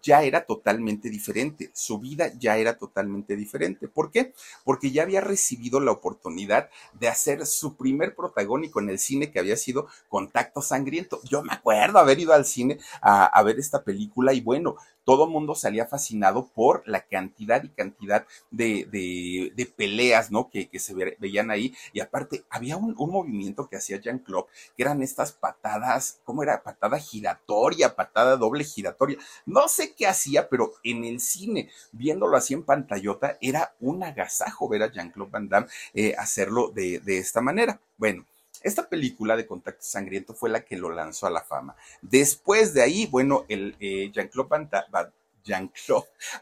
ya 0.00 0.22
era 0.22 0.46
totalmente 0.46 1.10
diferente, 1.10 1.70
su 1.74 1.98
vida 1.98 2.32
ya 2.38 2.56
era 2.56 2.78
totalmente 2.78 3.36
diferente. 3.36 3.88
¿Por 3.88 4.10
qué? 4.10 4.32
Porque 4.64 4.90
ya 4.90 5.02
había 5.02 5.20
recibido 5.20 5.80
la 5.80 5.90
oportunidad 5.92 6.70
de 6.94 7.08
hacer 7.08 7.46
su 7.46 7.76
primer 7.76 8.14
protagónico 8.14 8.80
en 8.80 8.88
el 8.90 8.98
cine 8.98 9.30
que 9.30 9.38
había 9.38 9.56
sido 9.56 9.86
Contacto 10.08 10.62
Sangriento. 10.62 11.20
Yo 11.24 11.42
me 11.42 11.52
acuerdo 11.52 11.98
haber 11.98 12.20
ido 12.20 12.32
al 12.32 12.44
cine 12.44 12.78
a, 13.00 13.26
a 13.26 13.42
ver 13.42 13.58
esta 13.58 13.82
película 13.84 14.32
y 14.32 14.40
bueno, 14.40 14.76
todo 15.04 15.26
mundo 15.26 15.54
salía 15.54 15.86
fascinado 15.86 16.46
por 16.46 16.82
la 16.86 17.00
cantidad 17.02 17.62
y 17.62 17.68
cantidad 17.68 18.26
de, 18.50 18.86
de, 18.90 19.66
peleas, 19.66 20.30
¿no? 20.30 20.50
Que, 20.50 20.68
que, 20.68 20.78
se 20.78 20.94
veían 21.18 21.50
ahí. 21.50 21.74
Y 21.92 22.00
aparte, 22.00 22.44
había 22.50 22.76
un, 22.76 22.94
un 22.98 23.10
movimiento 23.10 23.68
que 23.68 23.76
hacía 23.76 24.00
Jean-Claude, 24.00 24.48
que 24.76 24.82
eran 24.82 25.02
estas 25.02 25.32
patadas, 25.32 26.20
¿cómo 26.24 26.42
era? 26.42 26.62
Patada 26.62 26.98
giratoria, 26.98 27.94
patada 27.94 28.36
doble 28.36 28.64
giratoria. 28.64 29.18
No 29.46 29.68
sé 29.68 29.94
qué 29.94 30.06
hacía, 30.06 30.48
pero 30.48 30.72
en 30.82 31.04
el 31.04 31.20
cine, 31.20 31.70
viéndolo 31.92 32.36
así 32.36 32.54
en 32.54 32.64
pantallota, 32.64 33.38
era 33.40 33.74
un 33.80 34.02
agasajo 34.02 34.68
ver 34.68 34.82
a 34.82 34.92
Jean-Claude 34.92 35.30
Van 35.30 35.48
Damme 35.48 35.66
eh, 35.94 36.14
hacerlo 36.16 36.68
de, 36.68 37.00
de 37.00 37.18
esta 37.18 37.40
manera. 37.40 37.80
Bueno, 37.96 38.26
esta 38.64 38.88
película 38.88 39.36
de 39.36 39.46
Contacto 39.46 39.82
Sangriento 39.82 40.34
fue 40.34 40.50
la 40.50 40.64
que 40.64 40.76
lo 40.76 40.90
lanzó 40.90 41.26
a 41.26 41.30
la 41.30 41.42
fama. 41.42 41.76
Después 42.00 42.74
de 42.74 42.82
ahí, 42.82 43.06
bueno, 43.06 43.44
el 43.48 43.76
eh, 43.80 44.10
Jean-Claude 44.12 44.68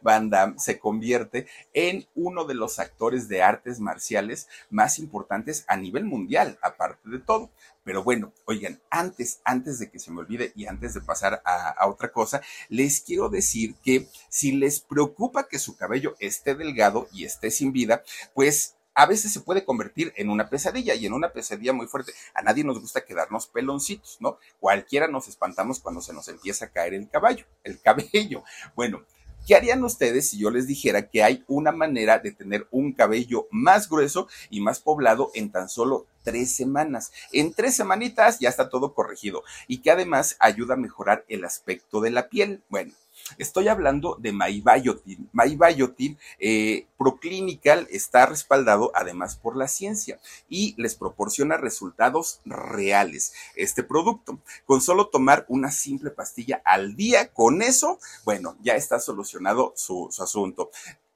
Van, 0.03 0.31
Damme 0.31 0.59
se 0.59 0.79
convierte 0.79 1.47
en 1.73 2.07
uno 2.15 2.45
de 2.45 2.55
los 2.55 2.79
actores 2.79 3.29
de 3.29 3.43
artes 3.43 3.81
marciales 3.81 4.49
más 4.69 4.99
importantes 4.99 5.65
a 5.69 5.77
nivel 5.77 6.05
mundial, 6.05 6.59
aparte 6.63 7.09
de 7.09 7.19
todo. 7.19 7.51
Pero 7.83 8.05
bueno, 8.05 8.33
oigan, 8.45 8.79
antes, 8.91 9.41
antes 9.43 9.79
de 9.79 9.91
que 9.91 9.99
se 9.99 10.11
me 10.11 10.21
olvide 10.21 10.53
y 10.55 10.67
antes 10.67 10.95
de 10.95 11.01
pasar 11.01 11.41
a, 11.45 11.71
a, 11.71 11.89
otra 11.89 12.13
cosa, 12.13 12.43
les 12.69 13.01
quiero 13.01 13.31
decir 13.31 13.75
que 13.83 14.07
si 14.29 14.53
les 14.53 14.81
preocupa 14.81 15.49
que 15.49 15.59
su 15.59 15.77
cabello 15.77 16.15
esté 16.21 16.55
delgado 16.55 17.09
y 17.13 17.25
esté 17.25 17.51
sin 17.51 17.73
vida, 17.73 18.05
pues 18.35 18.77
a 19.01 19.07
veces 19.07 19.33
se 19.33 19.41
puede 19.41 19.65
convertir 19.65 20.13
en 20.17 20.29
una 20.29 20.51
pesadilla 20.51 20.95
y 20.95 21.07
en 21.07 21.15
una 21.15 21.33
pesadilla 21.33 21.73
muy 21.73 21.87
fuerte. 21.87 22.13
A 22.35 22.43
nadie 22.43 22.65
nos 22.65 22.79
gusta 22.79 23.01
quedarnos 23.01 23.47
peloncitos, 23.47 24.19
¿no? 24.21 24.37
Cualquiera 24.59 25.09
nos 25.09 25.27
espantamos 25.27 25.81
cuando 25.81 26.03
se 26.03 26.13
nos 26.13 26.29
empieza 26.29 26.67
a 26.67 26.69
caer 26.69 26.93
el 26.93 27.09
caballo, 27.09 27.47
el 27.65 27.81
cabello. 27.83 28.45
Bueno, 28.75 29.03
¿Qué 29.47 29.57
harían 29.57 29.83
ustedes 29.83 30.29
si 30.29 30.39
yo 30.39 30.51
les 30.51 30.67
dijera 30.67 31.09
que 31.09 31.23
hay 31.23 31.45
una 31.49 31.73
manera 31.73 32.19
de 32.19 32.31
tener 32.31 32.69
un 32.71 32.93
cabello 32.93 33.49
más 33.51 33.89
grueso 33.89 34.29
y 34.51 34.61
más 34.61 34.81
poblado 34.81 35.31
en 35.33 35.51
tan 35.51 35.71
solo 35.71 36.07
tres 36.23 36.55
semanas? 36.55 37.11
En 37.33 37.55
tres 37.55 37.75
semanitas 37.75 38.39
ya 38.39 38.51
está 38.51 38.69
todo 38.69 38.93
corregido 38.93 39.43
y 39.67 39.79
que 39.79 39.91
además 39.91 40.37
ayuda 40.41 40.75
a 40.75 40.77
mejorar 40.77 41.25
el 41.27 41.47
aspecto 41.47 42.03
de 42.03 42.11
la 42.11 42.29
piel. 42.29 42.63
Bueno, 42.69 42.93
Estoy 43.39 43.69
hablando 43.69 44.17
de 44.21 44.33
MyBiotin. 44.33 45.29
MyBiotin 45.33 46.19
eh, 46.39 46.87
Proclinical 46.99 47.87
está 47.91 48.27
respaldado 48.27 48.93
además 48.95 49.37
por 49.37 49.57
la 49.57 49.69
ciencia 49.69 50.21
y 50.49 50.75
les 50.77 50.95
proporciona 50.95 51.57
resultados 51.57 52.41
reales 52.45 53.33
este 53.57 53.83
producto. 53.83 54.39
Con 54.67 54.81
solo 54.81 55.09
tomar 55.09 55.47
una 55.49 55.71
simple 55.71 56.11
pastilla 56.11 56.61
al 56.65 56.97
día, 56.97 57.33
con 57.33 57.63
eso, 57.63 57.99
bueno, 58.25 58.57
ya 58.63 58.75
está 58.75 59.01
solucionado 59.01 59.73
su 59.77 60.11
asunto 60.19 60.71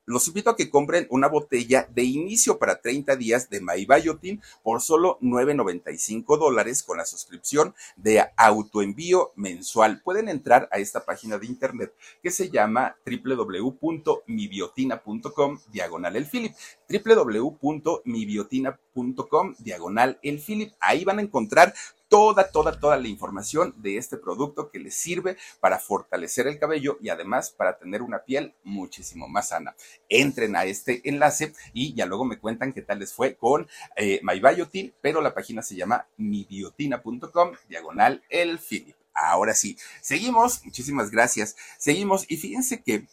los 0.06 0.28
invito 0.28 0.50
a 0.50 0.56
que 0.56 0.70
compren 0.70 1.06
una 1.10 1.28
botella 1.28 1.88
de 1.94 2.04
inicio 2.04 2.58
para 2.58 2.80
30 2.80 3.16
días 3.16 3.48
de 3.48 3.60
MyBiotin 3.60 4.42
por 4.62 4.80
solo 4.80 5.18
9.95 5.20 6.38
dólares 6.38 6.82
con 6.82 6.98
la 6.98 7.04
suscripción 7.04 7.74
de 7.96 8.24
autoenvío 8.36 9.32
mensual. 9.36 10.02
Pueden 10.02 10.28
entrar 10.28 10.68
a 10.72 10.78
esta 10.78 11.04
página 11.04 11.38
de 11.38 11.46
internet 11.46 11.94
que 12.22 12.30
se 12.30 12.50
llama 12.50 12.96
www.mibiotina.com 13.06 15.60
diagonal 15.72 16.16
el 16.16 16.26
Philip 16.26 16.52
www.mibiotina.com 16.88 19.54
diagonal 19.58 20.18
el 20.22 20.40
Philip. 20.40 20.72
Ahí 20.80 21.04
van 21.04 21.18
a 21.18 21.22
encontrar 21.22 21.74
toda, 22.08 22.50
toda, 22.50 22.78
toda 22.78 22.96
la 22.96 23.08
información 23.08 23.74
de 23.78 23.96
este 23.96 24.16
producto 24.16 24.70
que 24.70 24.78
les 24.78 24.94
sirve 24.94 25.36
para 25.60 25.78
fortalecer 25.78 26.46
el 26.46 26.58
cabello 26.58 26.98
y 27.00 27.08
además 27.08 27.50
para 27.50 27.78
tener 27.78 28.02
una 28.02 28.24
piel 28.24 28.54
muchísimo 28.62 29.28
más 29.28 29.48
sana. 29.48 29.74
Entren 30.08 30.56
a 30.56 30.64
este 30.64 31.00
enlace 31.08 31.54
y 31.72 31.94
ya 31.94 32.06
luego 32.06 32.24
me 32.24 32.38
cuentan 32.38 32.72
qué 32.72 32.82
tal 32.82 32.98
les 32.98 33.12
fue 33.12 33.36
con 33.36 33.68
eh, 33.96 34.20
MyBiotin, 34.22 34.94
pero 35.00 35.20
la 35.20 35.34
página 35.34 35.62
se 35.62 35.76
llama 35.76 36.06
mibiotina.com, 36.16 37.52
diagonal 37.68 38.22
el 38.28 38.58
Philip. 38.58 38.96
Ahora 39.14 39.54
sí, 39.54 39.78
seguimos, 40.00 40.64
muchísimas 40.64 41.10
gracias. 41.10 41.56
Seguimos 41.78 42.26
y 42.28 42.36
fíjense 42.36 42.82
que 42.82 43.06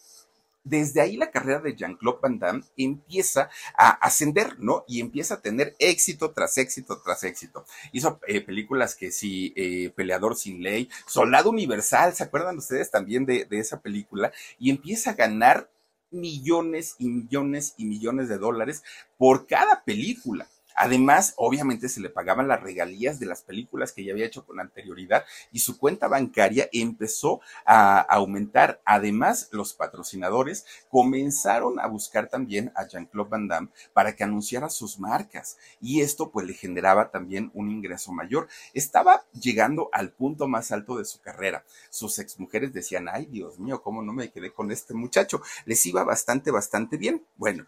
desde 0.63 1.01
ahí 1.01 1.17
la 1.17 1.31
carrera 1.31 1.59
de 1.59 1.75
Jean-Claude 1.75 2.19
Van 2.21 2.39
Damme 2.39 2.63
empieza 2.77 3.49
a 3.75 3.89
ascender, 3.89 4.59
¿no? 4.59 4.83
Y 4.87 4.99
empieza 4.99 5.35
a 5.35 5.41
tener 5.41 5.75
éxito 5.79 6.31
tras 6.31 6.57
éxito 6.57 7.01
tras 7.03 7.23
éxito. 7.23 7.65
Hizo 7.91 8.19
eh, 8.27 8.41
películas 8.41 8.95
que 8.95 9.11
sí, 9.11 9.53
eh, 9.55 9.91
Peleador 9.95 10.35
sin 10.35 10.61
Ley, 10.61 10.89
Soldado 11.07 11.49
Universal, 11.49 12.13
¿se 12.13 12.23
acuerdan 12.23 12.57
ustedes 12.57 12.91
también 12.91 13.25
de, 13.25 13.45
de 13.45 13.59
esa 13.59 13.81
película? 13.81 14.31
Y 14.59 14.69
empieza 14.69 15.11
a 15.11 15.15
ganar 15.15 15.69
millones 16.11 16.95
y 16.99 17.07
millones 17.07 17.73
y 17.77 17.85
millones 17.85 18.29
de 18.29 18.37
dólares 18.37 18.83
por 19.17 19.47
cada 19.47 19.83
película. 19.83 20.47
Además, 20.75 21.33
obviamente 21.37 21.89
se 21.89 22.01
le 22.01 22.09
pagaban 22.09 22.47
las 22.47 22.61
regalías 22.61 23.19
de 23.19 23.25
las 23.25 23.41
películas 23.41 23.91
que 23.91 24.03
ya 24.03 24.13
había 24.13 24.25
hecho 24.25 24.45
con 24.45 24.59
anterioridad 24.59 25.25
y 25.51 25.59
su 25.59 25.77
cuenta 25.77 26.07
bancaria 26.07 26.69
empezó 26.71 27.41
a 27.65 27.99
aumentar. 27.99 28.81
Además, 28.85 29.49
los 29.51 29.73
patrocinadores 29.73 30.65
comenzaron 30.89 31.79
a 31.79 31.87
buscar 31.87 32.27
también 32.27 32.71
a 32.75 32.87
Jean-Claude 32.87 33.29
Van 33.29 33.47
Damme 33.47 33.69
para 33.93 34.15
que 34.15 34.23
anunciara 34.23 34.69
sus 34.69 34.99
marcas 34.99 35.57
y 35.79 36.01
esto 36.01 36.31
pues 36.31 36.45
le 36.45 36.53
generaba 36.53 37.11
también 37.11 37.51
un 37.53 37.71
ingreso 37.71 38.11
mayor. 38.11 38.47
Estaba 38.73 39.23
llegando 39.33 39.89
al 39.91 40.11
punto 40.11 40.47
más 40.47 40.71
alto 40.71 40.97
de 40.97 41.05
su 41.05 41.21
carrera. 41.21 41.65
Sus 41.89 42.19
exmujeres 42.19 42.73
decían, 42.73 43.09
ay 43.09 43.25
Dios 43.25 43.59
mío, 43.59 43.81
¿cómo 43.81 44.01
no 44.01 44.13
me 44.13 44.31
quedé 44.31 44.51
con 44.51 44.71
este 44.71 44.93
muchacho? 44.93 45.41
Les 45.65 45.85
iba 45.85 46.03
bastante, 46.03 46.51
bastante 46.51 46.97
bien. 46.97 47.25
Bueno. 47.37 47.65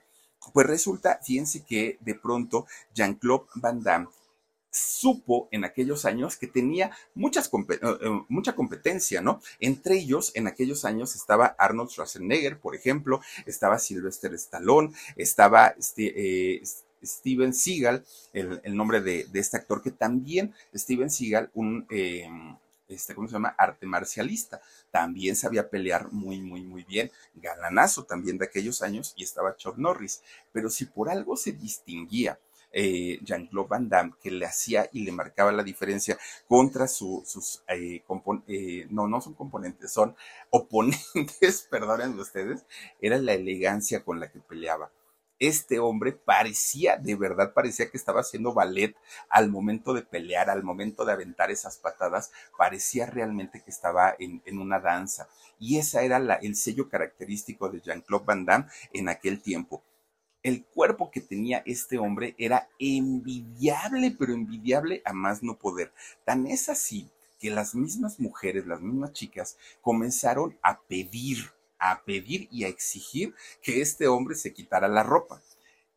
Pues 0.51 0.67
resulta, 0.67 1.19
fíjense 1.23 1.63
que 1.63 1.97
de 2.01 2.15
pronto 2.15 2.65
Jean-Claude 2.93 3.45
Van 3.55 3.81
Damme 3.81 4.07
supo 4.73 5.47
en 5.51 5.63
aquellos 5.63 6.03
años 6.05 6.35
que 6.35 6.47
tenía 6.47 6.91
muchas, 7.13 7.47
eh, 7.47 7.77
eh, 7.81 8.21
mucha 8.27 8.55
competencia, 8.55 9.21
¿no? 9.21 9.39
Entre 9.59 9.99
ellos, 9.99 10.31
en 10.33 10.47
aquellos 10.47 10.83
años 10.83 11.15
estaba 11.15 11.55
Arnold 11.59 11.91
Schwarzenegger, 11.91 12.59
por 12.59 12.75
ejemplo, 12.75 13.21
estaba 13.45 13.77
Sylvester 13.77 14.33
Stallone, 14.33 14.91
estaba 15.15 15.67
este, 15.67 16.55
eh, 16.55 16.63
Steven 17.03 17.53
Seagal, 17.53 18.03
el, 18.33 18.75
nombre 18.75 19.01
de, 19.01 19.27
este 19.33 19.57
actor, 19.57 19.83
que 19.83 19.91
también 19.91 20.53
Steven 20.73 21.11
Seagal, 21.11 21.51
un, 21.53 21.85
este, 22.93 23.15
¿cómo 23.15 23.27
se 23.27 23.33
llama? 23.33 23.55
Arte 23.57 23.85
marcialista. 23.85 24.61
También 24.91 25.35
sabía 25.35 25.69
pelear 25.69 26.11
muy, 26.11 26.41
muy, 26.41 26.63
muy 26.63 26.83
bien. 26.83 27.11
Galanazo 27.35 28.05
también 28.05 28.37
de 28.37 28.45
aquellos 28.45 28.81
años 28.81 29.13
y 29.15 29.23
estaba 29.23 29.55
Chuck 29.55 29.77
Norris. 29.77 30.21
Pero 30.51 30.69
si 30.69 30.85
por 30.85 31.09
algo 31.09 31.35
se 31.35 31.51
distinguía 31.51 32.39
eh, 32.75 33.19
Jean-Claude 33.21 33.69
Van 33.69 33.87
Damme, 33.87 34.13
que 34.19 34.31
le 34.31 34.47
hacía 34.47 34.89
y 34.91 35.03
le 35.03 35.11
marcaba 35.11 35.51
la 35.51 35.63
diferencia 35.63 36.17
contra 36.47 36.87
sus, 36.87 37.63
eh, 37.67 38.03
eh, 38.47 38.87
no, 38.89 39.07
no 39.07 39.21
son 39.21 39.35
componentes, 39.35 39.91
son 39.91 40.15
oponentes, 40.49 41.67
perdonen 41.69 42.19
ustedes, 42.19 42.65
era 42.99 43.19
la 43.19 43.33
elegancia 43.33 44.03
con 44.03 44.19
la 44.19 44.31
que 44.31 44.39
peleaba 44.39 44.91
este 45.47 45.79
hombre 45.79 46.13
parecía, 46.13 46.95
de 46.97 47.15
verdad 47.15 47.53
parecía 47.53 47.89
que 47.89 47.97
estaba 47.97 48.21
haciendo 48.21 48.53
ballet 48.53 48.95
al 49.29 49.49
momento 49.49 49.93
de 49.93 50.01
pelear, 50.01 50.49
al 50.49 50.63
momento 50.63 51.03
de 51.03 51.11
aventar 51.11 51.51
esas 51.51 51.77
patadas, 51.77 52.31
parecía 52.57 53.05
realmente 53.07 53.61
que 53.61 53.69
estaba 53.69 54.15
en, 54.19 54.41
una 54.57 54.79
danza. 54.79 55.27
Y 55.59 55.77
ese 55.77 56.05
era 56.05 56.17
el 56.41 56.55
sello 56.55 56.87
característico 56.87 57.69
de 57.69 57.81
Jean-Claude 57.81 58.25
Van 58.25 58.45
Damme 58.45 58.65
en 58.93 59.09
aquel 59.09 59.41
tiempo. 59.41 59.83
El 60.43 60.63
cuerpo 60.65 61.11
que 61.11 61.19
tenía 61.19 61.61
este 61.65 61.97
hombre 61.97 62.35
era 62.37 62.69
envidiable, 62.79 64.15
pero 64.17 64.33
envidiable 64.33 65.01
a 65.05 65.11
más 65.11 65.43
no 65.43 65.57
poder. 65.57 65.91
Tan 66.25 66.47
es 66.47 66.69
así 66.69 67.09
que 67.39 67.49
las 67.49 67.75
mismas 67.75 68.19
mujeres, 68.19 68.65
las 68.65 68.81
mismas 68.81 69.11
chicas, 69.11 69.57
comenzaron 69.81 70.57
a 70.61 70.79
pedir 70.81 71.51
a 71.83 72.03
pedir 72.03 72.47
y 72.49 72.63
a 72.63 72.69
exigir 72.69 73.35
que 73.61 73.81
este 73.81 74.07
hombre 74.07 74.35
se 74.35 74.53
quitara 74.53 74.87
la 74.87 75.03
ropa. 75.03 75.41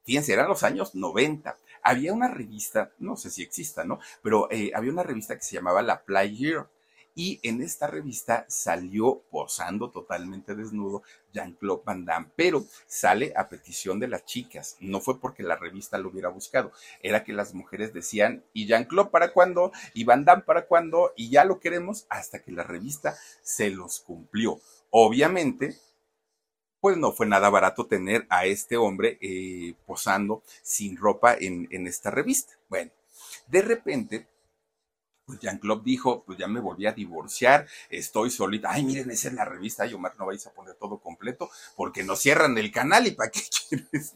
Fíjense, 0.05 0.33
eran 0.33 0.49
los 0.49 0.63
años 0.63 0.95
90. 0.95 1.57
Había 1.83 2.13
una 2.13 2.29
revista, 2.29 2.93
no 2.99 3.17
sé 3.17 3.31
si 3.31 3.43
exista, 3.43 3.85
¿no? 3.85 4.01
Pero 4.23 4.49
eh, 4.51 4.73
había 4.75 4.91
una 4.91 5.05
revista 5.05 5.37
que 5.37 5.43
se 5.43 5.55
llamaba 5.55 5.83
La 5.83 6.03
Play 6.03 6.37
Year 6.37 6.69
y 7.15 7.41
en 7.43 7.63
esta 7.63 7.87
revista 7.87 8.45
salió 8.49 9.23
posando 9.31 9.91
totalmente 9.91 10.55
desnudo 10.55 11.03
Jean-Claude 11.33 11.83
Van 11.85 12.05
Damme, 12.05 12.29
pero 12.37 12.67
sale 12.87 13.33
a 13.35 13.49
petición 13.49 13.99
de 13.99 14.09
las 14.09 14.27
chicas. 14.27 14.77
No 14.81 15.01
fue 15.01 15.19
porque 15.19 15.43
la 15.43 15.57
revista 15.57 15.97
lo 15.99 16.11
hubiera 16.11 16.29
buscado, 16.29 16.73
era 17.01 17.25
que 17.25 17.33
las 17.33 17.55
mujeres 17.55 17.95
decían, 17.95 18.45
¿y 18.53 18.67
Jean-Claude 18.67 19.11
para 19.11 19.33
cuándo? 19.33 19.73
¿Y 19.95 20.05
Van 20.05 20.27
Damme 20.27 20.43
para 20.43 20.67
cuándo? 20.67 21.13
Y 21.17 21.31
ya 21.31 21.45
lo 21.45 21.59
queremos 21.59 22.07
hasta 22.11 22.43
que 22.43 22.53
la 22.53 22.65
revista 22.65 23.17
se 23.43 23.71
los 23.71 24.01
cumplió. 24.01 24.61
Obviamente, 24.91 25.77
pues 26.81 26.97
no 26.97 27.13
fue 27.13 27.27
nada 27.27 27.51
barato 27.51 27.87
tener 27.87 28.27
a 28.31 28.47
este 28.47 28.77
hombre 28.77 29.19
eh, 29.21 29.75
posando 29.87 30.43
sin 30.63 30.97
ropa 30.97 31.35
en, 31.35 31.69
en 31.71 31.87
esta 31.87 32.11
revista. 32.11 32.55
Bueno, 32.69 32.91
de 33.49 33.63
repente 33.63 34.29
pues 35.27 35.41
Jean-Claude 35.41 35.83
dijo, 35.85 36.23
pues 36.25 36.39
ya 36.39 36.47
me 36.47 36.61
volví 36.61 36.87
a 36.87 36.93
divorciar, 36.93 37.67
estoy 37.91 38.31
solita. 38.31 38.71
Ay, 38.71 38.85
miren, 38.85 39.11
esa 39.11 39.27
es 39.27 39.35
la 39.35 39.45
revista. 39.45 39.83
Ay, 39.83 39.93
Omar, 39.93 40.15
no 40.17 40.27
vais 40.27 40.47
a 40.47 40.53
poner 40.53 40.75
todo 40.77 40.99
completo 40.99 41.51
porque 41.75 42.05
nos 42.05 42.21
cierran 42.21 42.57
el 42.59 42.71
canal 42.71 43.09
y 43.09 43.11
para 43.11 43.31
qué 43.33 43.41
quieres. 43.69 44.15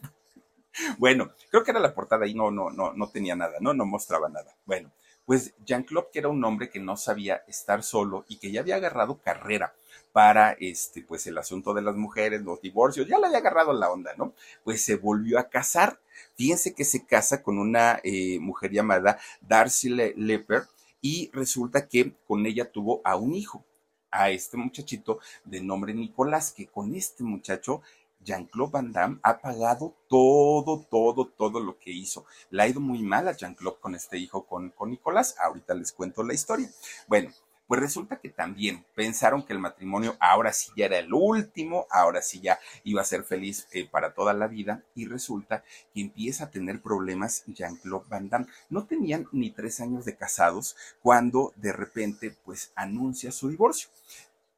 Bueno, 0.97 1.33
creo 1.49 1.63
que 1.63 1.71
era 1.71 1.81
la 1.81 1.93
portada 1.93 2.25
y 2.27 2.33
no, 2.33 2.49
no, 2.49 2.69
no, 2.69 2.93
no 2.93 3.09
tenía 3.09 3.35
nada, 3.35 3.57
¿no? 3.59 3.73
No 3.73 3.85
mostraba 3.85 4.29
nada. 4.29 4.55
Bueno, 4.65 4.89
pues 5.25 5.53
Jean-Claude, 5.65 6.07
que 6.13 6.19
era 6.19 6.29
un 6.29 6.43
hombre 6.45 6.69
que 6.69 6.79
no 6.79 6.95
sabía 6.95 7.43
estar 7.45 7.83
solo 7.83 8.23
y 8.29 8.37
que 8.37 8.51
ya 8.51 8.61
había 8.61 8.77
agarrado 8.77 9.19
carrera 9.21 9.73
para 10.11 10.51
este, 10.59 11.01
pues 11.03 11.25
el 11.27 11.37
asunto 11.37 11.73
de 11.73 11.81
las 11.81 11.95
mujeres, 11.95 12.41
los 12.41 12.61
divorcios, 12.61 13.07
ya 13.07 13.19
le 13.19 13.27
había 13.27 13.39
agarrado 13.39 13.73
la 13.73 13.91
onda, 13.91 14.13
¿no? 14.17 14.33
Pues 14.63 14.83
se 14.83 14.95
volvió 14.95 15.39
a 15.39 15.49
casar. 15.49 15.99
Fíjense 16.35 16.73
que 16.73 16.85
se 16.85 17.05
casa 17.05 17.41
con 17.41 17.57
una 17.57 17.99
eh, 18.03 18.39
mujer 18.39 18.71
llamada 18.71 19.19
Darcy 19.41 19.89
Leper, 19.89 20.63
y 21.01 21.31
resulta 21.33 21.87
que 21.87 22.13
con 22.27 22.45
ella 22.45 22.71
tuvo 22.71 23.01
a 23.03 23.15
un 23.15 23.33
hijo, 23.33 23.65
a 24.11 24.29
este 24.29 24.57
muchachito 24.57 25.19
de 25.45 25.61
nombre 25.61 25.93
Nicolás, 25.93 26.51
que 26.51 26.67
con 26.67 26.93
este 26.93 27.23
muchacho 27.23 27.81
Jean-Claude 28.23 28.71
Van 28.71 28.91
Damme 28.91 29.19
ha 29.23 29.39
pagado 29.39 29.95
todo, 30.07 30.85
todo, 30.91 31.25
todo 31.27 31.59
lo 31.59 31.79
que 31.79 31.91
hizo. 31.91 32.25
Le 32.51 32.61
ha 32.61 32.67
ido 32.67 32.79
muy 32.79 33.01
mal 33.01 33.27
a 33.27 33.35
Jean-Claude 33.35 33.79
con 33.79 33.95
este 33.95 34.17
hijo, 34.17 34.45
con, 34.45 34.69
con 34.69 34.91
Nicolás. 34.91 35.35
Ahorita 35.39 35.73
les 35.73 35.91
cuento 35.91 36.23
la 36.23 36.33
historia. 36.33 36.69
Bueno, 37.07 37.31
pues 37.71 37.79
resulta 37.79 38.19
que 38.19 38.27
también 38.27 38.83
pensaron 38.95 39.45
que 39.45 39.53
el 39.53 39.59
matrimonio 39.59 40.17
ahora 40.19 40.51
sí 40.51 40.73
ya 40.75 40.87
era 40.87 40.99
el 40.99 41.13
último, 41.13 41.87
ahora 41.89 42.21
sí 42.21 42.41
ya 42.41 42.59
iba 42.83 42.99
a 42.99 43.05
ser 43.05 43.23
feliz 43.23 43.65
eh, 43.71 43.87
para 43.89 44.13
toda 44.13 44.33
la 44.33 44.47
vida 44.47 44.83
y 44.93 45.05
resulta 45.05 45.63
que 45.93 46.01
empieza 46.01 46.43
a 46.43 46.51
tener 46.51 46.81
problemas 46.81 47.45
Jean-Claude 47.47 48.07
Van 48.09 48.27
Damme. 48.27 48.47
No 48.69 48.87
tenían 48.87 49.29
ni 49.31 49.51
tres 49.51 49.79
años 49.79 50.03
de 50.03 50.17
casados 50.17 50.75
cuando 51.01 51.53
de 51.55 51.71
repente 51.71 52.35
pues 52.43 52.73
anuncia 52.75 53.31
su 53.31 53.47
divorcio 53.47 53.89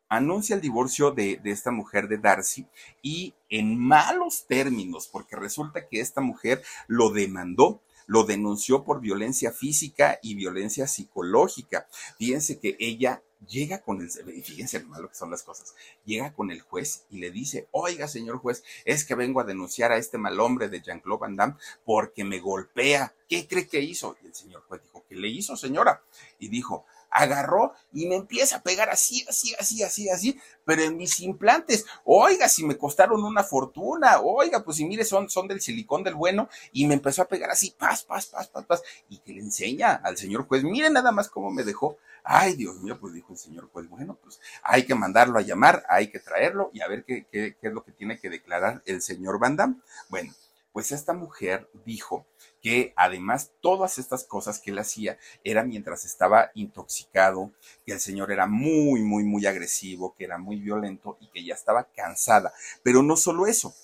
anuncia 0.10 0.56
el 0.56 0.62
divorcio 0.62 1.12
de, 1.12 1.38
de, 1.38 1.52
esta 1.52 1.70
mujer 1.70 2.08
de 2.08 2.18
Darcy 2.18 2.66
y 3.04 3.36
en 3.50 3.80
malos 3.80 4.46
términos, 4.48 5.08
porque 5.08 5.36
resulta 5.36 5.88
que 5.88 6.00
esta 6.00 6.22
mujer 6.22 6.64
lo 6.88 7.12
demandó 7.12 7.80
lo 8.08 8.24
denunció 8.24 8.84
por 8.84 9.02
violencia 9.02 9.52
física 9.52 10.20
y 10.22 10.36
violencia 10.36 10.88
psicológica. 10.88 11.88
Fíjense 12.18 12.60
que 12.60 12.76
ella 12.80 13.22
llega 13.48 13.82
con 13.82 14.02
el, 14.02 14.10
fíjense 14.44 14.80
lo 14.80 14.88
malo 14.88 15.10
que 15.10 15.16
son 15.16 15.32
las 15.32 15.44
cosas, 15.44 15.76
llega 16.06 16.34
con 16.34 16.52
el 16.52 16.62
juez 16.62 17.04
y 17.10 17.18
le 17.18 17.32
dice, 17.32 17.68
oiga 17.72 18.08
señor 18.08 18.38
juez, 18.38 18.64
es 18.86 19.06
que 19.06 19.16
vengo 19.16 19.42
a 19.42 19.44
denunciar 19.44 19.92
a 19.92 19.98
este 19.98 20.18
mal 20.18 20.40
hombre 20.40 20.70
de 20.70 20.82
Jean-Claude 20.82 21.22
Van 21.22 21.36
Damme 21.36 21.56
porque 21.86 22.24
me 22.24 22.40
golpea. 22.40 23.14
¿Qué 23.28 23.48
cree 23.48 23.68
que 23.68 23.82
hizo? 23.82 24.16
Y 24.24 24.28
el 24.28 24.36
señor 24.36 24.64
juez 24.68 24.82
dijo, 24.84 25.04
¿qué 25.08 25.16
le 25.16 25.28
hizo 25.28 25.58
señora? 25.58 26.04
Y 26.40 26.50
dijo, 26.50 26.86
agarró 27.14 27.74
y 27.92 28.08
me 28.08 28.16
empieza 28.16 28.58
a 28.58 28.64
pegar 28.64 28.90
así, 28.90 29.24
así, 29.30 29.54
así, 29.60 29.84
así, 29.84 30.10
así, 30.10 30.40
pero 30.66 30.82
en 30.82 30.98
mis 30.98 31.20
implantes, 31.20 31.86
oiga, 32.04 32.50
si 32.50 32.66
me 32.66 32.78
costaron 32.78 33.24
una 33.24 33.44
fortuna, 33.44 34.20
oiga, 34.20 34.64
pues 34.64 34.78
si 34.78 34.86
mire, 34.86 35.06
son, 35.06 35.30
son 35.30 35.48
del 35.48 35.62
silicón 35.62 36.04
del 36.04 36.16
bueno, 36.16 36.50
y 36.72 36.88
me 36.88 36.96
empezó 36.96 37.22
a 37.22 37.28
pegar 37.28 37.52
así, 37.52 37.72
paz, 37.78 38.04
paz, 38.04 38.26
paz, 38.26 38.48
paz, 38.48 38.66
paz, 38.66 38.84
y 39.10 39.20
que 39.20 39.34
le 39.34 39.42
enseña 39.42 39.94
al 40.04 40.18
señor 40.18 40.48
juez, 40.48 40.64
mire 40.64 40.90
nada 40.90 41.12
más 41.12 41.30
cómo 41.30 41.52
me 41.52 41.64
dejó, 41.64 41.98
ay, 42.24 42.56
Dios 42.56 42.78
mío, 42.82 42.98
pues 43.00 43.14
dijo 43.14 43.34
el 43.34 43.38
señor 43.38 43.70
juez, 43.72 43.88
bueno, 43.88 44.18
pues 44.22 44.40
hay 44.64 44.86
que 44.86 44.96
mandarlo 44.96 45.38
a 45.38 45.44
llamar, 45.44 45.86
hay 45.90 46.08
que 46.08 46.20
traerlo 46.20 46.72
y 46.74 46.82
a 46.82 46.88
ver 46.88 47.04
qué, 47.04 47.28
qué, 47.32 47.56
qué 47.60 47.68
es 47.68 47.74
lo 47.74 47.84
que 47.84 47.92
tiene 47.92 48.20
que 48.20 48.30
declarar 48.30 48.82
el 48.86 49.02
señor 49.02 49.40
Van 49.40 49.56
Damme. 49.56 49.76
Bueno, 50.10 50.34
pues 50.72 50.92
esta 50.92 51.14
mujer 51.14 51.70
dijo 51.86 52.26
que 52.64 52.94
además 52.96 53.52
todas 53.60 53.98
estas 53.98 54.24
cosas 54.24 54.58
que 54.60 54.72
él 54.72 54.80
hacía 54.80 55.20
era 55.44 55.66
mientras 55.66 56.06
estaba 56.06 56.50
intoxicado, 56.56 57.52
que 57.86 57.92
el 57.92 58.00
señor 58.00 58.32
era 58.32 58.48
muy, 58.48 59.02
muy, 59.02 59.26
muy 59.26 59.46
agresivo, 59.46 60.16
que 60.16 60.24
era 60.24 60.38
muy 60.38 60.62
violento 60.62 61.18
y 61.20 61.28
que 61.28 61.44
ya 61.44 61.56
estaba 61.56 61.84
cansada. 61.94 62.54
Pero 62.82 63.04
no 63.04 63.18
solo 63.18 63.48
eso, 63.48 63.76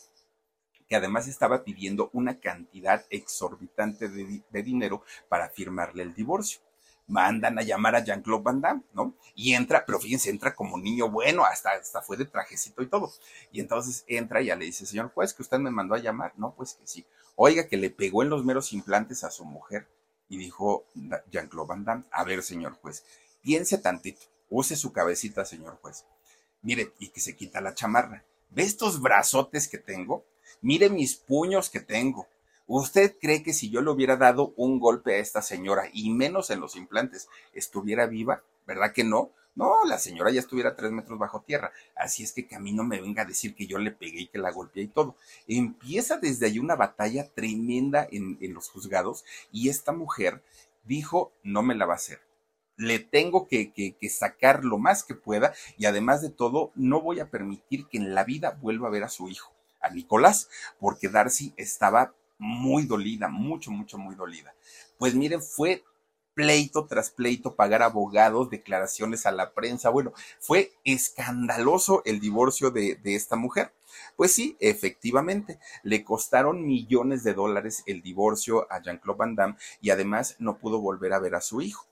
que 0.88 0.96
además 0.96 1.28
estaba 1.28 1.66
pidiendo 1.66 2.10
una 2.14 2.40
cantidad 2.40 3.06
exorbitante 3.10 4.08
de, 4.08 4.64
dinero 4.64 5.04
para 5.28 5.50
firmarle 5.50 6.02
el 6.04 6.16
divorcio 6.16 6.62
mandan 7.06 7.58
a 7.58 7.64
llamar 7.64 7.96
a 7.96 8.04
Jean-Claude 8.04 8.44
Van 8.44 8.62
Damme, 8.62 8.84
¿no? 8.94 9.16
Y 9.34 9.56
entra, 9.56 9.84
pero 9.84 10.00
fíjense, 10.00 10.30
entra 10.30 10.54
como 10.54 10.78
niño 10.78 11.10
bueno, 11.10 11.44
hasta, 11.44 11.72
hasta 11.72 12.04
fue 12.04 12.18
de 12.18 12.26
trajecito 12.26 12.84
y 12.84 12.88
todo. 12.88 13.12
Y 13.52 13.60
entonces 13.62 14.06
entra 14.08 14.44
y 14.44 14.46
ya 14.46 14.56
le 14.56 14.66
dice, 14.66 14.86
señor 14.86 15.12
juez, 15.12 15.34
que 15.34 15.42
usted 15.42 15.58
me 15.58 15.72
mandó 15.72 15.96
a 15.96 15.98
llamar. 15.98 16.34
No, 16.38 16.54
pues 16.54 16.76
que 16.76 16.86
sí. 16.86 17.04
Oiga, 17.42 17.68
que 17.68 17.78
le 17.78 17.90
pegó 17.90 18.22
en 18.22 18.30
los 18.30 18.44
meros 18.44 18.74
implantes 18.74 19.24
a 19.24 19.32
su 19.32 19.46
mujer. 19.46 19.88
Y 20.28 20.38
dijo 20.38 20.86
Jean-Claude 21.32 21.68
Van 21.68 21.86
Damme, 21.86 22.04
a 22.12 22.24
ver, 22.24 22.44
señor 22.44 22.74
juez, 22.74 23.04
piense 23.42 23.78
tantito, 23.78 24.22
use 24.50 24.76
su 24.76 24.92
cabecita, 24.92 25.46
señor 25.46 25.80
juez. 25.82 26.06
Mire, 26.62 26.94
y 27.00 27.10
que 27.10 27.22
se 27.22 27.36
quita 27.36 27.62
la 27.62 27.74
chamarra. 27.74 28.26
¿Ve 28.50 28.64
estos 28.64 29.02
brazotes 29.02 29.68
que 29.68 29.78
tengo? 29.78 30.26
Mire 30.62 30.90
mis 30.90 31.16
puños 31.16 31.70
que 31.70 31.80
tengo 31.80 32.28
¿Usted 32.72 33.16
cree 33.20 33.42
que 33.42 33.52
si 33.52 33.72
yo 33.72 33.82
le 33.82 33.90
hubiera 33.90 34.16
dado 34.16 34.54
un 34.56 34.80
golpe 34.80 35.16
a 35.16 35.18
esta 35.18 35.42
señora, 35.42 35.90
y 35.92 36.12
menos 36.12 36.52
en 36.52 36.60
los 36.60 36.76
implantes, 36.76 37.28
estuviera 37.52 38.06
viva? 38.06 38.44
¿Verdad 38.68 38.94
que 38.94 39.04
no? 39.04 39.32
No, 39.60 39.84
la 39.84 40.00
señora 40.00 40.32
ya 40.32 40.40
estuviera 40.40 40.74
tres 40.74 40.90
metros 40.90 41.20
bajo 41.20 41.42
tierra. 41.42 41.74
Así 41.94 42.24
es 42.24 42.32
que, 42.32 42.48
que 42.48 42.56
a 42.56 42.62
mí 42.62 42.72
no 42.72 42.86
me 42.86 43.02
venga 43.02 43.24
a 43.24 43.26
decir 43.26 43.56
que 43.56 43.68
yo 43.68 43.78
le 43.78 43.92
pegué 43.92 44.22
y 44.22 44.28
que 44.28 44.38
la 44.38 44.52
golpeé 44.52 44.84
y 44.84 44.88
todo. 44.88 45.18
Empieza 45.50 46.16
desde 46.16 46.46
ahí 46.46 46.60
una 46.60 46.78
batalla 46.78 47.28
tremenda 47.28 48.08
en, 48.10 48.38
los 48.54 48.70
juzgados 48.70 49.26
y 49.52 49.68
esta 49.68 49.92
mujer 49.92 50.42
dijo, 50.86 51.34
no 51.44 51.62
me 51.62 51.76
la 51.76 51.86
va 51.86 51.96
a 51.96 51.98
hacer 51.98 52.22
le 52.78 53.00
tengo 53.00 53.50
que, 53.50 53.74
que, 53.74 54.10
sacar 54.10 54.64
lo 54.64 54.78
más 54.78 55.04
que 55.04 55.14
pueda 55.14 55.54
y 55.78 55.84
además 55.84 56.22
de 56.22 56.30
todo, 56.30 56.72
no 56.76 57.02
voy 57.02 57.20
a 57.20 57.30
permitir 57.30 57.88
que 57.88 57.98
en 57.98 58.16
la 58.16 58.24
vida 58.24 58.58
vuelva 58.62 58.88
a 58.88 58.92
ver 58.92 59.04
a 59.04 59.10
su 59.10 59.28
hijo, 59.28 59.52
a 59.82 59.90
Nicolás, 59.90 60.48
porque 60.80 61.10
Darcy 61.10 61.54
estaba 61.58 62.14
muy 62.38 62.86
dolida, 62.86 63.28
mucho, 63.28 63.70
mucho, 63.70 63.98
muy 63.98 64.16
dolida. 64.16 64.56
Pues 64.98 65.14
miren, 65.14 65.42
fue 65.42 65.84
pleito 66.34 66.86
tras 66.86 67.10
pleito, 67.10 67.56
pagar 67.56 67.82
abogados, 67.84 68.50
declaraciones 68.50 69.26
a 69.26 69.32
la 69.32 69.54
prensa. 69.54 69.90
Bueno, 69.90 70.14
fue 70.40 70.72
escandaloso 70.84 72.02
el 72.06 72.20
divorcio 72.20 72.72
de, 72.72 72.96
de, 72.96 73.16
esta 73.16 73.36
mujer. 73.36 73.74
Pues 74.16 74.34
sí, 74.34 74.56
efectivamente, 74.60 75.60
le 75.84 76.04
costaron 76.04 76.66
millones 76.66 77.24
de 77.24 77.34
dólares 77.34 77.84
el 77.86 78.02
divorcio 78.02 78.72
a 78.72 78.82
Jean-Claude 78.82 79.18
Van 79.18 79.36
Damme 79.36 79.56
y 79.82 79.90
además 79.90 80.36
no 80.40 80.58
pudo 80.58 80.80
volver 80.80 81.14
a 81.14 81.20
ver 81.20 81.36
a 81.36 81.42
su 81.42 81.62
hijo. 81.62 81.89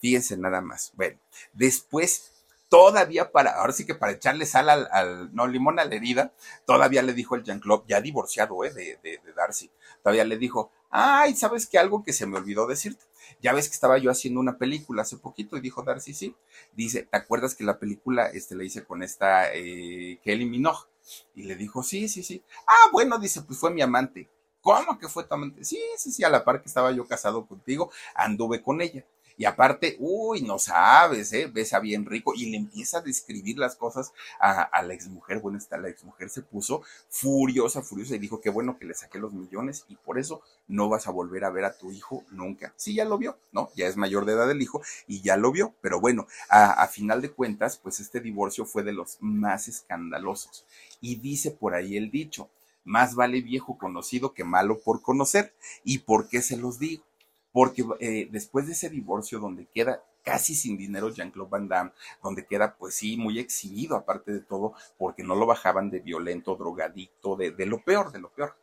Fíjense 0.00 0.36
nada 0.36 0.60
más. 0.60 0.92
Bueno, 0.94 1.18
después, 1.52 2.32
todavía 2.68 3.30
para, 3.32 3.50
ahora 3.52 3.72
sí 3.72 3.84
que 3.84 3.94
para 3.94 4.12
echarle 4.12 4.46
sal 4.46 4.70
al, 4.70 5.34
no, 5.34 5.46
limón 5.46 5.78
a 5.78 5.84
la 5.84 5.94
herida, 5.94 6.32
todavía 6.66 7.02
le 7.02 7.12
dijo 7.12 7.34
el 7.34 7.44
Jean-Claude, 7.44 7.84
ya 7.86 8.00
divorciado, 8.00 8.64
¿eh? 8.64 8.72
De, 8.72 8.98
de, 9.02 9.18
de, 9.24 9.32
Darcy, 9.34 9.70
todavía 10.02 10.24
le 10.24 10.38
dijo, 10.38 10.70
ay, 10.90 11.34
¿sabes 11.36 11.66
qué? 11.66 11.78
Algo 11.78 12.02
que 12.02 12.12
se 12.12 12.26
me 12.26 12.38
olvidó 12.38 12.66
decirte. 12.66 13.04
ya 13.42 13.52
ves 13.52 13.68
que 13.68 13.74
estaba 13.74 13.98
yo 13.98 14.10
haciendo 14.10 14.40
una 14.40 14.56
película 14.58 15.02
hace 15.02 15.16
poquito 15.18 15.56
y 15.56 15.60
dijo 15.60 15.82
Darcy, 15.82 16.14
sí. 16.14 16.36
Dice, 16.72 17.02
¿te 17.02 17.16
acuerdas 17.16 17.54
que 17.54 17.64
la 17.64 17.78
película 17.78 18.26
este, 18.28 18.54
la 18.54 18.64
hice 18.64 18.84
con 18.84 19.02
esta 19.02 19.52
eh, 19.54 20.18
Kelly 20.24 20.46
Minogue? 20.46 20.88
Y 21.34 21.44
le 21.44 21.56
dijo, 21.56 21.82
sí, 21.82 22.08
sí, 22.08 22.22
sí. 22.22 22.42
Ah, 22.66 22.88
bueno, 22.92 23.18
dice, 23.18 23.42
pues 23.42 23.58
fue 23.58 23.70
mi 23.70 23.82
amante. 23.82 24.28
¿Cómo 24.60 24.98
que 24.98 25.08
fue 25.08 25.24
tu 25.24 25.34
amante? 25.34 25.64
Sí, 25.64 25.80
sí, 25.96 26.12
sí, 26.12 26.22
a 26.22 26.28
la 26.28 26.44
par 26.44 26.60
que 26.60 26.68
estaba 26.68 26.92
yo 26.92 27.06
casado 27.06 27.46
contigo, 27.46 27.90
anduve 28.14 28.62
con 28.62 28.80
ella. 28.80 29.04
Y 29.40 29.46
aparte, 29.46 29.96
uy, 30.00 30.42
no 30.42 30.58
sabes, 30.58 31.32
¿eh? 31.32 31.46
Besa 31.46 31.80
bien 31.80 32.04
rico. 32.04 32.34
Y 32.36 32.50
le 32.50 32.58
empieza 32.58 32.98
a 32.98 33.00
describir 33.00 33.56
las 33.56 33.74
cosas 33.74 34.12
a, 34.38 34.82
la 34.82 34.92
exmujer. 34.92 35.40
Bueno, 35.40 35.56
esta, 35.56 35.78
la 35.78 35.88
exmujer 35.88 36.28
se 36.28 36.42
puso 36.42 36.82
furiosa, 37.08 37.80
furiosa 37.80 38.14
y 38.14 38.18
dijo 38.18 38.42
que 38.42 38.50
bueno 38.50 38.76
que 38.78 38.84
le 38.84 38.92
saqué 38.92 39.18
los 39.18 39.32
millones 39.32 39.86
y 39.88 39.96
por 39.96 40.18
eso 40.18 40.42
no 40.68 40.90
vas 40.90 41.06
a 41.06 41.10
volver 41.10 41.46
a 41.46 41.50
ver 41.50 41.64
a 41.64 41.72
tu 41.72 41.90
hijo 41.90 42.22
nunca. 42.32 42.74
Sí, 42.76 42.92
ya 42.92 43.06
lo 43.06 43.16
vio, 43.16 43.38
¿no? 43.50 43.70
Ya 43.74 43.86
es 43.86 43.96
mayor 43.96 44.26
de 44.26 44.34
edad 44.34 44.50
el 44.50 44.60
hijo 44.60 44.82
y 45.06 45.22
ya 45.22 45.38
lo 45.38 45.52
vio. 45.52 45.72
Pero 45.80 46.02
bueno, 46.02 46.26
a, 46.50 46.72
a 46.72 46.86
final 46.88 47.22
de 47.22 47.30
cuentas, 47.30 47.78
pues 47.78 47.98
este 47.98 48.20
divorcio 48.20 48.66
fue 48.66 48.82
de 48.82 48.92
los 48.92 49.16
más 49.20 49.68
escandalosos. 49.68 50.66
Y 51.00 51.14
dice 51.16 51.50
por 51.50 51.72
ahí 51.72 51.96
el 51.96 52.10
dicho, 52.10 52.50
más 52.84 53.14
vale 53.14 53.40
viejo 53.40 53.78
conocido 53.78 54.34
que 54.34 54.44
malo 54.44 54.80
por 54.80 55.00
conocer. 55.00 55.54
¿Y 55.82 56.00
por 56.00 56.28
qué 56.28 56.42
se 56.42 56.58
los 56.58 56.78
digo? 56.78 57.04
Porque 57.52 57.84
eh, 58.00 58.28
después 58.30 58.66
de 58.66 58.72
ese 58.72 58.88
divorcio 58.88 59.38
donde 59.38 59.66
queda 59.66 60.02
casi 60.22 60.54
sin 60.54 60.76
dinero 60.76 61.10
Jean-Claude 61.10 61.50
Van 61.50 61.68
Damme, 61.68 61.92
donde 62.22 62.46
queda 62.46 62.76
pues 62.76 62.94
sí 62.94 63.16
muy 63.16 63.38
exhibido 63.38 63.96
aparte 63.96 64.32
de 64.32 64.40
todo, 64.40 64.74
porque 64.98 65.22
no 65.22 65.34
lo 65.34 65.46
bajaban 65.46 65.90
de 65.90 66.00
violento, 66.00 66.56
drogadicto, 66.56 67.36
de, 67.36 67.52
de 67.52 67.66
lo 67.66 67.82
peor, 67.82 68.12
de 68.12 68.20
lo 68.20 68.30
peor, 68.30 68.56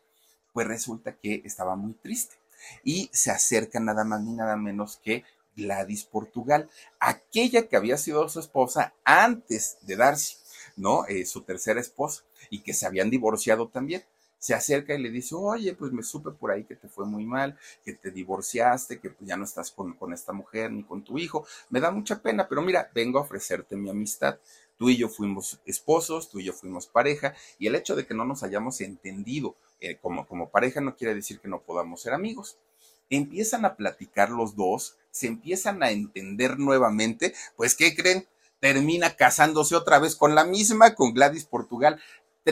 pues 0.53 0.67
resulta 0.67 1.15
que 1.15 1.41
estaba 1.45 1.75
muy 1.75 1.93
triste 1.93 2.35
y 2.83 3.09
se 3.13 3.31
acerca 3.31 3.79
nada 3.79 4.03
más 4.03 4.21
ni 4.21 4.33
nada 4.33 4.55
menos 4.55 4.97
que 4.97 5.23
Gladys 5.55 6.05
Portugal, 6.05 6.69
aquella 6.99 7.67
que 7.67 7.75
había 7.75 7.97
sido 7.97 8.29
su 8.29 8.39
esposa 8.39 8.93
antes 9.03 9.77
de 9.81 9.95
Darcy, 9.95 10.37
¿no? 10.75 11.05
Eh, 11.07 11.25
su 11.25 11.41
tercera 11.41 11.81
esposa 11.81 12.23
y 12.49 12.59
que 12.61 12.73
se 12.73 12.85
habían 12.85 13.09
divorciado 13.09 13.67
también 13.67 14.03
se 14.47 14.53
acerca 14.53 14.95
y 14.95 15.01
le 15.01 15.09
dice, 15.09 15.35
oye, 15.35 15.75
pues 15.75 15.91
me 15.91 16.01
supe 16.01 16.31
por 16.31 16.51
ahí 16.51 16.63
que 16.63 16.77
te 16.77 16.87
fue 16.87 17.05
muy 17.05 17.25
mal, 17.25 17.59
que 17.83 17.91
te 17.91 18.11
divorciaste, 18.11 18.97
que 18.97 19.09
pues 19.09 19.27
ya 19.27 19.35
no 19.35 19.43
estás 19.43 19.71
con, 19.71 19.91
con 19.95 20.13
esta 20.13 20.31
mujer 20.31 20.71
ni 20.71 20.83
con 20.83 21.03
tu 21.03 21.17
hijo. 21.17 21.45
Me 21.69 21.81
da 21.81 21.91
mucha 21.91 22.21
pena, 22.21 22.47
pero 22.47 22.61
mira, 22.61 22.89
vengo 22.95 23.19
a 23.19 23.23
ofrecerte 23.23 23.75
mi 23.75 23.89
amistad. 23.89 24.39
Tú 24.77 24.89
y 24.89 24.95
yo 24.95 25.09
fuimos 25.09 25.59
esposos, 25.65 26.29
tú 26.29 26.39
y 26.39 26.45
yo 26.45 26.53
fuimos 26.53 26.87
pareja, 26.87 27.35
y 27.59 27.67
el 27.67 27.75
hecho 27.75 27.93
de 27.97 28.07
que 28.07 28.13
no 28.13 28.23
nos 28.23 28.41
hayamos 28.41 28.79
entendido 28.79 29.57
eh, 29.81 29.97
como, 29.97 30.25
como 30.25 30.47
pareja 30.47 30.79
no 30.79 30.95
quiere 30.95 31.13
decir 31.13 31.41
que 31.41 31.49
no 31.49 31.59
podamos 31.59 32.01
ser 32.01 32.13
amigos. 32.13 32.57
Empiezan 33.09 33.65
a 33.65 33.75
platicar 33.75 34.29
los 34.29 34.55
dos, 34.55 34.95
se 35.11 35.27
empiezan 35.27 35.83
a 35.83 35.91
entender 35.91 36.57
nuevamente, 36.57 37.33
pues 37.57 37.75
¿qué 37.75 37.93
creen? 37.93 38.25
termina 38.59 39.15
casándose 39.15 39.75
otra 39.75 39.99
vez 39.99 40.15
con 40.15 40.35
la 40.35 40.43
misma, 40.43 40.95
con 40.95 41.13
Gladys 41.13 41.45
Portugal. 41.45 41.99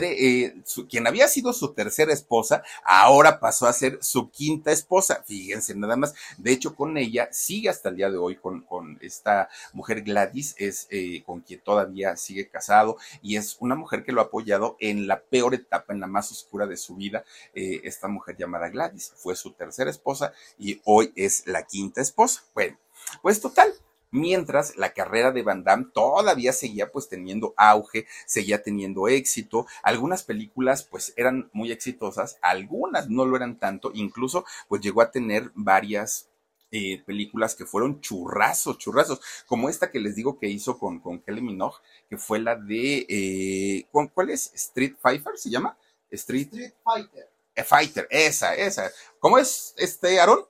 Eh, 0.04 0.54
quien 0.88 1.06
había 1.06 1.28
sido 1.28 1.52
su 1.52 1.72
tercera 1.74 2.12
esposa, 2.12 2.62
ahora 2.84 3.40
pasó 3.40 3.66
a 3.66 3.72
ser 3.72 3.98
su 4.02 4.30
quinta 4.30 4.72
esposa. 4.72 5.22
Fíjense 5.26 5.74
nada 5.74 5.96
más. 5.96 6.14
De 6.38 6.52
hecho, 6.52 6.74
con 6.74 6.96
ella 6.96 7.28
sigue 7.32 7.68
hasta 7.68 7.88
el 7.88 7.96
día 7.96 8.10
de 8.10 8.18
hoy 8.18 8.36
con, 8.36 8.62
con 8.62 8.98
esta 9.00 9.48
mujer 9.72 10.02
Gladys, 10.02 10.54
es 10.58 10.86
eh, 10.90 11.22
con 11.24 11.40
quien 11.40 11.60
todavía 11.60 12.16
sigue 12.16 12.48
casado 12.48 12.96
y 13.22 13.36
es 13.36 13.56
una 13.60 13.74
mujer 13.74 14.04
que 14.04 14.12
lo 14.12 14.20
ha 14.20 14.24
apoyado 14.24 14.76
en 14.80 15.06
la 15.06 15.20
peor 15.20 15.54
etapa, 15.54 15.92
en 15.92 16.00
la 16.00 16.06
más 16.06 16.30
oscura 16.30 16.66
de 16.66 16.76
su 16.76 16.96
vida. 16.96 17.24
Eh, 17.54 17.80
esta 17.84 18.08
mujer 18.08 18.36
llamada 18.36 18.68
Gladys 18.68 19.12
fue 19.16 19.36
su 19.36 19.52
tercera 19.52 19.90
esposa 19.90 20.32
y 20.58 20.80
hoy 20.84 21.12
es 21.16 21.46
la 21.46 21.66
quinta 21.66 22.00
esposa. 22.00 22.44
Bueno, 22.54 22.78
pues 23.22 23.40
total, 23.40 23.72
mientras 24.10 24.76
la 24.76 24.92
carrera 24.92 25.32
de 25.32 25.42
Van 25.42 25.64
Damme 25.64 25.86
todavía 25.92 26.52
seguía 26.52 26.90
pues 26.90 27.08
teniendo 27.08 27.54
auge, 27.56 28.06
seguía 28.26 28.62
teniendo 28.62 29.08
éxito, 29.08 29.66
algunas 29.82 30.22
películas 30.22 30.82
pues 30.84 31.12
eran 31.16 31.50
muy 31.52 31.72
exitosas, 31.72 32.38
algunas 32.42 33.08
no 33.08 33.24
lo 33.24 33.36
eran 33.36 33.58
tanto, 33.58 33.90
incluso 33.94 34.44
pues 34.68 34.82
llegó 34.82 35.02
a 35.02 35.10
tener 35.10 35.50
varias 35.54 36.28
eh, 36.72 37.02
películas 37.06 37.54
que 37.54 37.64
fueron 37.64 38.00
churrazos, 38.00 38.78
churrazos, 38.78 39.20
como 39.46 39.68
esta 39.68 39.90
que 39.90 40.00
les 40.00 40.16
digo 40.16 40.38
que 40.38 40.48
hizo 40.48 40.78
con, 40.78 41.00
con 41.00 41.20
Kelly 41.20 41.40
Minogue, 41.40 41.76
que 42.08 42.18
fue 42.18 42.40
la 42.40 42.56
de, 42.56 43.06
eh, 43.08 43.86
¿cuál 44.12 44.30
es? 44.30 44.52
Street 44.52 44.96
Fighter 45.00 45.38
se 45.38 45.48
llama? 45.48 45.78
Street, 46.10 46.48
Street 46.52 46.74
Fighter. 46.82 47.30
Eh, 47.54 47.64
Fighter, 47.64 48.06
esa, 48.10 48.54
esa. 48.54 48.90
¿Cómo 49.20 49.38
es 49.38 49.74
este, 49.78 50.20
Aaron? 50.20 50.40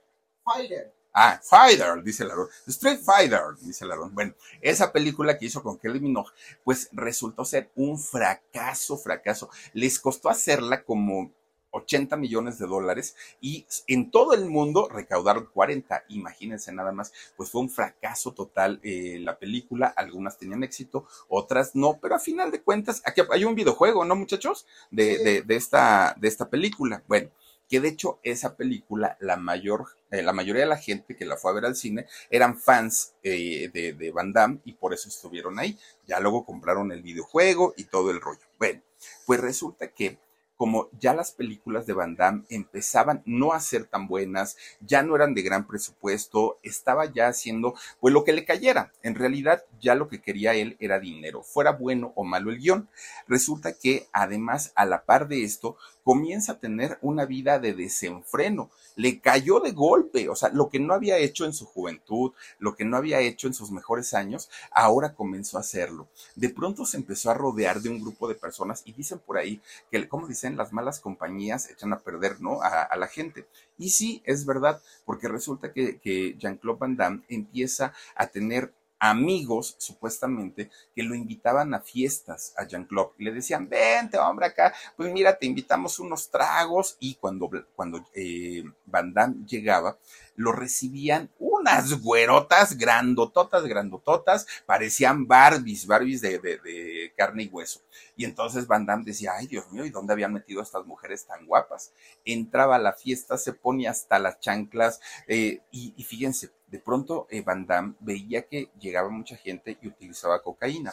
Fighter. 0.43 0.95
Ah, 1.19 1.41
Fighter, 1.43 2.03
dice 2.03 2.27
Larón. 2.27 2.49
Street 2.67 3.01
Fighter, 3.03 3.41
dice 3.62 3.87
Larón. 3.87 4.14
Bueno, 4.14 4.35
esa 4.61 4.93
película 4.93 5.39
que 5.39 5.47
hizo 5.47 5.62
con 5.62 5.79
Kelly 5.79 5.99
Minogue, 5.99 6.31
pues 6.62 6.91
resultó 6.93 7.43
ser 7.47 7.71
un 7.75 7.99
fracaso, 7.99 8.99
fracaso. 8.99 9.49
Les 9.73 9.99
costó 9.99 10.29
hacerla 10.29 10.85
como 10.85 11.33
80 11.71 12.19
millones 12.19 12.59
de 12.59 12.67
dólares 12.67 13.17
y 13.41 13.67
en 13.87 14.11
todo 14.11 14.35
el 14.35 14.45
mundo 14.45 14.91
recaudaron 14.91 15.49
40. 15.55 16.05
Imagínense 16.09 16.71
nada 16.71 16.93
más, 16.93 17.14
pues 17.35 17.49
fue 17.51 17.62
un 17.62 17.71
fracaso 17.71 18.35
total 18.35 18.79
eh, 18.83 19.19
la 19.19 19.39
película. 19.39 19.87
Algunas 19.87 20.37
tenían 20.37 20.64
éxito, 20.64 21.07
otras 21.29 21.75
no, 21.75 21.99
pero 21.99 22.17
a 22.17 22.19
final 22.19 22.51
de 22.51 22.61
cuentas, 22.61 23.01
aquí 23.07 23.23
hay 23.31 23.45
un 23.47 23.55
videojuego, 23.55 24.05
¿no, 24.05 24.17
muchachos? 24.17 24.67
De, 24.91 25.17
de, 25.17 25.41
de 25.41 25.57
esta, 25.57 26.14
de 26.21 26.29
esta 26.29 26.51
película. 26.51 27.03
Bueno, 27.09 27.31
que 27.69 27.81
de 27.81 27.89
hecho 27.89 28.21
esa 28.23 28.57
película, 28.57 29.17
la 29.21 29.37
mayor, 29.37 29.87
eh, 30.11 30.23
la 30.23 30.33
mayoría 30.33 30.62
de 30.62 30.69
la 30.69 30.77
gente 30.77 31.17
que 31.17 31.25
la 31.25 31.37
fue 31.37 31.51
a 31.51 31.55
ver 31.55 31.64
al 31.64 31.77
cine 31.77 32.07
eran 32.31 32.59
fans 32.59 33.14
eh, 33.23 33.71
de, 33.73 33.93
de 33.93 34.11
Van 34.11 34.33
Damme 34.33 34.61
y 34.64 34.75
por 34.75 34.95
eso 34.95 35.09
estuvieron 35.09 35.59
ahí. 35.59 35.79
Ya 36.07 36.21
luego 36.21 36.45
compraron 36.45 36.93
el 36.93 37.03
videojuego 37.03 37.75
y 37.77 37.85
todo 37.85 38.11
el 38.11 38.21
rollo. 38.21 38.47
Bueno, 38.59 38.83
pues 39.27 39.41
resulta 39.41 39.89
que 39.89 40.19
como 40.57 40.89
ya 40.99 41.14
las 41.14 41.33
películas 41.33 41.87
de 41.87 41.93
Van 41.93 42.17
Damme 42.17 42.45
empezaban 42.49 43.23
no 43.27 43.53
a 43.53 43.61
ser 43.61 43.85
tan 43.85 44.09
buenas, 44.09 44.57
ya 44.81 45.03
no 45.03 45.14
eran 45.14 45.35
de 45.35 45.43
gran 45.43 45.67
presupuesto, 45.67 46.59
estaba 46.62 47.12
ya 47.12 47.29
haciendo 47.29 47.75
pues 48.01 48.14
lo 48.14 48.25
que 48.25 48.33
le 48.33 48.45
cayera. 48.45 48.93
En 49.03 49.14
realidad 49.14 49.64
ya 49.81 49.95
lo 49.95 50.09
que 50.09 50.20
quería 50.20 50.55
él 50.55 50.77
era 50.81 50.99
dinero, 50.99 51.43
fuera 51.43 51.72
bueno 51.72 52.12
o 52.16 52.24
malo 52.24 52.51
el 52.51 52.59
guion. 52.59 52.89
Resulta 53.27 53.74
que 53.74 54.09
además 54.12 54.72
a 54.74 54.85
la 54.85 55.05
par 55.05 55.29
de 55.29 55.45
esto 55.45 55.77
comienza 56.07 56.53
a 56.53 56.61
tener 56.61 56.99
una 57.03 57.24
vida 57.24 57.59
de 57.59 57.74
desenfreno. 57.74 58.70
Le 58.95 59.20
cayó 59.20 59.59
de 59.59 59.72
golpe, 59.72 60.29
o 60.29 60.37
sea, 60.37 60.51
lo 60.51 60.68
que 60.68 60.79
no 60.79 60.95
había 60.95 61.18
hecho 61.18 61.45
en 61.45 61.53
su 61.53 61.66
juventud, 61.66 62.33
lo 62.61 62.77
que 62.77 62.85
no 62.85 62.97
había 62.97 63.18
hecho 63.18 63.49
en 63.49 63.55
sus 63.55 63.72
mejores 63.72 64.14
años, 64.14 64.49
ahora 64.70 65.14
comenzó 65.14 65.57
a 65.57 65.62
hacerlo. 65.62 66.09
De 66.37 66.49
pronto 66.49 66.87
se 66.87 66.97
empezó 66.97 67.31
a 67.31 67.35
rodear 67.35 67.81
de 67.81 67.89
un 67.89 68.01
grupo 68.01 68.29
de 68.29 68.37
personas 68.37 68.83
y 68.85 68.93
dicen 68.93 69.18
por 69.18 69.37
ahí 69.37 69.61
que, 69.91 70.09
como 70.09 70.29
dicen, 70.29 70.57
las 70.57 70.72
malas 70.72 71.01
compañías 71.01 71.68
echan 71.68 71.93
a 71.93 71.99
perder, 71.99 72.41
¿no? 72.41 72.62
A, 72.62 72.83
a 72.83 72.97
la 72.97 73.09
gente. 73.09 73.47
Y 73.77 73.91
sí, 73.91 74.22
es 74.24 74.47
verdad, 74.47 74.81
porque 75.05 75.27
resulta 75.27 75.72
que, 75.72 75.99
que 75.99 76.37
Jean-Claude 76.39 76.79
Van 76.79 76.97
Damme 76.97 77.22
empieza 77.29 77.93
a 78.14 78.29
tener 78.29 78.72
amigos, 78.99 79.76
supuestamente, 79.78 80.70
que 80.94 81.03
lo 81.03 81.14
invitaban 81.14 81.74
a 81.74 81.80
fiestas 81.80 82.55
a 82.57 82.66
Jean-Claude. 82.66 83.12
Le 83.18 83.32
decían, 83.32 83.68
vente, 83.68 84.18
hombre, 84.18 84.47
acá, 84.47 84.74
pues 84.97 85.12
mira, 85.12 85.38
te 85.38 85.47
invitamos 85.47 85.99
unos 85.99 86.30
tragos. 86.30 86.97
Y 87.01 87.14
cuando, 87.16 87.51
cuando 87.74 88.05
eh, 88.14 88.64
Van 88.86 89.12
Damme 89.12 89.44
llegaba, 89.47 89.99
lo 90.36 90.53
recibían 90.53 91.30
unas 91.38 92.01
güerotas 92.03 92.76
grandototas, 92.76 93.64
grandototas, 93.64 94.47
parecían 94.66 95.26
Barbies, 95.26 95.86
Barbies 95.86 96.20
de, 96.20 96.38
de, 96.38 96.59
de, 96.59 97.12
carne 97.16 97.44
y 97.44 97.49
hueso. 97.49 97.80
Y 98.16 98.24
entonces 98.24 98.66
Van 98.66 98.86
Damme 98.86 99.05
decía, 99.05 99.32
ay 99.36 99.47
Dios 99.47 99.70
mío, 99.72 99.84
¿y 99.84 99.90
dónde 99.90 100.12
habían 100.12 100.32
metido 100.32 100.61
a 100.61 100.64
estas 100.64 100.86
mujeres 100.86 101.26
tan 101.26 101.47
guapas? 101.47 101.92
Entraba 102.24 102.76
a 102.76 102.80
la 102.80 102.92
fiesta, 102.92 103.38
se 103.38 103.53
ponía 103.55 103.90
hasta 103.90 104.18
las 104.18 104.38
chanclas, 104.40 105.01
eh, 105.26 105.61
y, 105.70 105.94
y, 105.97 106.05
fíjense, 106.05 106.51
de 106.67 106.79
pronto 106.79 107.27
eh, 107.31 107.43
Van 107.43 107.67
Damme 107.67 107.95
veía 108.01 108.43
que 108.43 108.71
llegaba 108.79 109.09
mucha 109.09 109.37
gente 109.37 109.79
y 109.81 109.89
utilizaba 109.89 110.43
cocaína 110.43 110.93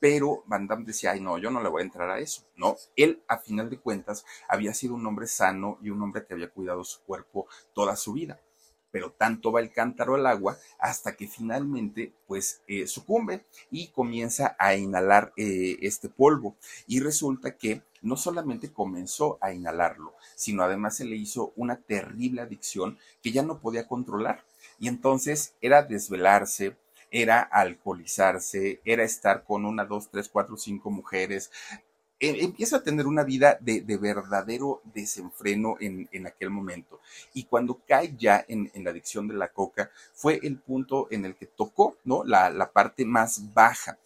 pero 0.00 0.42
Van 0.46 0.66
Damme 0.66 0.86
decía, 0.86 1.12
ay 1.12 1.20
no, 1.20 1.38
yo 1.38 1.50
no 1.50 1.62
le 1.62 1.68
voy 1.68 1.82
a 1.82 1.84
entrar 1.84 2.10
a 2.10 2.18
eso, 2.18 2.42
¿no? 2.56 2.76
Él, 2.96 3.22
a 3.28 3.38
final 3.38 3.68
de 3.68 3.78
cuentas, 3.78 4.24
había 4.48 4.74
sido 4.74 4.94
un 4.94 5.06
hombre 5.06 5.26
sano 5.26 5.78
y 5.82 5.90
un 5.90 6.02
hombre 6.02 6.24
que 6.26 6.32
había 6.34 6.50
cuidado 6.50 6.82
su 6.82 7.02
cuerpo 7.02 7.46
toda 7.74 7.94
su 7.96 8.14
vida. 8.14 8.40
Pero 8.90 9.12
tanto 9.12 9.52
va 9.52 9.60
el 9.60 9.70
cántaro 9.70 10.16
al 10.16 10.26
agua 10.26 10.58
hasta 10.80 11.14
que 11.14 11.28
finalmente 11.28 12.12
pues 12.26 12.62
eh, 12.66 12.88
sucumbe 12.88 13.44
y 13.70 13.88
comienza 13.88 14.56
a 14.58 14.74
inhalar 14.74 15.32
eh, 15.36 15.76
este 15.82 16.08
polvo. 16.08 16.56
Y 16.88 16.98
resulta 16.98 17.56
que 17.56 17.82
no 18.02 18.16
solamente 18.16 18.72
comenzó 18.72 19.38
a 19.40 19.52
inhalarlo, 19.52 20.14
sino 20.34 20.64
además 20.64 20.96
se 20.96 21.04
le 21.04 21.14
hizo 21.14 21.52
una 21.54 21.76
terrible 21.76 22.40
adicción 22.40 22.98
que 23.22 23.30
ya 23.30 23.42
no 23.42 23.60
podía 23.60 23.86
controlar 23.86 24.44
y 24.80 24.88
entonces 24.88 25.54
era 25.60 25.82
desvelarse, 25.82 26.76
era 27.10 27.40
alcoholizarse, 27.42 28.80
era 28.84 29.04
estar 29.04 29.44
con 29.44 29.64
una, 29.64 29.84
dos, 29.84 30.10
tres, 30.10 30.28
cuatro, 30.28 30.56
cinco 30.56 30.90
mujeres, 30.90 31.50
em, 32.18 32.36
empieza 32.40 32.76
a 32.78 32.82
tener 32.82 33.06
una 33.06 33.22
vida 33.22 33.58
de, 33.60 33.82
verdadero 33.98 34.80
desenfreno 34.84 35.76
en, 35.80 36.26
aquel 36.26 36.50
momento. 36.50 37.00
Y 37.34 37.44
cuando 37.44 37.82
cae 37.86 38.16
ya 38.16 38.44
en, 38.48 38.70
la 38.82 38.90
adicción 38.90 39.28
de 39.28 39.34
la 39.34 39.48
coca, 39.48 39.90
fue 40.14 40.40
el 40.42 40.58
punto 40.58 41.08
en 41.10 41.26
el 41.26 41.36
que 41.36 41.46
tocó, 41.46 41.98
¿no? 42.04 42.24
La, 42.24 42.50
la 42.50 42.70
parte 42.72 43.04
más 43.04 43.52
baja. 43.52 43.98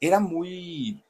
Era 0.00 0.20
muy 0.20 1.02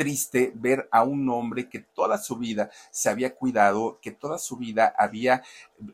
triste 0.00 0.50
ver 0.54 0.88
a 0.90 1.02
un 1.04 1.28
hombre 1.28 1.68
que 1.68 1.80
toda 1.80 2.16
su 2.16 2.36
vida 2.36 2.70
se 2.90 3.10
había 3.10 3.34
cuidado, 3.34 3.98
que 4.00 4.10
toda 4.10 4.38
su 4.38 4.56
vida 4.56 4.94
había, 4.96 5.42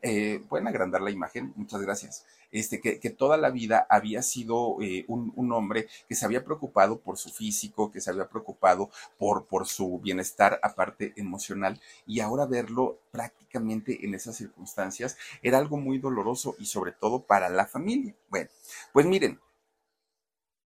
eh, 0.01 0.41
pueden 0.49 0.69
agrandar 0.69 1.03
la 1.03 1.11
imagen, 1.11 1.53
muchas 1.57 1.83
gracias, 1.83 2.25
este, 2.57 2.81
que, 2.81 3.11
toda 3.11 3.37
la 3.37 3.51
vida 3.51 3.87
había 3.91 4.23
sido 4.23 4.79
eh, 4.81 5.05
un, 5.09 5.53
hombre 5.53 5.89
que 6.09 6.15
se 6.15 6.25
había 6.25 6.45
preocupado 6.45 7.01
por 7.01 7.19
su 7.19 7.31
físico, 7.31 7.91
que 7.91 8.01
se 8.01 8.11
había 8.11 8.29
preocupado 8.29 8.91
por, 9.19 9.47
por 9.47 9.67
su 9.67 10.01
bienestar 10.01 10.59
aparte 10.63 11.13
emocional 11.17 11.81
y 12.07 12.21
ahora 12.21 12.47
verlo 12.47 12.99
prácticamente 13.11 14.05
en 14.05 14.15
esas 14.15 14.37
circunstancias 14.37 15.17
era 15.43 15.59
algo 15.59 15.77
muy 15.77 15.99
doloroso 15.99 16.57
y 16.59 16.67
sobre 16.67 16.93
todo 16.93 17.23
para 17.23 17.49
la 17.49 17.67
familia. 17.67 18.15
Bueno, 18.31 18.49
pues 18.93 19.07
miren, 19.07 19.39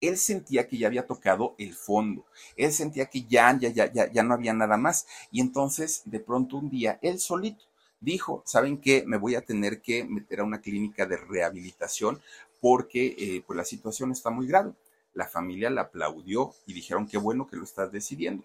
él 0.01 0.16
sentía 0.16 0.68
que 0.68 0.78
ya 0.78 0.86
había 0.86 1.07
tocado 1.07 1.55
el 1.59 1.74
fondo, 1.74 2.24
él 2.57 2.72
sentía 2.72 3.07
que 3.07 3.24
ya, 3.24 3.57
ya, 3.59 3.68
ya, 3.68 3.93
ya, 3.93 4.11
ya 4.11 4.22
no 4.22 4.34
había 4.34 4.55
nada 4.55 4.76
más. 4.76 5.07
Y 5.30 5.41
entonces, 5.41 6.03
de 6.05 6.20
pronto 6.20 6.57
un 6.57 6.70
día, 6.70 6.99
él 7.03 7.18
solito 7.18 7.70
dijo, 8.01 8.42
¿saben 8.46 8.80
qué? 8.80 9.05
Me 9.07 9.16
voy 9.16 9.34
a 9.34 9.42
tener 9.42 9.80
que 9.80 10.05
meter 10.05 10.40
a 10.40 10.44
una 10.44 10.61
clínica 10.61 11.07
de 11.07 11.16
rehabilitación 11.16 12.20
porque 12.61 13.14
eh, 13.18 13.42
pues 13.46 13.57
la 13.57 13.64
situación 13.64 14.12
está 14.12 14.30
muy 14.30 14.46
grave. 14.46 14.72
La 15.14 15.26
familia 15.26 15.70
la 15.70 15.82
aplaudió 15.82 16.55
y 16.66 16.72
dijeron, 16.72 17.07
qué 17.09 17.18
bueno 17.18 17.46
que 17.46 17.57
lo 17.57 17.64
estás 17.64 17.92
decidiendo 17.92 18.44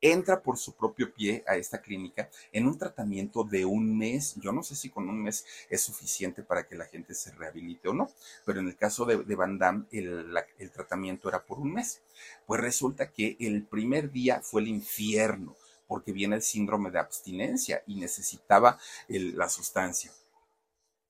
entra 0.00 0.42
por 0.42 0.58
su 0.58 0.74
propio 0.74 1.12
pie 1.12 1.42
a 1.46 1.56
esta 1.56 1.80
clínica 1.80 2.28
en 2.52 2.66
un 2.66 2.78
tratamiento 2.78 3.44
de 3.44 3.64
un 3.64 3.96
mes. 3.96 4.34
Yo 4.36 4.52
no 4.52 4.62
sé 4.62 4.74
si 4.74 4.90
con 4.90 5.08
un 5.08 5.22
mes 5.22 5.44
es 5.70 5.82
suficiente 5.82 6.42
para 6.42 6.66
que 6.66 6.76
la 6.76 6.86
gente 6.86 7.14
se 7.14 7.32
rehabilite 7.32 7.88
o 7.88 7.94
no, 7.94 8.10
pero 8.44 8.60
en 8.60 8.68
el 8.68 8.76
caso 8.76 9.04
de, 9.04 9.16
Van 9.34 9.58
Damme 9.58 9.86
el, 9.92 10.70
tratamiento 10.72 11.28
era 11.28 11.44
por 11.44 11.58
un 11.58 11.72
mes. 11.72 12.02
Pues 12.46 12.60
resulta 12.60 13.10
que 13.10 13.36
el 13.40 13.64
primer 13.64 14.10
día 14.10 14.40
fue 14.42 14.62
el 14.62 14.68
infierno 14.68 15.56
porque 15.86 16.12
viene 16.12 16.36
el 16.36 16.42
síndrome 16.42 16.90
de 16.90 16.98
abstinencia 16.98 17.82
y 17.86 17.96
necesitaba 17.96 18.78
la 19.08 19.48
sustancia 19.48 20.12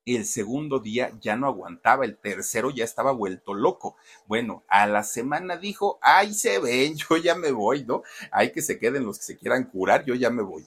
el 0.06 0.24
segundo 0.24 0.78
día 0.78 1.10
ya 1.20 1.36
no 1.36 1.48
aguantaba, 1.48 2.04
el 2.04 2.16
tercero 2.16 2.70
ya 2.70 2.84
estaba 2.84 3.10
vuelto 3.10 3.54
loco. 3.54 3.96
Bueno, 4.26 4.62
a 4.68 4.86
la 4.86 5.02
semana 5.02 5.56
dijo, 5.56 5.98
ay, 6.00 6.32
se 6.32 6.60
ven, 6.60 6.94
yo 7.10 7.16
ya 7.16 7.34
me 7.34 7.50
voy, 7.50 7.84
¿no? 7.84 8.04
Hay 8.30 8.52
que 8.52 8.62
se 8.62 8.78
queden 8.78 9.04
los 9.04 9.18
que 9.18 9.24
se 9.24 9.36
quieran 9.36 9.64
curar, 9.64 10.04
yo 10.04 10.14
ya 10.14 10.30
me 10.30 10.42
voy 10.42 10.64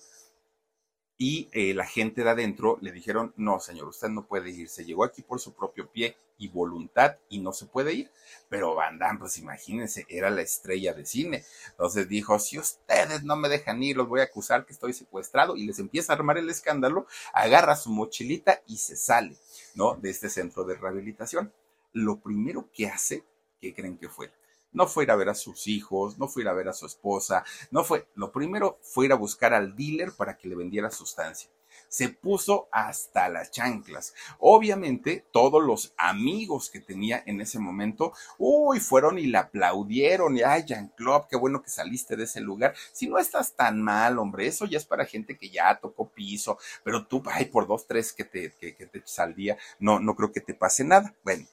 y 1.21 1.49
eh, 1.51 1.73
la 1.73 1.85
gente 1.85 2.23
de 2.23 2.29
adentro 2.29 2.77
le 2.81 2.93
dijeron, 2.93 3.33
no, 3.35 3.59
señor, 3.59 3.89
usted 3.89 4.07
no 4.07 4.25
puede 4.25 4.51
ir, 4.51 4.69
se 4.69 4.85
llegó 4.85 5.03
aquí 5.03 5.21
por 5.21 5.39
su 5.41 5.53
propio 5.53 5.91
pie 5.91 6.15
y 6.39 6.47
voluntad 6.47 7.17
y 7.29 7.39
no 7.39 7.53
se 7.53 7.67
puede 7.67 7.93
ir. 7.93 8.11
Pero 8.49 8.73
Van 8.73 8.97
Damme, 8.97 9.19
pues 9.19 9.37
imagínense, 9.37 10.07
era 10.09 10.31
la 10.31 10.41
estrella 10.41 10.93
de 10.93 11.05
cine. 11.05 11.45
Entonces 11.69 12.09
dijo, 12.09 12.39
si 12.39 12.57
ustedes 12.57 13.23
no 13.23 13.35
me 13.35 13.49
dejan 13.49 13.83
ir, 13.83 13.97
los 13.97 14.07
voy 14.07 14.21
a 14.21 14.23
acusar 14.23 14.65
que 14.65 14.73
estoy 14.73 14.93
secuestrado 14.93 15.55
y 15.55 15.67
les 15.67 15.77
empieza 15.77 16.13
a 16.13 16.15
armar 16.15 16.39
el 16.39 16.49
escándalo, 16.49 17.05
agarra 17.33 17.75
su 17.75 17.91
mochilita 17.91 18.63
y 18.65 18.77
se 18.77 18.95
sale, 18.95 19.37
¿no? 19.75 19.95
De 19.95 20.09
este 20.09 20.29
centro 20.29 20.63
de 20.63 20.75
rehabilitación. 20.75 21.53
Lo 21.93 22.19
primero 22.19 22.69
que 22.73 22.87
hace, 22.87 23.23
¿qué 23.59 23.75
creen 23.75 23.97
que 23.97 24.09
fue? 24.09 24.31
no 24.71 24.87
fue 24.87 25.03
ir 25.03 25.11
a 25.11 25.15
ver 25.15 25.29
a 25.29 25.33
sus 25.33 25.67
hijos, 25.67 26.19
no 26.19 26.27
fue 26.27 26.43
ir 26.43 26.47
a 26.47 26.53
ver 26.53 26.69
a 26.69 26.73
su 26.73 26.85
esposa, 26.85 27.43
no 27.71 27.83
fue, 27.83 28.07
lo 28.13 28.31
primero 28.31 28.77
fue 28.83 29.05
ir 29.05 29.11
a 29.11 29.15
buscar 29.15 29.53
al 29.53 29.75
dealer 29.75 30.11
para 30.11 30.37
que 30.37 30.47
le 30.47 30.55
vendiera 30.55 30.91
sustancia. 30.91 31.49
Se 31.89 32.09
puso 32.09 32.69
hasta 32.71 33.27
las 33.27 33.51
chanclas. 33.51 34.13
Obviamente, 34.39 35.25
todos 35.31 35.61
los 35.61 35.93
amigos 35.97 36.69
que 36.69 36.79
tenía 36.79 37.21
en 37.25 37.41
ese 37.41 37.59
momento, 37.59 38.13
uy, 38.37 38.79
fueron 38.79 39.19
y 39.19 39.25
le 39.25 39.37
aplaudieron. 39.37 40.37
Y, 40.37 40.43
ay, 40.43 40.63
Jean-Claude, 40.65 41.25
qué 41.29 41.35
bueno 41.35 41.61
que 41.61 41.69
saliste 41.69 42.15
de 42.15 42.23
ese 42.23 42.39
lugar. 42.39 42.73
Si 42.93 43.07
no 43.07 43.17
estás 43.17 43.53
tan 43.55 43.81
mal, 43.81 44.17
hombre, 44.19 44.47
eso 44.47 44.65
ya 44.65 44.77
es 44.77 44.85
para 44.85 45.05
gente 45.05 45.37
que 45.37 45.49
ya 45.49 45.79
tocó 45.79 46.09
piso, 46.09 46.57
pero 46.83 47.05
tú, 47.05 47.21
ay, 47.25 47.45
por 47.45 47.67
dos, 47.67 47.87
tres 47.87 48.13
que 48.13 48.23
te, 48.23 48.53
que, 48.59 48.71
te 48.73 49.01
saldría, 49.05 49.57
no, 49.79 49.99
no 49.99 50.15
creo 50.15 50.31
que 50.31 50.41
te 50.41 50.53
pase 50.53 50.83
nada. 50.83 51.15
Bueno, 51.23 51.45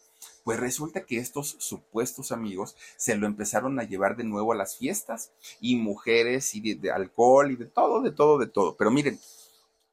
pues 0.44 0.60
resulta 0.60 1.04
que 1.04 1.18
estos 1.18 1.56
supuestos 1.58 2.30
amigos 2.32 2.76
se 2.96 3.16
lo 3.16 3.26
empezaron 3.26 3.80
a 3.80 3.84
llevar 3.84 4.16
de 4.16 4.24
nuevo 4.24 4.52
a 4.52 4.56
las 4.56 4.76
fiestas 4.76 5.32
y 5.60 5.76
mujeres 5.76 6.54
y 6.54 6.74
de, 6.74 6.90
alcohol 6.90 7.50
y 7.50 7.56
de 7.56 7.66
todo, 7.66 8.00
de 8.00 8.12
todo, 8.12 8.38
de 8.38 8.46
todo. 8.46 8.76
Pero 8.76 8.90
miren, 8.90 9.18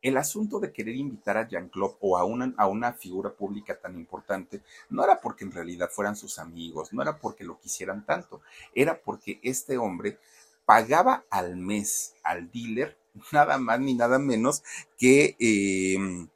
el 0.04 0.18
asunto 0.18 0.60
de 0.60 0.72
querer 0.72 0.96
invitar 0.96 1.38
a 1.38 1.48
Jean-Claude 1.48 1.96
o 2.02 2.18
a 2.18 2.26
una, 2.26 2.54
a 2.58 2.68
una 2.68 2.94
figura 2.94 3.32
pública 3.32 3.80
tan 3.80 3.96
importante 3.96 4.62
no 4.90 5.04
era 5.04 5.20
porque 5.20 5.46
en 5.46 5.52
realidad 5.52 5.90
fueran 5.90 6.16
sus 6.16 6.38
amigos, 6.38 6.94
no 6.94 7.02
era 7.02 7.18
porque 7.18 7.44
lo 7.44 7.60
quisieran 7.60 8.06
tanto, 8.06 8.42
era 8.76 9.00
porque 9.00 9.40
este 9.42 9.78
hombre 9.78 10.20
pagaba 10.66 11.26
al 11.30 11.56
mes 11.56 12.16
al 12.24 12.52
dealer 12.52 12.98
nada 13.32 13.58
más 13.58 13.80
ni 13.80 13.94
nada 13.94 14.20
menos 14.20 14.64
que 14.98 15.36
eh, 15.40 16.28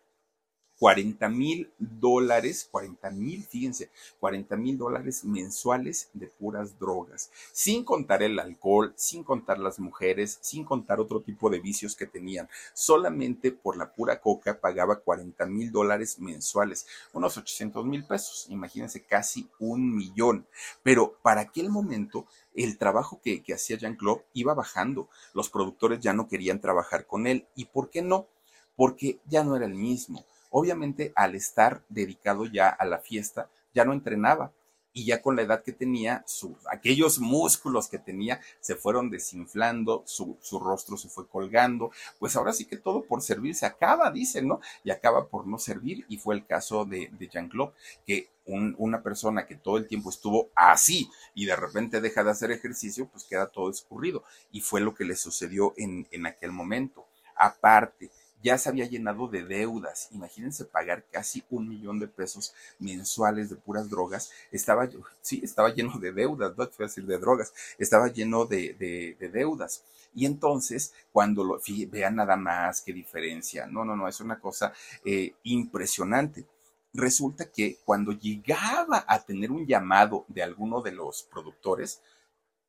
40 0.79 1.27
mil 1.29 1.71
dólares, 1.79 2.67
40 2.71 3.09
mil, 3.11 3.43
fíjense, 3.43 3.89
40 4.19 4.55
mil 4.57 4.77
dólares 4.77 5.23
mensuales 5.25 6.09
de 6.13 6.27
puras 6.27 6.77
drogas, 6.77 7.31
sin 7.51 7.83
contar 7.83 8.21
el 8.21 8.39
alcohol, 8.39 8.93
sin 8.95 9.23
contar 9.23 9.57
las 9.57 9.79
mujeres, 9.79 10.37
sin 10.41 10.63
contar 10.63 10.99
otro 10.99 11.21
tipo 11.21 11.49
de 11.49 11.59
vicios 11.59 11.95
que 11.95 12.05
tenían. 12.05 12.47
Solamente 12.73 13.51
por 13.51 13.75
la 13.75 13.93
pura 13.93 14.21
coca 14.21 14.59
pagaba 14.59 14.99
40 14.99 15.45
mil 15.47 15.71
dólares 15.71 16.19
mensuales, 16.19 16.85
unos 17.11 17.37
800 17.37 17.83
mil 17.85 18.05
pesos, 18.05 18.45
imagínense, 18.49 19.03
casi 19.03 19.49
un 19.59 19.95
millón. 19.95 20.45
Pero 20.83 21.17
para 21.23 21.41
aquel 21.41 21.69
momento 21.69 22.27
el 22.53 22.77
trabajo 22.77 23.19
que, 23.23 23.43
que 23.43 23.53
hacía 23.53 23.77
Jean-Claude 23.77 24.25
iba 24.33 24.53
bajando. 24.55 25.09
Los 25.33 25.49
productores 25.49 25.99
ya 25.99 26.13
no 26.13 26.27
querían 26.27 26.59
trabajar 26.59 27.05
con 27.05 27.27
él. 27.27 27.45
¿Y 27.55 27.65
por 27.65 27.91
qué 27.91 28.01
no? 28.01 28.27
Porque 28.75 29.19
ya 29.27 29.43
no 29.43 29.55
era 29.55 29.65
el 29.65 29.75
mismo 29.75 30.25
Obviamente, 30.49 31.13
al 31.15 31.35
estar 31.35 31.83
dedicado 31.89 32.45
ya 32.45 32.69
a 32.69 32.85
la 32.85 32.99
fiesta, 32.99 33.49
ya 33.73 33.85
no 33.85 33.93
entrenaba 33.93 34.51
y 34.97 35.05
ya 35.05 35.21
con 35.21 35.35
la 35.35 35.43
edad 35.43 35.61
que 35.61 35.73
tenía, 35.73 36.25
aquellos 36.71 37.19
músculos 37.19 37.87
que 37.87 37.99
tenía 37.99 38.41
se 38.59 38.73
fueron 38.73 39.11
desinflando, 39.11 40.01
su, 40.07 40.39
rostro 40.59 40.97
se 40.97 41.07
fue 41.07 41.27
colgando, 41.27 41.91
pues 42.17 42.35
ahora 42.35 42.51
sí 42.51 42.65
que 42.65 42.77
todo 42.77 43.03
por 43.03 43.21
servir 43.21 43.53
se 43.53 43.67
acaba, 43.67 44.09
dicen, 44.09 44.47
¿no? 44.47 44.59
Y 44.83 44.89
acaba 44.89 45.27
por 45.27 45.45
no 45.45 45.59
servir, 45.59 46.03
y 46.09 46.17
fue 46.17 46.33
el 46.33 46.47
caso 46.47 46.83
de, 46.83 47.11
Jean-Claude, 47.31 47.73
que 48.07 48.31
una 48.47 49.03
persona 49.03 49.45
que 49.45 49.55
todo 49.55 49.77
el 49.77 49.87
tiempo 49.87 50.09
estuvo 50.09 50.49
así 50.55 51.07
y 51.35 51.45
de 51.45 51.55
repente 51.55 52.01
deja 52.01 52.23
de 52.23 52.31
hacer 52.31 52.49
ejercicio, 52.49 53.07
pues 53.07 53.25
queda 53.25 53.51
todo 53.51 53.69
escurrido, 53.69 54.23
y 54.51 54.61
fue 54.61 54.81
lo 54.81 54.95
que 54.95 55.05
le 55.05 55.15
sucedió 55.15 55.75
en, 55.77 56.07
en 56.09 56.25
aquel 56.25 56.51
momento. 56.51 57.05
Aparte, 57.35 58.09
ya 58.41 58.57
se 58.57 58.69
había 58.69 58.85
llenado 58.85 59.27
de 59.27 59.43
deudas. 59.43 60.09
Imagínense 60.11 60.65
pagar 60.65 61.05
casi 61.11 61.43
un 61.49 61.67
millón 61.67 61.99
de 61.99 62.07
pesos 62.07 62.53
mensuales 62.79 63.49
de 63.49 63.55
puras 63.55 63.89
drogas. 63.89 64.31
Estaba, 64.51 64.87
sí, 65.21 65.41
estaba 65.43 65.73
lleno 65.73 65.97
de 65.99 66.11
deudas, 66.11 66.57
no 66.57 66.67
te 66.67 66.77
voy 66.77 66.85
a 66.85 66.87
decir 66.87 67.05
de 67.05 67.17
drogas, 67.17 67.53
estaba 67.77 68.07
lleno 68.07 68.45
de, 68.45 69.15
deudas. 69.33 69.83
Y 70.13 70.25
entonces, 70.25 70.93
cuando 71.11 71.43
lo 71.43 71.59
vean 71.89 72.15
nada 72.15 72.35
más 72.35 72.81
qué 72.81 72.93
diferencia, 72.93 73.67
no, 73.67 73.85
no, 73.85 73.95
no, 73.95 74.07
es 74.07 74.19
una 74.19 74.39
cosa 74.39 74.73
eh, 75.03 75.33
impresionante. 75.43 76.45
Resulta 76.93 77.51
que 77.51 77.77
cuando 77.85 78.11
llegaba 78.13 79.05
a 79.07 79.23
tener 79.23 79.51
un 79.51 79.67
llamado 79.67 80.25
de 80.27 80.41
alguno 80.41 80.81
de 80.81 80.91
los 80.91 81.23
productores, 81.23 82.01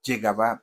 llegaba 0.02 0.62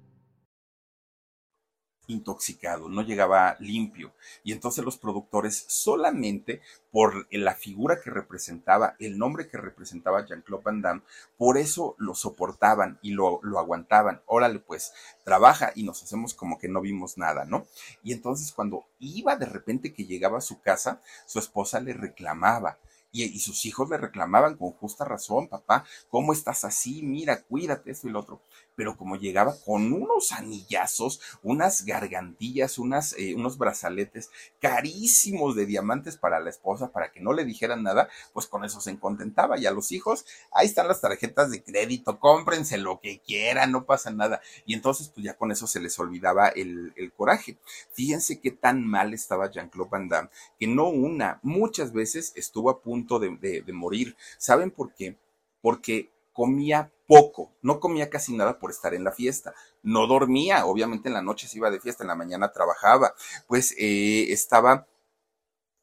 Intoxicado, 2.11 2.89
no 2.89 3.01
llegaba 3.01 3.55
limpio. 3.59 4.13
Y 4.43 4.51
entonces 4.51 4.83
los 4.83 4.97
productores 4.97 5.65
solamente 5.67 6.61
por 6.91 7.27
la 7.31 7.55
figura 7.55 8.01
que 8.03 8.09
representaba, 8.09 8.95
el 8.99 9.17
nombre 9.17 9.47
que 9.47 9.57
representaba 9.57 10.25
Jean-Claude 10.25 10.63
Van 10.63 10.81
Damme, 10.81 11.01
por 11.37 11.57
eso 11.57 11.95
lo 11.97 12.13
soportaban 12.15 12.99
y 13.01 13.11
lo, 13.11 13.39
aguantaban. 13.57 14.21
Órale, 14.25 14.59
pues, 14.59 14.93
trabaja 15.23 15.71
y 15.75 15.83
nos 15.83 16.03
hacemos 16.03 16.33
como 16.33 16.59
que 16.59 16.67
no 16.67 16.81
vimos 16.81 17.17
nada, 17.17 17.45
¿no? 17.45 17.65
Y 18.03 18.13
entonces 18.13 18.51
cuando 18.51 18.85
iba 18.99 19.35
de 19.35 19.45
repente 19.45 19.93
que 19.93 20.05
llegaba 20.05 20.39
a 20.39 20.41
su 20.41 20.61
casa, 20.61 21.01
su 21.25 21.39
esposa 21.39 21.79
le 21.79 21.93
reclamaba 21.93 22.77
y, 23.11 23.39
sus 23.39 23.65
hijos 23.65 23.89
le 23.89 23.97
reclamaban 23.97 24.55
con 24.55 24.71
justa 24.71 25.05
razón, 25.05 25.47
papá, 25.47 25.85
¿cómo 26.09 26.33
estás 26.33 26.63
así? 26.63 27.01
Mira, 27.03 27.43
cuídate, 27.43 27.91
esto 27.91 28.07
y 28.07 28.11
lo 28.11 28.19
otro. 28.19 28.41
Pero 28.75 28.97
como 28.97 29.15
llegaba 29.15 29.55
con 29.65 29.91
unos 29.93 30.31
anillazos, 30.31 31.21
unas 31.43 31.85
gargantillas, 31.85 32.77
unas, 32.77 33.13
eh, 33.17 33.35
unos 33.35 33.57
brazaletes 33.57 34.29
carísimos 34.59 35.55
de 35.55 35.65
diamantes 35.65 36.17
para 36.17 36.39
la 36.39 36.49
esposa, 36.49 36.91
para 36.91 37.11
que 37.11 37.19
no 37.19 37.33
le 37.33 37.45
dijeran 37.45 37.83
nada, 37.83 38.09
pues 38.33 38.47
con 38.47 38.63
eso 38.65 38.81
se 38.81 38.97
contentaba. 38.97 39.57
Y 39.57 39.65
a 39.65 39.71
los 39.71 39.91
hijos, 39.91 40.25
ahí 40.51 40.67
están 40.67 40.87
las 40.87 41.01
tarjetas 41.01 41.51
de 41.51 41.63
crédito, 41.63 42.19
cómprense 42.19 42.77
lo 42.77 42.99
que 42.99 43.19
quieran, 43.19 43.71
no 43.71 43.85
pasa 43.85 44.11
nada. 44.11 44.41
Y 44.65 44.73
entonces, 44.73 45.09
pues 45.09 45.25
ya 45.25 45.35
con 45.35 45.51
eso 45.51 45.67
se 45.67 45.79
les 45.79 45.97
olvidaba 45.99 46.49
el, 46.49 46.93
el 46.95 47.11
coraje. 47.11 47.57
Fíjense 47.93 48.39
qué 48.39 48.51
tan 48.51 48.85
mal 48.85 49.13
estaba 49.13 49.49
Jean-Claude 49.49 49.89
Van 49.89 50.09
Damme, 50.09 50.29
que 50.59 50.67
no 50.67 50.89
una, 50.89 51.39
muchas 51.41 51.93
veces 51.93 52.33
estuvo 52.35 52.69
a 52.69 52.81
punto 52.81 53.19
de, 53.19 53.63
morir. 53.73 54.15
¿Saben 54.37 54.71
por 54.71 54.93
qué? 54.93 55.17
Porque 55.61 56.09
comía 56.33 56.91
poco, 57.11 57.51
no 57.61 57.81
comía 57.81 58.09
casi 58.09 58.33
nada 58.33 58.57
por 58.57 58.71
estar 58.71 58.93
en 58.93 59.03
la 59.03 59.11
fiesta, 59.11 59.53
no 59.83 60.07
dormía, 60.07 60.65
obviamente 60.65 61.09
en 61.09 61.13
la 61.13 61.21
noche 61.21 61.45
se 61.45 61.57
iba 61.57 61.69
de 61.69 61.81
fiesta, 61.81 62.05
en 62.05 62.07
la 62.07 62.15
mañana 62.15 62.53
trabajaba, 62.53 63.13
pues 63.47 63.75
eh, 63.77 64.31
estaba 64.31 64.87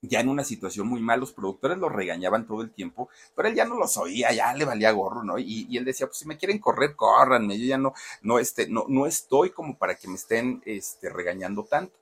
ya 0.00 0.20
en 0.20 0.30
una 0.30 0.42
situación 0.42 0.88
muy 0.88 1.02
mal, 1.02 1.20
los 1.20 1.34
productores 1.34 1.76
lo 1.76 1.90
regañaban 1.90 2.46
todo 2.46 2.62
el 2.62 2.70
tiempo, 2.70 3.10
pero 3.36 3.46
él 3.46 3.54
ya 3.54 3.66
no 3.66 3.76
los 3.76 3.98
oía, 3.98 4.32
ya 4.32 4.54
le 4.54 4.64
valía 4.64 4.90
gorro, 4.92 5.22
¿no? 5.22 5.38
Y, 5.38 5.76
él 5.76 5.84
decía, 5.84 6.06
pues 6.06 6.16
si 6.16 6.26
me 6.26 6.38
quieren 6.38 6.60
correr, 6.60 6.96
córranme, 6.96 7.58
yo 7.58 7.66
ya 7.66 7.76
no, 7.76 7.92
no, 8.22 8.38
este, 8.38 8.66
no, 8.66 8.86
no 8.88 9.06
estoy 9.06 9.50
como 9.50 9.76
para 9.76 9.96
que 9.96 10.08
me 10.08 10.14
estén 10.14 10.62
este, 10.64 11.10
regañando 11.10 11.64
tanto. 11.64 11.94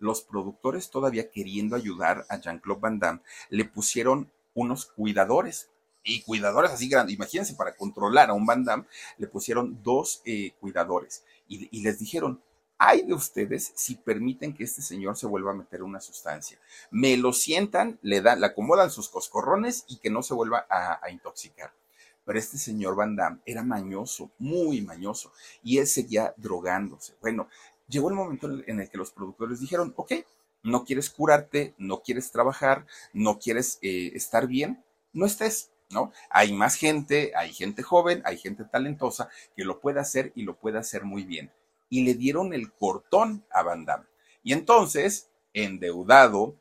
Los 0.00 0.22
productores 0.22 0.90
todavía 0.90 1.30
queriendo 1.30 1.76
ayudar 1.76 2.26
a 2.28 2.40
Jean-Claude 2.40 2.80
Van 2.80 2.98
Damme, 2.98 3.20
le 3.50 3.66
pusieron 3.66 4.32
unos 4.52 4.86
cuidadores. 4.86 5.70
Y 6.04 6.22
cuidadores 6.22 6.70
así 6.70 6.88
grandes, 6.88 7.14
imagínense, 7.14 7.54
para 7.54 7.74
controlar 7.74 8.28
a 8.28 8.34
un 8.34 8.44
Van 8.44 8.62
Damme, 8.62 8.84
le 9.16 9.26
pusieron 9.26 9.82
dos 9.82 10.20
eh, 10.26 10.52
cuidadores 10.60 11.24
y, 11.48 11.82
les 11.82 11.98
dijeron, 11.98 12.42
hay 12.78 13.02
de 13.02 13.14
ustedes 13.14 13.72
si 13.74 13.94
permiten 13.94 14.54
que 14.54 14.64
este 14.64 14.82
señor 14.82 15.16
se 15.16 15.26
vuelva 15.26 15.52
a 15.52 15.54
meter 15.54 15.82
una 15.82 16.00
sustancia. 16.00 16.58
Me 16.90 17.16
lo 17.16 17.32
sientan, 17.32 17.98
le 18.02 18.20
dan, 18.20 18.40
le 18.40 18.46
acomodan 18.46 18.90
sus 18.90 19.08
coscorrones 19.08 19.84
y 19.88 19.98
que 19.98 20.10
no 20.10 20.22
se 20.22 20.34
vuelva 20.34 20.66
a, 20.68 21.10
intoxicar. 21.10 21.72
Pero 22.24 22.38
este 22.38 22.58
señor 22.58 22.96
Van 22.96 23.16
Damme 23.16 23.40
era 23.46 23.62
mañoso, 23.62 24.30
muy 24.38 24.80
mañoso, 24.80 25.32
y 25.62 25.78
él 25.78 25.86
seguía 25.86 26.34
drogándose. 26.36 27.14
Bueno, 27.20 27.48
llegó 27.88 28.08
el 28.08 28.14
momento 28.14 28.48
en 28.66 28.80
el 28.80 28.90
que 28.90 28.98
los 28.98 29.10
productores 29.10 29.60
dijeron, 29.60 29.92
ok, 29.96 30.12
no 30.62 30.84
quieres 30.84 31.10
curarte, 31.10 31.74
no 31.78 32.02
quieres 32.02 32.30
trabajar, 32.32 32.86
no 33.12 33.38
quieres 33.38 33.78
eh, 33.82 34.12
estar 34.14 34.46
bien, 34.46 34.82
no 35.12 35.26
estés, 35.26 35.70
¿no? 35.94 36.12
Hay 36.28 36.52
más 36.52 36.74
gente, 36.74 37.32
hay 37.34 37.54
gente 37.54 37.82
joven, 37.82 38.20
hay 38.26 38.36
gente 38.36 38.64
talentosa 38.64 39.30
que 39.56 39.64
lo 39.64 39.80
puede 39.80 40.00
hacer 40.00 40.32
y 40.34 40.42
lo 40.42 40.56
puede 40.56 40.78
hacer 40.78 41.04
muy 41.04 41.24
bien. 41.24 41.50
Y 41.88 42.04
le 42.04 42.14
dieron 42.14 42.52
el 42.52 42.72
cortón 42.72 43.46
a 43.50 43.62
Van 43.62 43.86
Damme. 43.86 44.04
Y 44.42 44.52
entonces, 44.52 45.30
endeudado, 45.54 46.56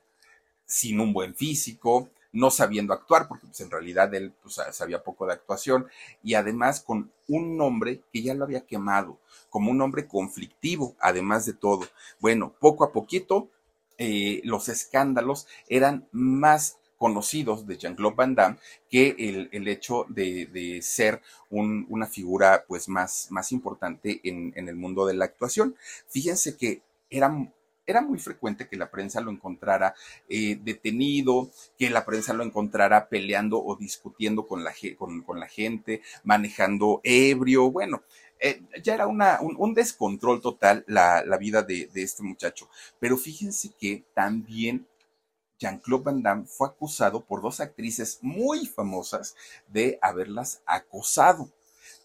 sin 0.66 1.02
un 1.02 1.12
buen 1.12 1.36
físico, 1.36 2.10
no 2.32 2.50
sabiendo 2.50 2.94
actuar, 2.94 3.28
porque 3.28 3.48
pues, 3.48 3.60
en 3.62 3.72
realidad 3.72 4.14
él 4.14 4.34
pues, 4.42 4.60
sabía 4.72 5.04
poco 5.04 5.26
de 5.26 5.34
actuación, 5.34 5.88
y 6.24 6.36
además 6.36 6.82
con 6.82 7.12
un 7.28 7.58
nombre 7.58 8.02
que 8.12 8.22
ya 8.22 8.34
lo 8.34 8.46
había 8.46 8.66
quemado, 8.66 9.20
como 9.50 9.72
un 9.72 9.82
hombre 9.82 10.08
conflictivo, 10.08 10.96
además 11.00 11.46
de 11.46 11.54
todo. 11.54 11.88
Bueno, 12.20 12.54
poco 12.60 12.84
a 12.84 12.92
poquito 12.92 13.50
eh, 13.98 14.42
los 14.44 14.70
escándalos 14.70 15.48
eran 15.68 16.08
más 16.12 16.78
conocidos 17.04 17.68
de 17.68 17.78
Jean-Claude 17.78 18.16
Van 18.16 18.34
Damme 18.34 18.58
que 18.90 19.14
el, 19.52 19.68
hecho 19.68 20.06
de, 20.08 20.80
ser 20.82 21.22
una 21.50 22.08
figura 22.08 22.64
pues 22.66 22.88
más, 22.88 23.28
más 23.30 23.52
importante 23.52 24.22
en, 24.24 24.54
el 24.56 24.78
mundo 24.78 25.06
de 25.06 25.14
la 25.14 25.26
actuación. 25.26 25.76
Fíjense 26.08 26.56
que 26.56 26.82
era, 27.10 27.30
era 27.86 28.00
muy 28.00 28.20
frecuente 28.20 28.70
que 28.70 28.78
la 28.78 28.90
prensa 28.90 29.20
lo 29.20 29.32
encontrara 29.32 29.94
eh, 30.30 30.58
detenido, 30.64 31.52
que 31.78 31.90
la 31.90 32.06
prensa 32.06 32.32
lo 32.32 32.42
encontrara 32.42 33.10
peleando 33.10 33.62
o 33.62 33.76
discutiendo 33.76 34.48
con 34.48 34.64
la, 34.64 34.74
con 34.98 35.42
la 35.42 35.48
gente, 35.50 36.02
manejando 36.24 37.02
ebrio, 37.04 37.70
bueno, 37.70 38.04
eh, 38.40 38.62
ya 38.82 38.94
era 38.94 39.08
una, 39.08 39.40
un, 39.42 39.74
descontrol 39.74 40.40
total 40.40 40.86
la, 40.88 41.22
vida 41.38 41.64
de, 41.64 41.90
de, 41.94 42.04
este 42.04 42.24
muchacho. 42.24 42.70
Pero 42.98 43.18
fíjense 43.18 43.72
que 43.78 44.06
también 44.14 44.88
Jean-Claude 45.60 46.04
Van 46.04 46.24
Damme 46.24 46.46
fue 46.46 46.68
acusado 46.68 47.22
por 47.22 47.42
dos 47.42 47.60
actrices 47.60 48.20
muy 48.22 48.66
famosas 48.66 49.36
de 49.68 50.00
haberlas 50.02 50.62
acosado 50.66 51.50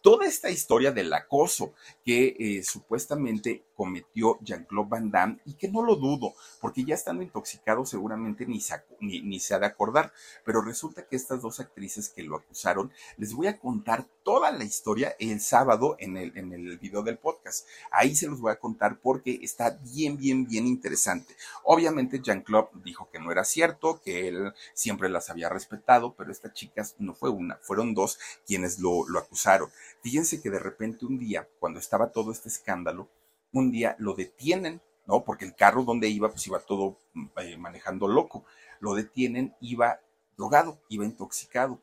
toda 0.01 0.26
esta 0.26 0.51
historia 0.51 0.92
del 0.92 1.12
acoso 1.12 1.72
que 2.05 2.36
eh, 2.38 2.62
supuestamente 2.62 3.64
cometió 3.78 4.38
Jean-Claude 4.40 4.88
Van 4.88 5.11
Damme 5.11 5.38
y 5.44 5.55
que 5.55 5.68
no 5.68 5.84
lo 5.84 5.94
dudo, 5.94 6.34
porque 6.61 6.84
ya 6.84 6.96
estando 6.96 7.22
intoxicado 7.22 7.86
seguramente 7.86 8.44
ni 8.44 8.61
se, 8.61 8.74
ni, 9.01 9.38
se 9.38 9.55
ha 9.55 9.61
de 9.61 9.66
acordar, 9.66 10.12
pero 10.44 10.62
resulta 10.62 11.07
que 11.07 11.14
estas 11.14 11.42
dos 11.42 11.61
actrices 11.61 12.09
que 12.09 12.24
lo 12.24 12.36
acusaron, 12.36 12.90
les 13.18 13.32
voy 13.34 13.46
a 13.46 13.59
contar 13.61 14.05
toda 14.24 14.51
la 14.51 14.64
historia 14.64 15.14
el 15.20 15.40
sábado 15.40 15.94
en 16.01 16.16
el, 16.16 16.36
en 16.36 16.53
el 16.53 16.76
video 16.78 17.03
del 17.03 17.18
podcast. 17.18 17.68
Ahí 17.92 18.16
se 18.16 18.26
los 18.26 18.40
voy 18.40 18.51
a 18.51 18.59
contar 18.59 18.99
porque 19.01 19.38
está 19.42 19.78
bien, 19.94 20.16
bien, 20.16 20.44
bien 20.44 20.66
interesante. 20.66 21.36
Obviamente 21.62 22.20
Jean-Claude 22.20 22.70
dijo 22.84 23.09
que 23.12 23.20
no 23.20 23.30
era 23.30 23.44
cierto, 23.44 24.01
que 24.03 24.26
él 24.26 24.53
siempre 24.74 25.09
las 25.09 25.30
había 25.30 25.49
respetado, 25.49 26.14
pero 26.14 26.32
estas 26.32 26.53
chicas 26.53 26.96
no 26.99 27.14
fue 27.14 27.30
una, 27.30 27.57
fueron 27.62 27.94
dos 27.94 28.18
quienes 28.44 28.80
lo, 28.80 29.09
lo 29.09 29.20
acusaron. 29.20 29.70
Fíjense 30.03 30.40
que 30.40 30.51
de 30.51 30.59
repente 30.59 31.07
un 31.07 31.18
día, 31.18 31.49
cuando 31.59 31.78
estaba 31.78 32.12
todo 32.12 32.30
este 32.30 32.49
escándalo, 32.49 33.09
un 33.53 33.70
día 33.70 33.96
lo 33.99 34.14
detienen, 34.14 34.80
¿no? 35.07 35.24
Porque 35.24 35.44
el 35.44 35.55
carro 35.55 35.84
donde 35.84 36.09
iba, 36.09 36.30
pues 36.30 36.46
iba 36.46 36.61
todo 36.61 36.99
mm, 37.14 37.26
eh, 37.38 37.57
manejando 37.57 38.07
loco. 38.07 38.44
Lo 38.80 38.94
detienen, 38.94 39.55
iba 39.61 40.01
drogado, 40.36 40.80
iba 40.88 41.05
intoxicado. 41.05 41.80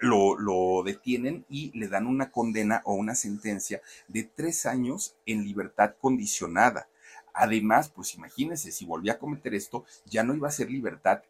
Lo, 0.00 0.36
lo, 0.36 0.82
detienen 0.82 1.44
y 1.48 1.76
le 1.78 1.88
dan 1.88 2.06
una 2.06 2.30
condena 2.30 2.82
o 2.84 2.94
una 2.94 3.14
sentencia 3.14 3.80
de 4.08 4.24
tres 4.24 4.66
años 4.66 5.16
en 5.26 5.44
libertad 5.44 5.94
condicionada. 6.00 6.88
Además, 7.34 7.90
pues 7.90 8.14
imagínense, 8.14 8.70
si 8.70 8.86
volvía 8.86 9.14
a 9.14 9.18
cometer 9.18 9.54
esto, 9.54 9.84
ya 10.06 10.22
no 10.22 10.34
iba 10.34 10.48
a 10.48 10.52
ser 10.52 10.70
libertad 10.70 11.22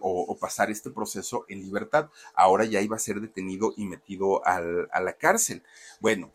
o, 0.00 0.38
pasar 0.38 0.70
este 0.70 0.90
proceso 0.90 1.46
en 1.48 1.60
libertad. 1.60 2.10
Ahora 2.34 2.64
ya 2.64 2.80
iba 2.80 2.96
a 2.96 3.00
ser 3.00 3.20
detenido 3.20 3.72
y 3.76 3.86
metido 3.86 4.46
a 4.46 4.60
la 5.00 5.12
cárcel. 5.14 5.62
Bueno, 6.00 6.32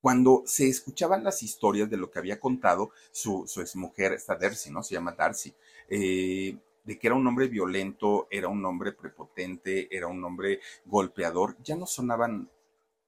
cuando 0.00 0.42
se 0.46 0.68
escuchaban 0.68 1.24
las 1.24 1.42
historias 1.42 1.90
de 1.90 1.98
lo 1.98 2.10
que 2.10 2.18
había 2.18 2.40
contado 2.40 2.90
su, 3.12 3.44
su 3.46 3.60
exmujer, 3.60 4.12
esta 4.12 4.34
Darcy, 4.34 4.70
¿no? 4.70 4.82
Se 4.82 4.94
llama 4.94 5.12
Darcy, 5.12 5.54
eh, 5.88 6.56
de 6.84 6.98
que 6.98 7.06
era 7.06 7.14
un 7.14 7.26
hombre 7.26 7.48
violento, 7.48 8.26
era 8.30 8.48
un 8.48 8.64
hombre 8.64 8.92
prepotente, 8.92 9.94
era 9.94 10.06
un 10.06 10.24
hombre 10.24 10.60
golpeador, 10.86 11.56
ya 11.62 11.76
no 11.76 11.86
sonaban 11.86 12.48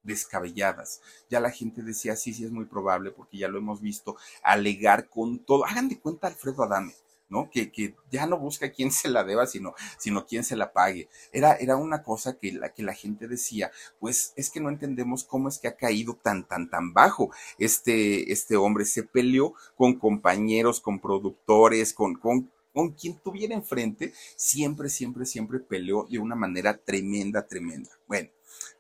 descabelladas. 0.03 1.01
Ya 1.31 1.41
la 1.41 1.51
gente 1.51 1.83
decía, 1.83 2.17
sí, 2.17 2.33
sí, 2.35 2.45
es 2.45 2.51
muy 2.51 2.65
probable, 2.65 3.11
porque 3.11 3.39
ya 3.39 3.49
lo 3.49 3.59
hemos 3.59 3.81
visto, 3.81 4.17
alegar 4.43 5.09
con 5.09 5.39
todo. 5.39 5.65
Hagan 5.65 5.89
de 5.89 5.99
cuenta 5.99 6.27
Alfredo 6.27 6.63
Adame. 6.63 6.95
¿no? 7.33 7.49
Que, 7.51 7.73
que, 7.73 7.97
ya 8.11 8.27
no 8.27 8.39
busca 8.39 8.71
quién 8.71 8.93
se 8.93 9.09
la 9.09 9.25
deba, 9.25 9.47
sino, 9.47 9.75
sino 9.99 10.27
quién 10.27 10.45
se 10.45 10.55
la 10.55 10.75
pague. 10.75 11.09
Era, 11.33 11.55
era 11.55 11.77
una 11.77 12.03
cosa 12.03 12.39
que 12.39 12.53
la, 12.53 12.75
que 12.75 12.83
la 12.83 12.93
gente 12.93 13.27
decía, 13.27 13.73
pues 13.99 14.35
es 14.37 14.51
que 14.51 14.61
no 14.61 14.69
entendemos 14.69 15.25
cómo 15.25 15.49
es 15.49 15.59
que 15.59 15.67
ha 15.67 15.77
caído 15.77 16.15
tan, 16.15 16.47
tan, 16.47 16.69
tan 16.69 16.93
bajo. 16.93 17.31
Este, 17.59 18.31
este 18.31 18.57
hombre 18.57 18.85
se 18.85 19.03
peleó 19.03 19.55
con 19.77 19.99
compañeros, 19.99 20.83
con 20.83 21.01
productores, 21.01 21.95
con, 21.95 22.17
con, 22.17 22.51
con 22.75 22.91
quien 22.91 23.19
tuviera 23.19 23.55
enfrente, 23.55 24.13
siempre, 24.37 24.91
siempre, 24.91 25.25
siempre 25.25 25.59
peleó 25.59 26.07
de 26.11 26.19
una 26.19 26.35
manera 26.35 26.77
tremenda, 26.77 27.47
tremenda. 27.47 27.91
Bueno, 28.07 28.29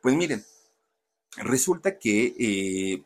pues 0.02 0.14
miren, 0.14 0.44
resulta 1.36 1.98
que 1.98 2.34
eh, 2.38 3.02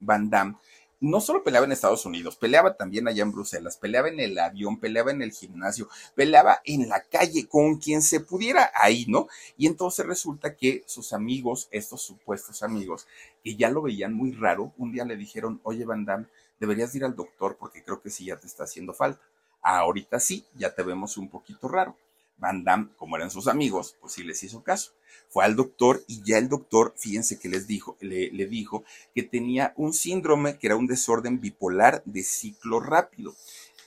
Van 0.00 0.30
Damme 0.30 0.56
no 1.00 1.20
solo 1.20 1.44
peleaba 1.44 1.66
en 1.66 1.72
Estados 1.72 2.06
Unidos, 2.06 2.36
peleaba 2.36 2.74
también 2.74 3.06
allá 3.06 3.22
en 3.22 3.32
Bruselas, 3.32 3.76
peleaba 3.76 4.08
en 4.08 4.18
el 4.18 4.38
avión, 4.38 4.80
peleaba 4.80 5.10
en 5.10 5.20
el 5.20 5.30
gimnasio, 5.30 5.88
peleaba 6.14 6.60
en 6.64 6.88
la 6.88 7.02
calle 7.02 7.46
con 7.46 7.76
quien 7.76 8.00
se 8.00 8.20
pudiera 8.20 8.70
ahí, 8.74 9.04
¿no? 9.06 9.28
Y 9.58 9.66
entonces 9.66 10.06
resulta 10.06 10.56
que 10.56 10.84
sus 10.86 11.12
amigos, 11.12 11.68
estos 11.70 12.02
supuestos 12.02 12.62
amigos, 12.62 13.06
que 13.44 13.56
ya 13.56 13.70
lo 13.70 13.82
veían 13.82 14.14
muy 14.14 14.32
raro, 14.32 14.72
un 14.78 14.92
día 14.92 15.04
le 15.04 15.16
dijeron, 15.16 15.60
oye 15.64 15.84
Van 15.84 16.04
Damme, 16.04 16.26
deberías 16.58 16.94
ir 16.94 17.04
al 17.04 17.14
doctor 17.14 17.56
porque 17.58 17.82
creo 17.82 18.00
que 18.00 18.10
sí 18.10 18.24
ya 18.24 18.36
te 18.36 18.46
está 18.46 18.64
haciendo 18.64 18.94
falta. 18.94 19.20
Ahorita 19.62 20.18
sí, 20.20 20.46
ya 20.54 20.74
te 20.74 20.82
vemos 20.82 21.16
un 21.16 21.28
poquito 21.28 21.68
raro. 21.68 21.96
Van 22.38 22.64
Damme, 22.64 22.90
como 22.96 23.16
eran 23.16 23.30
sus 23.30 23.48
amigos, 23.48 23.96
pues 24.00 24.12
sí 24.14 24.22
les 24.22 24.42
hizo 24.42 24.62
caso. 24.62 24.92
Fue 25.28 25.44
al 25.44 25.56
doctor 25.56 26.02
y 26.06 26.22
ya 26.22 26.38
el 26.38 26.48
doctor, 26.48 26.94
fíjense 26.96 27.38
que 27.38 27.48
les 27.48 27.66
dijo, 27.66 27.96
le, 28.00 28.30
dijo 28.46 28.84
que 29.14 29.22
tenía 29.22 29.72
un 29.76 29.92
síndrome 29.92 30.58
que 30.58 30.66
era 30.66 30.76
un 30.76 30.86
desorden 30.86 31.40
bipolar 31.40 32.02
de 32.04 32.22
ciclo 32.22 32.80
rápido. 32.80 33.34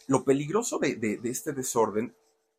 Lo 0.08 0.24
peligroso 0.24 0.80
de, 0.80 1.20
este 1.24 1.54
desorden, 1.54 2.16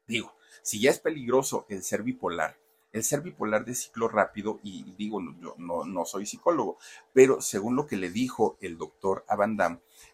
digo, 0.06 0.32
si 0.62 0.80
ya 0.80 0.90
es 0.90 1.00
peligroso 1.00 1.66
el 1.68 1.82
ser 1.82 2.02
bipolar, 2.02 2.56
el 2.92 3.04
ser 3.04 3.20
bipolar 3.20 3.64
de 3.64 3.74
ciclo 3.74 4.08
rápido, 4.08 4.60
y 4.62 4.94
digo, 4.96 5.20
yo 5.40 5.54
no, 5.58 5.84
no 5.84 6.04
soy 6.04 6.26
psicólogo, 6.26 6.78
pero 7.12 7.40
según 7.40 7.76
lo 7.76 7.86
que 7.86 7.96
le 7.96 8.10
dijo 8.10 8.56
el 8.60 8.78
doctor 8.78 9.24
a 9.28 9.36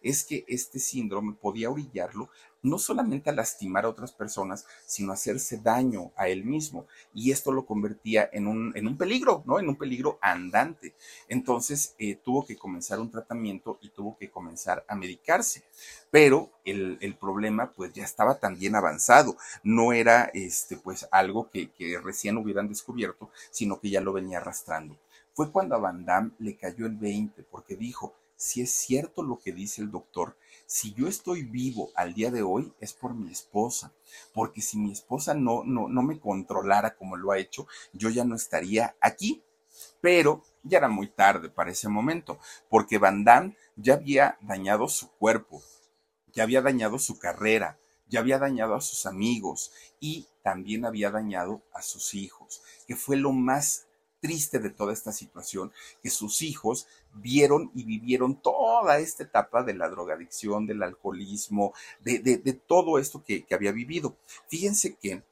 es 0.01 0.23
que 0.23 0.45
este 0.47 0.79
síndrome 0.79 1.33
podía 1.33 1.69
orillarlo 1.69 2.29
no 2.67 2.77
solamente 2.79 3.29
a 3.29 3.33
lastimar 3.33 3.85
a 3.85 3.89
otras 3.89 4.11
personas, 4.11 4.65
sino 4.85 5.11
a 5.11 5.15
hacerse 5.15 5.57
daño 5.57 6.11
a 6.15 6.27
él 6.27 6.45
mismo. 6.45 6.87
Y 7.13 7.31
esto 7.31 7.51
lo 7.51 7.65
convertía 7.65 8.29
en 8.31 8.47
un, 8.47 8.71
en 8.75 8.87
un 8.87 8.97
peligro, 8.97 9.43
¿no? 9.45 9.59
En 9.59 9.69
un 9.69 9.75
peligro 9.75 10.19
andante. 10.21 10.95
Entonces 11.27 11.95
eh, 11.97 12.15
tuvo 12.15 12.45
que 12.45 12.57
comenzar 12.57 12.99
un 12.99 13.11
tratamiento 13.11 13.79
y 13.81 13.89
tuvo 13.89 14.17
que 14.17 14.29
comenzar 14.29 14.85
a 14.87 14.95
medicarse. 14.95 15.63
Pero 16.11 16.51
el, 16.65 17.17
problema 17.19 17.71
pues 17.71 17.93
ya 17.93 18.03
estaba 18.03 18.39
también 18.39 18.75
avanzado. 18.75 19.37
No 19.63 19.93
era 19.93 20.29
este 20.33 20.77
pues 20.77 21.07
algo 21.11 21.49
que, 21.49 21.71
que 21.71 21.97
recién 21.99 22.37
hubieran 22.37 22.67
descubierto, 22.67 23.31
sino 23.51 23.79
que 23.79 23.89
ya 23.89 24.01
lo 24.01 24.13
venía 24.13 24.37
arrastrando. 24.37 24.97
Fue 25.33 25.51
cuando 25.51 25.75
a 25.75 25.79
Van 25.79 26.03
Damme 26.03 26.31
le 26.39 26.57
cayó 26.57 26.85
el 26.87 26.95
20 26.95 27.43
porque 27.43 27.75
dijo, 27.75 28.15
si 28.37 28.61
es 28.61 28.71
cierto 28.71 29.23
lo 29.23 29.39
que 29.39 29.51
dice 29.51 29.81
el 29.81 29.91
doctor, 29.91 30.37
si 30.65 30.93
yo 30.93 31.07
estoy 31.07 31.43
vivo 31.43 31.89
al 31.95 32.13
día 32.13 32.31
de 32.31 32.43
hoy 32.43 32.71
es 32.79 32.93
por 32.93 33.13
mi 33.13 33.31
esposa, 33.31 33.93
porque 34.33 34.61
si 34.61 34.77
mi 34.77 34.91
esposa 34.91 35.33
no, 35.33 35.63
no, 35.65 35.89
no 35.89 36.01
me 36.03 36.19
controlara 36.19 36.95
como 36.95 37.17
lo 37.17 37.31
ha 37.31 37.39
hecho, 37.39 37.67
yo 37.93 38.09
ya 38.09 38.23
no 38.23 38.35
estaría 38.35 38.95
aquí. 39.01 39.43
Pero 40.01 40.43
ya 40.63 40.79
era 40.79 40.87
muy 40.87 41.07
tarde 41.07 41.49
para 41.49 41.71
ese 41.71 41.87
momento, 41.87 42.39
porque 42.69 42.97
Van 42.97 43.23
Damme 43.23 43.55
ya 43.75 43.93
había 43.95 44.37
dañado 44.41 44.87
su 44.87 45.11
cuerpo, 45.11 45.61
ya 46.33 46.43
había 46.43 46.61
dañado 46.61 46.99
su 46.99 47.19
carrera, 47.19 47.79
ya 48.07 48.19
había 48.19 48.39
dañado 48.39 48.75
a 48.75 48.81
sus 48.81 49.05
amigos 49.05 49.71
y 49.99 50.27
también 50.43 50.85
había 50.85 51.11
dañado 51.11 51.61
a 51.73 51.81
sus 51.81 52.13
hijos, 52.13 52.61
que 52.87 52.95
fue 52.95 53.17
lo 53.17 53.31
más 53.31 53.86
triste 54.19 54.59
de 54.59 54.69
toda 54.69 54.93
esta 54.93 55.11
situación, 55.11 55.71
que 56.01 56.09
sus 56.09 56.41
hijos 56.41 56.87
vieron 57.13 57.71
y 57.73 57.83
vivieron 57.83 58.41
toda 58.41 58.99
esta 58.99 59.23
etapa 59.23 59.63
de 59.63 59.73
la 59.73 59.89
drogadicción, 59.89 60.65
del 60.65 60.83
alcoholismo, 60.83 61.73
de, 61.99 62.19
de, 62.19 62.53
todo 62.53 62.99
esto 62.99 63.23
que, 63.23 63.45
había 63.51 63.71
vivido. 63.71 64.17
Fíjense 64.47 64.95
que 64.95 65.23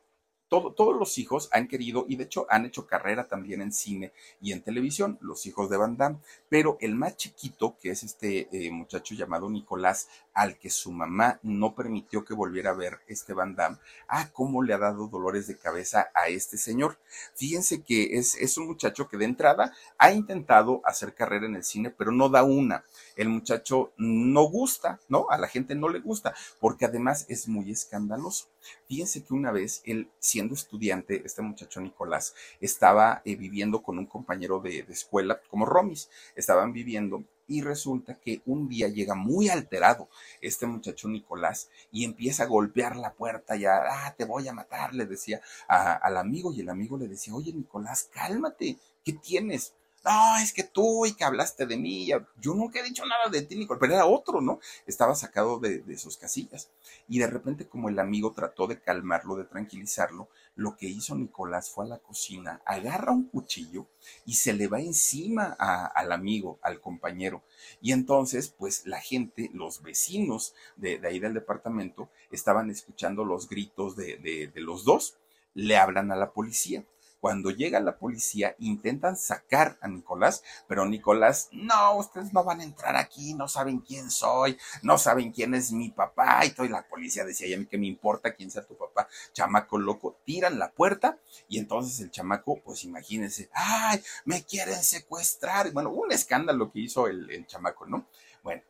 todos 0.48 0.96
los 0.96 1.18
hijos 1.18 1.50
han 1.52 1.68
querido 1.68 2.06
y 2.08 2.16
de 2.16 2.26
hecho 2.26 2.46
han 2.50 2.66
hecho 2.66 2.86
carrera 2.86 3.28
también 3.28 3.62
en 3.62 3.74
cine 3.74 4.14
y 4.40 4.52
en 4.52 4.62
televisión, 4.62 5.18
los 5.22 5.46
hijos 5.46 5.70
de 5.70 5.78
Van 5.78 5.98
Damme, 5.98 6.20
pero 6.50 6.78
el 6.80 6.96
más 6.96 7.18
chiquito, 7.18 7.78
que 7.82 7.90
es 7.90 8.04
este 8.04 8.48
eh, 8.52 8.72
muchacho 8.72 9.16
llamado 9.16 9.50
Nicolás, 9.50 10.08
al 10.36 10.60
que 10.60 10.70
su 10.70 10.92
mamá 10.92 11.40
no 11.42 11.74
permitió 11.74 12.26
que 12.26 12.34
volviera 12.34 12.72
a 12.72 12.76
ver 12.76 13.00
este 13.08 13.34
Van 13.34 13.56
Damme, 13.56 13.78
ah, 14.08 14.30
cómo 14.34 14.62
le 14.62 14.74
ha 14.74 14.78
dado 14.78 15.08
dolores 15.08 15.48
de 15.48 15.58
cabeza 15.58 16.10
a 16.14 16.28
este 16.28 16.58
señor. 16.58 17.00
Fíjense 17.34 17.82
que 17.82 18.18
es, 18.18 18.36
es 18.36 18.58
un 18.58 18.68
muchacho 18.68 19.08
que 19.08 19.18
de 19.18 19.26
entrada 19.26 19.74
ha 19.98 20.12
intentado 20.12 20.82
hacer 20.84 21.16
carrera 21.16 21.46
en 21.46 21.56
el 21.56 21.64
cine, 21.64 21.90
pero 21.90 22.12
no 22.12 22.28
da 22.30 22.44
una. 22.44 22.84
El 23.16 23.30
muchacho 23.30 23.94
no 23.98 24.44
gusta, 24.44 25.00
¿no? 25.08 25.28
A 25.30 25.38
la 25.38 25.48
gente 25.48 25.74
no 25.74 25.88
le 25.88 26.00
gusta, 26.00 26.36
porque 26.60 26.86
además 26.86 27.26
es 27.30 27.48
muy 27.48 27.72
escandaloso. 27.72 28.48
Fíjense 28.88 29.24
que 29.24 29.34
una 29.34 29.52
vez 29.52 29.82
él, 29.86 30.10
siendo 30.20 30.54
estudiante, 30.54 31.22
este 31.24 31.42
muchacho 31.42 31.80
Nicolás, 31.80 32.36
estaba 32.60 33.22
eh, 33.24 33.38
viviendo 33.38 33.82
con 33.82 33.98
un 33.98 34.06
compañero 34.06 34.60
de, 34.60 34.84
de 34.84 34.94
escuela, 34.94 35.40
como 35.50 35.66
Romis, 35.66 36.10
estaban 36.36 36.74
viviendo 36.74 37.24
y 37.48 37.62
resulta 37.62 38.16
que 38.16 38.42
un 38.46 38.68
día 38.68 38.88
llega 38.88 39.16
muy 39.16 39.50
alterado 39.50 40.10
este 40.42 40.66
muchacho 40.66 41.08
Nicolás 41.08 41.70
y 41.92 42.04
empieza 42.04 42.44
a 42.44 42.48
golpear 42.48 42.96
la 42.96 43.14
puerta 43.14 43.56
ya, 43.56 43.82
ah, 43.90 44.16
te 44.18 44.26
voy 44.26 44.48
a 44.48 44.54
matar, 44.54 44.94
le 44.94 45.06
decía 45.06 45.42
al 45.68 46.18
amigo 46.18 46.54
y 46.54 46.62
el 46.62 46.70
amigo 46.70 46.98
le 46.98 47.08
decía, 47.08 47.34
oye 47.36 47.54
Nicolás, 47.54 48.10
cálmate, 48.12 48.78
¿qué 49.04 49.14
tienes? 49.14 49.74
No, 50.06 50.38
es 50.38 50.54
que 50.54 50.64
tú 50.64 51.06
y 51.08 51.14
que 51.14 51.24
hablaste 51.24 51.66
de 51.66 51.78
mí, 51.78 52.08
yo 52.08 52.54
nunca 52.54 52.80
he 52.80 52.84
dicho 52.84 53.04
nada 53.06 53.28
de 53.30 53.42
ti, 53.42 53.56
Nicole, 53.56 53.80
pero 53.80 53.94
era 53.96 54.06
otro, 54.06 54.40
¿no? 54.40 54.60
Estaba 54.86 55.16
sacado 55.16 55.60
de, 55.60 55.98
sus 55.98 56.16
casillas. 56.16 56.70
Y 57.08 57.18
de 57.18 57.28
repente, 57.28 57.68
como 57.68 57.90
el 57.90 57.98
amigo 57.98 58.32
trató 58.32 58.68
de 58.68 58.80
calmarlo, 58.80 59.36
de 59.36 59.46
tranquilizarlo, 59.46 60.30
lo 60.56 60.78
que 60.78 60.86
hizo 60.86 61.16
Nicolás 61.16 61.72
fue 61.72 61.86
a 61.86 61.90
la 61.90 61.98
cocina, 61.98 62.62
agarra 62.66 63.12
un 63.12 63.24
cuchillo 63.24 63.88
y 64.26 64.36
se 64.36 64.54
le 64.54 64.68
va 64.68 64.80
encima 64.80 65.56
al 65.58 66.12
amigo, 66.12 66.60
al 66.62 66.80
compañero. 66.82 67.44
Y 67.82 67.92
entonces, 67.92 68.50
pues 68.50 68.86
la 68.86 69.02
gente, 69.02 69.50
los 69.54 69.82
vecinos 69.82 70.54
de, 70.76 71.02
ahí 71.04 71.18
del 71.20 71.34
departamento, 71.34 72.10
estaban 72.30 72.70
escuchando 72.70 73.26
los 73.26 73.50
gritos 73.50 73.96
de, 73.96 74.18
de 74.18 74.62
los 74.62 74.86
dos, 74.86 75.18
le 75.56 75.78
hablan 75.78 76.12
a 76.12 76.16
la 76.16 76.32
policía 76.32 76.86
cuando 77.26 77.50
llega 77.50 77.80
la 77.80 77.98
policía, 77.98 78.56
intentan 78.60 79.18
sacar 79.18 79.80
a 79.82 79.88
Nicolás, 79.88 80.44
pero 80.68 80.86
Nicolás, 80.86 81.50
no, 81.52 81.98
ustedes 81.98 82.32
no 82.34 82.44
van 82.44 82.60
a 82.60 82.64
entrar 82.64 82.96
aquí, 82.96 83.34
no 83.34 83.48
saben 83.48 83.80
quién 83.80 84.12
soy, 84.12 84.60
no 84.84 85.00
saben 85.00 85.32
quién 85.32 85.56
es 85.56 85.72
mi 85.72 85.90
papá. 85.90 86.46
Y 86.46 86.52
toda 86.52 86.70
la 86.70 86.88
policía 86.88 87.26
decía, 87.26 87.48
ya 87.48 87.56
a 87.56 87.60
mí 87.60 87.66
que 87.66 87.80
me 87.80 87.88
importa 87.88 88.36
quién 88.36 88.52
sea 88.52 88.64
tu 88.64 88.78
papá, 88.78 89.08
chamaco 89.34 89.80
loco, 89.80 90.20
tiran 90.24 90.60
la 90.60 90.72
puerta 90.72 91.18
y 91.48 91.58
entonces 91.58 92.00
el 92.00 92.12
chamaco, 92.12 92.62
pues 92.64 92.84
imagínense, 92.84 93.50
ay, 93.54 94.04
me 94.26 94.44
quieren 94.44 94.84
secuestrar. 94.84 95.72
Bueno, 95.72 95.90
un 95.90 96.12
escándalo 96.12 96.72
que 96.72 96.82
hizo 96.82 97.08
el, 97.08 97.48
chamaco, 97.48 97.88
¿no? 97.88 98.06
Bueno, 98.44 98.62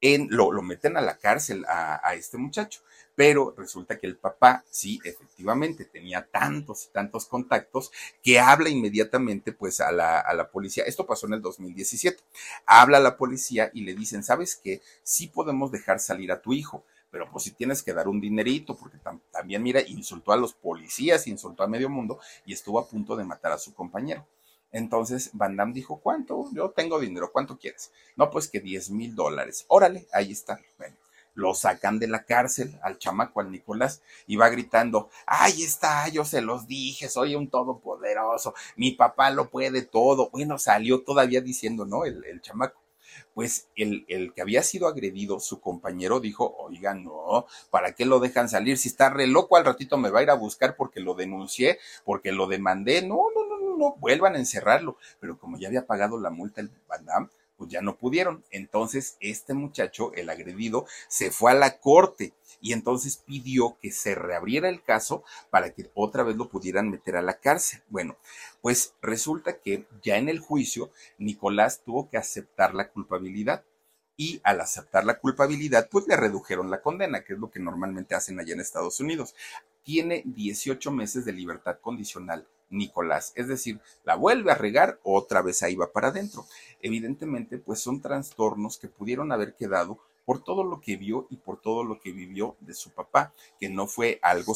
en, 0.00 0.26
lo, 0.28 0.50
meten 0.60 0.96
a 0.96 1.02
la 1.02 1.18
cárcel 1.18 1.64
a, 1.68 2.14
este 2.14 2.36
muchacho. 2.36 2.80
Pero 3.14 3.54
resulta 3.56 3.98
que 3.98 4.06
el 4.06 4.16
papá, 4.16 4.64
sí, 4.70 4.98
efectivamente, 5.04 5.84
tenía 5.84 6.26
tantos 6.30 6.86
y 6.86 6.92
tantos 6.92 7.26
contactos 7.26 7.92
que 8.22 8.40
habla 8.40 8.70
inmediatamente 8.70 9.52
pues 9.52 9.80
a 9.80 9.92
la, 9.92 10.20
a 10.20 10.34
la 10.34 10.50
policía. 10.50 10.84
Esto 10.84 11.06
pasó 11.06 11.26
en 11.26 11.34
el 11.34 11.42
2017. 11.42 12.22
Habla 12.66 12.98
a 12.98 13.00
la 13.00 13.16
policía 13.16 13.70
y 13.74 13.82
le 13.82 13.94
dicen, 13.94 14.22
¿sabes 14.22 14.56
qué? 14.56 14.80
Sí 15.02 15.28
podemos 15.28 15.70
dejar 15.70 16.00
salir 16.00 16.32
a 16.32 16.40
tu 16.40 16.52
hijo, 16.52 16.84
pero 17.10 17.30
pues 17.30 17.44
si 17.44 17.50
tienes 17.50 17.82
que 17.82 17.92
dar 17.92 18.08
un 18.08 18.20
dinerito, 18.20 18.74
porque 18.74 18.98
también, 19.30 19.62
mira, 19.62 19.82
insultó 19.86 20.32
a 20.32 20.36
los 20.38 20.54
policías, 20.54 21.26
insultó 21.26 21.62
a 21.62 21.68
medio 21.68 21.90
mundo 21.90 22.18
y 22.46 22.54
estuvo 22.54 22.78
a 22.78 22.88
punto 22.88 23.16
de 23.16 23.24
matar 23.24 23.52
a 23.52 23.58
su 23.58 23.74
compañero. 23.74 24.26
Entonces 24.72 25.28
Van 25.34 25.54
Damme 25.54 25.74
dijo, 25.74 26.00
¿cuánto? 26.00 26.46
Yo 26.54 26.70
tengo 26.70 26.98
dinero, 26.98 27.30
¿cuánto 27.30 27.58
quieres? 27.58 27.92
No, 28.16 28.30
pues 28.30 28.48
que 28.48 28.60
10 28.60 28.90
mil 28.90 29.14
dólares. 29.14 29.66
Órale, 29.68 30.06
ahí 30.12 30.32
está. 30.32 30.58
Bueno, 30.78 30.96
lo 31.34 31.54
sacan 31.54 31.98
de 31.98 32.08
la 32.08 32.24
cárcel 32.24 32.78
al 32.82 32.98
chamaco, 32.98 33.40
al 33.40 33.50
Nicolás, 33.50 34.02
y 34.26 34.36
va 34.36 34.48
gritando, 34.48 35.10
ahí 35.26 35.62
está, 35.62 36.08
yo 36.08 36.24
se 36.24 36.42
los 36.42 36.66
dije, 36.66 37.08
soy 37.08 37.34
un 37.34 37.48
todopoderoso, 37.48 38.54
mi 38.76 38.92
papá 38.92 39.30
lo 39.30 39.48
puede 39.50 39.82
todo. 39.82 40.30
Bueno, 40.30 40.58
salió 40.58 41.02
todavía 41.02 41.40
diciendo, 41.40 41.84
¿no? 41.84 42.04
El, 42.04 42.24
el 42.24 42.40
chamaco. 42.40 42.80
Pues 43.34 43.68
el, 43.76 44.04
el, 44.08 44.32
que 44.34 44.42
había 44.42 44.62
sido 44.62 44.86
agredido, 44.88 45.40
su 45.40 45.60
compañero 45.60 46.20
dijo, 46.20 46.54
oiga, 46.58 46.94
no, 46.94 47.46
¿para 47.70 47.92
qué 47.92 48.04
lo 48.04 48.20
dejan 48.20 48.48
salir? 48.48 48.78
Si 48.78 48.88
está 48.88 49.10
re 49.10 49.26
loco, 49.26 49.56
al 49.56 49.64
ratito 49.64 49.96
me 49.96 50.10
va 50.10 50.20
a 50.20 50.22
ir 50.22 50.30
a 50.30 50.34
buscar 50.34 50.76
porque 50.76 51.00
lo 51.00 51.14
denuncié, 51.14 51.78
porque 52.04 52.32
lo 52.32 52.46
demandé. 52.46 53.02
No, 53.02 53.16
no, 53.34 53.46
no, 53.46 53.58
no, 53.58 53.76
no, 53.76 53.96
vuelvan 53.96 54.34
a 54.34 54.38
encerrarlo. 54.38 54.96
Pero 55.20 55.38
como 55.38 55.58
ya 55.58 55.68
había 55.68 55.86
pagado 55.86 56.18
la 56.18 56.30
multa 56.30 56.60
el 56.60 56.70
Van 56.88 57.06
pues 57.62 57.70
ya 57.70 57.80
no 57.80 57.96
pudieron. 57.96 58.44
Entonces 58.50 59.16
este 59.20 59.54
muchacho, 59.54 60.12
el 60.14 60.28
agredido, 60.30 60.84
se 61.06 61.30
fue 61.30 61.52
a 61.52 61.54
la 61.54 61.78
corte 61.78 62.34
y 62.60 62.72
entonces 62.72 63.18
pidió 63.18 63.78
que 63.80 63.92
se 63.92 64.16
reabriera 64.16 64.68
el 64.68 64.82
caso 64.82 65.22
para 65.48 65.72
que 65.72 65.88
otra 65.94 66.24
vez 66.24 66.34
lo 66.34 66.48
pudieran 66.48 66.90
meter 66.90 67.14
a 67.14 67.22
la 67.22 67.38
cárcel. 67.38 67.80
Bueno, 67.88 68.16
pues 68.60 68.94
resulta 69.00 69.60
que 69.60 69.86
ya 70.02 70.16
en 70.16 70.28
el 70.28 70.40
juicio 70.40 70.90
Nicolás 71.18 71.82
tuvo 71.84 72.10
que 72.10 72.16
aceptar 72.16 72.74
la 72.74 72.90
culpabilidad 72.90 73.64
y 74.16 74.40
al 74.42 74.60
aceptar 74.60 75.04
la 75.04 75.20
culpabilidad, 75.20 75.88
pues 75.88 76.08
le 76.08 76.16
redujeron 76.16 76.68
la 76.68 76.82
condena, 76.82 77.22
que 77.22 77.34
es 77.34 77.38
lo 77.38 77.50
que 77.50 77.60
normalmente 77.60 78.16
hacen 78.16 78.40
allá 78.40 78.54
en 78.54 78.60
Estados 78.60 78.98
Unidos. 78.98 79.36
Tiene 79.84 80.22
18 80.24 80.90
meses 80.90 81.24
de 81.24 81.32
libertad 81.32 81.78
condicional 81.80 82.48
Nicolás. 82.72 83.32
Es 83.36 83.48
decir, 83.48 83.80
la 84.04 84.16
vuelve 84.16 84.50
a 84.50 84.56
regar, 84.56 84.98
otra 85.04 85.42
vez 85.42 85.62
ahí 85.62 85.76
va 85.76 85.92
para 85.92 86.08
adentro. 86.08 86.46
Evidentemente, 86.80 87.58
pues 87.58 87.80
son 87.80 88.00
trastornos 88.00 88.78
que 88.78 88.88
pudieron 88.88 89.30
haber 89.30 89.54
quedado 89.54 89.98
por 90.24 90.42
todo 90.42 90.64
lo 90.64 90.80
que 90.80 90.96
vio 90.96 91.26
y 91.30 91.36
por 91.36 91.60
todo 91.60 91.84
lo 91.84 92.00
que 92.00 92.12
vivió 92.12 92.56
de 92.60 92.74
su 92.74 92.90
papá, 92.90 93.32
que 93.58 93.68
no 93.68 93.86
fue 93.86 94.18
algo, 94.22 94.54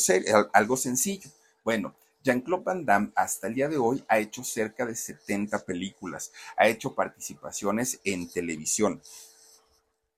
algo 0.53 0.77
sencillo. 0.77 1.31
Bueno, 1.65 1.95
Jean-Claude 2.23 2.65
Van 2.65 2.85
Damme 2.85 3.13
hasta 3.15 3.47
el 3.47 3.55
día 3.55 3.69
de 3.69 3.77
hoy 3.77 4.05
ha 4.09 4.19
hecho 4.19 4.43
cerca 4.43 4.85
de 4.85 4.97
70 4.97 5.65
películas, 5.65 6.33
ha 6.57 6.67
hecho 6.67 6.95
participaciones 6.95 8.01
en 8.05 8.29
televisión. 8.29 9.01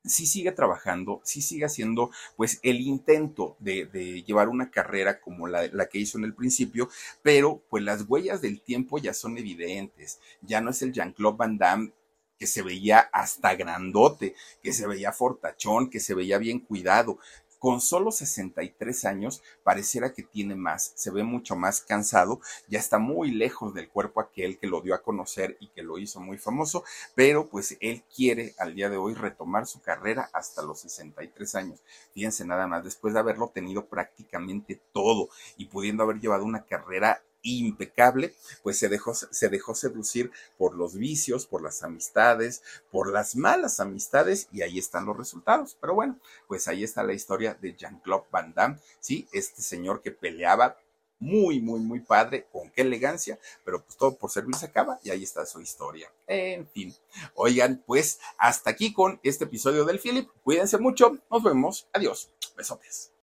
Sí 0.04 0.26
sigue 0.26 0.52
trabajando, 0.52 1.20
sí 1.24 1.42
sigue 1.42 1.64
haciendo 1.64 2.10
pues 2.36 2.60
el 2.62 2.80
intento 2.80 3.56
de, 3.58 3.86
de 3.86 4.22
llevar 4.22 4.48
una 4.48 4.70
carrera 4.70 5.20
como 5.20 5.46
la, 5.48 5.66
la, 5.68 5.86
que 5.88 5.98
hizo 5.98 6.18
en 6.18 6.24
el 6.24 6.34
principio, 6.34 6.88
pero 7.22 7.62
pues 7.68 7.82
las 7.82 8.02
huellas 8.08 8.40
del 8.40 8.60
tiempo 8.60 8.98
ya 8.98 9.14
son 9.14 9.38
evidentes, 9.38 10.20
ya 10.40 10.60
no 10.60 10.70
es 10.70 10.82
el 10.82 10.92
Jean-Claude 10.92 11.36
Van 11.36 11.58
Damme 11.58 11.92
que 12.38 12.46
se 12.46 12.62
veía 12.62 13.00
hasta 13.12 13.56
grandote, 13.56 14.34
que 14.62 14.72
se 14.72 14.86
veía 14.86 15.12
fortachón, 15.12 15.90
que 15.90 16.00
se 16.00 16.14
veía 16.14 16.38
bien 16.38 16.60
cuidado 16.60 17.18
con 17.58 17.80
solo 17.80 18.10
63 18.10 19.04
años 19.04 19.42
pareciera 19.62 20.12
que 20.12 20.22
tiene 20.22 20.54
más, 20.54 20.92
se 20.94 21.10
ve 21.10 21.24
mucho 21.24 21.56
más 21.56 21.80
cansado, 21.80 22.40
ya 22.68 22.78
está 22.78 22.98
muy 22.98 23.30
lejos 23.30 23.74
del 23.74 23.88
cuerpo 23.88 24.20
aquel 24.20 24.58
que 24.58 24.66
lo 24.66 24.80
dio 24.80 24.94
a 24.94 25.02
conocer 25.02 25.56
y 25.60 25.68
que 25.68 25.82
lo 25.82 25.98
hizo 25.98 26.20
muy 26.20 26.38
famoso, 26.38 26.84
pero 27.14 27.48
pues 27.48 27.76
él 27.80 28.02
quiere 28.14 28.54
al 28.58 28.74
día 28.74 28.90
de 28.90 28.96
hoy 28.96 29.14
retomar 29.14 29.66
su 29.66 29.80
carrera 29.80 30.30
hasta 30.32 30.62
los 30.62 30.80
63 30.80 31.54
años. 31.54 31.82
Fíjense 32.12 32.44
nada 32.44 32.66
más, 32.66 32.84
después 32.84 33.14
de 33.14 33.20
haberlo 33.20 33.48
tenido 33.48 33.86
prácticamente 33.86 34.80
todo 34.92 35.28
y 35.56 35.66
pudiendo 35.66 36.02
haber 36.02 36.20
llevado 36.20 36.44
una 36.44 36.64
carrera 36.64 37.22
impecable, 37.42 38.34
pues 38.62 38.78
se 38.78 38.88
dejó, 38.88 39.14
se 39.14 39.48
dejó 39.48 39.74
seducir 39.74 40.30
por 40.56 40.74
los 40.74 40.94
vicios, 40.96 41.46
por 41.46 41.62
las 41.62 41.82
amistades, 41.82 42.62
por 42.90 43.12
las 43.12 43.36
malas 43.36 43.80
amistades 43.80 44.48
y 44.52 44.62
ahí 44.62 44.78
están 44.78 45.06
los 45.06 45.16
resultados. 45.16 45.76
Pero 45.80 45.94
bueno, 45.94 46.18
pues 46.46 46.68
ahí 46.68 46.84
está 46.84 47.02
la 47.02 47.12
historia 47.12 47.54
de 47.54 47.74
Jean-Claude 47.74 48.26
Van 48.30 48.54
Damme, 48.54 48.78
¿sí? 49.00 49.28
Este 49.32 49.62
señor 49.62 50.02
que 50.02 50.10
peleaba 50.10 50.76
muy, 51.20 51.60
muy, 51.60 51.80
muy 51.80 52.00
padre, 52.00 52.46
con 52.52 52.70
qué 52.70 52.82
elegancia, 52.82 53.38
pero 53.64 53.82
pues 53.82 53.96
todo 53.96 54.16
por 54.16 54.30
servir 54.30 54.54
se 54.54 54.66
acaba 54.66 55.00
y 55.02 55.10
ahí 55.10 55.24
está 55.24 55.44
su 55.46 55.60
historia. 55.60 56.12
En 56.26 56.68
fin, 56.68 56.94
oigan, 57.34 57.82
pues 57.86 58.20
hasta 58.38 58.70
aquí 58.70 58.92
con 58.92 59.18
este 59.22 59.44
episodio 59.44 59.84
del 59.84 59.98
Philip. 59.98 60.28
Cuídense 60.44 60.78
mucho, 60.78 61.18
nos 61.30 61.42
vemos, 61.42 61.88
adiós, 61.92 62.30
besotes. 62.56 63.17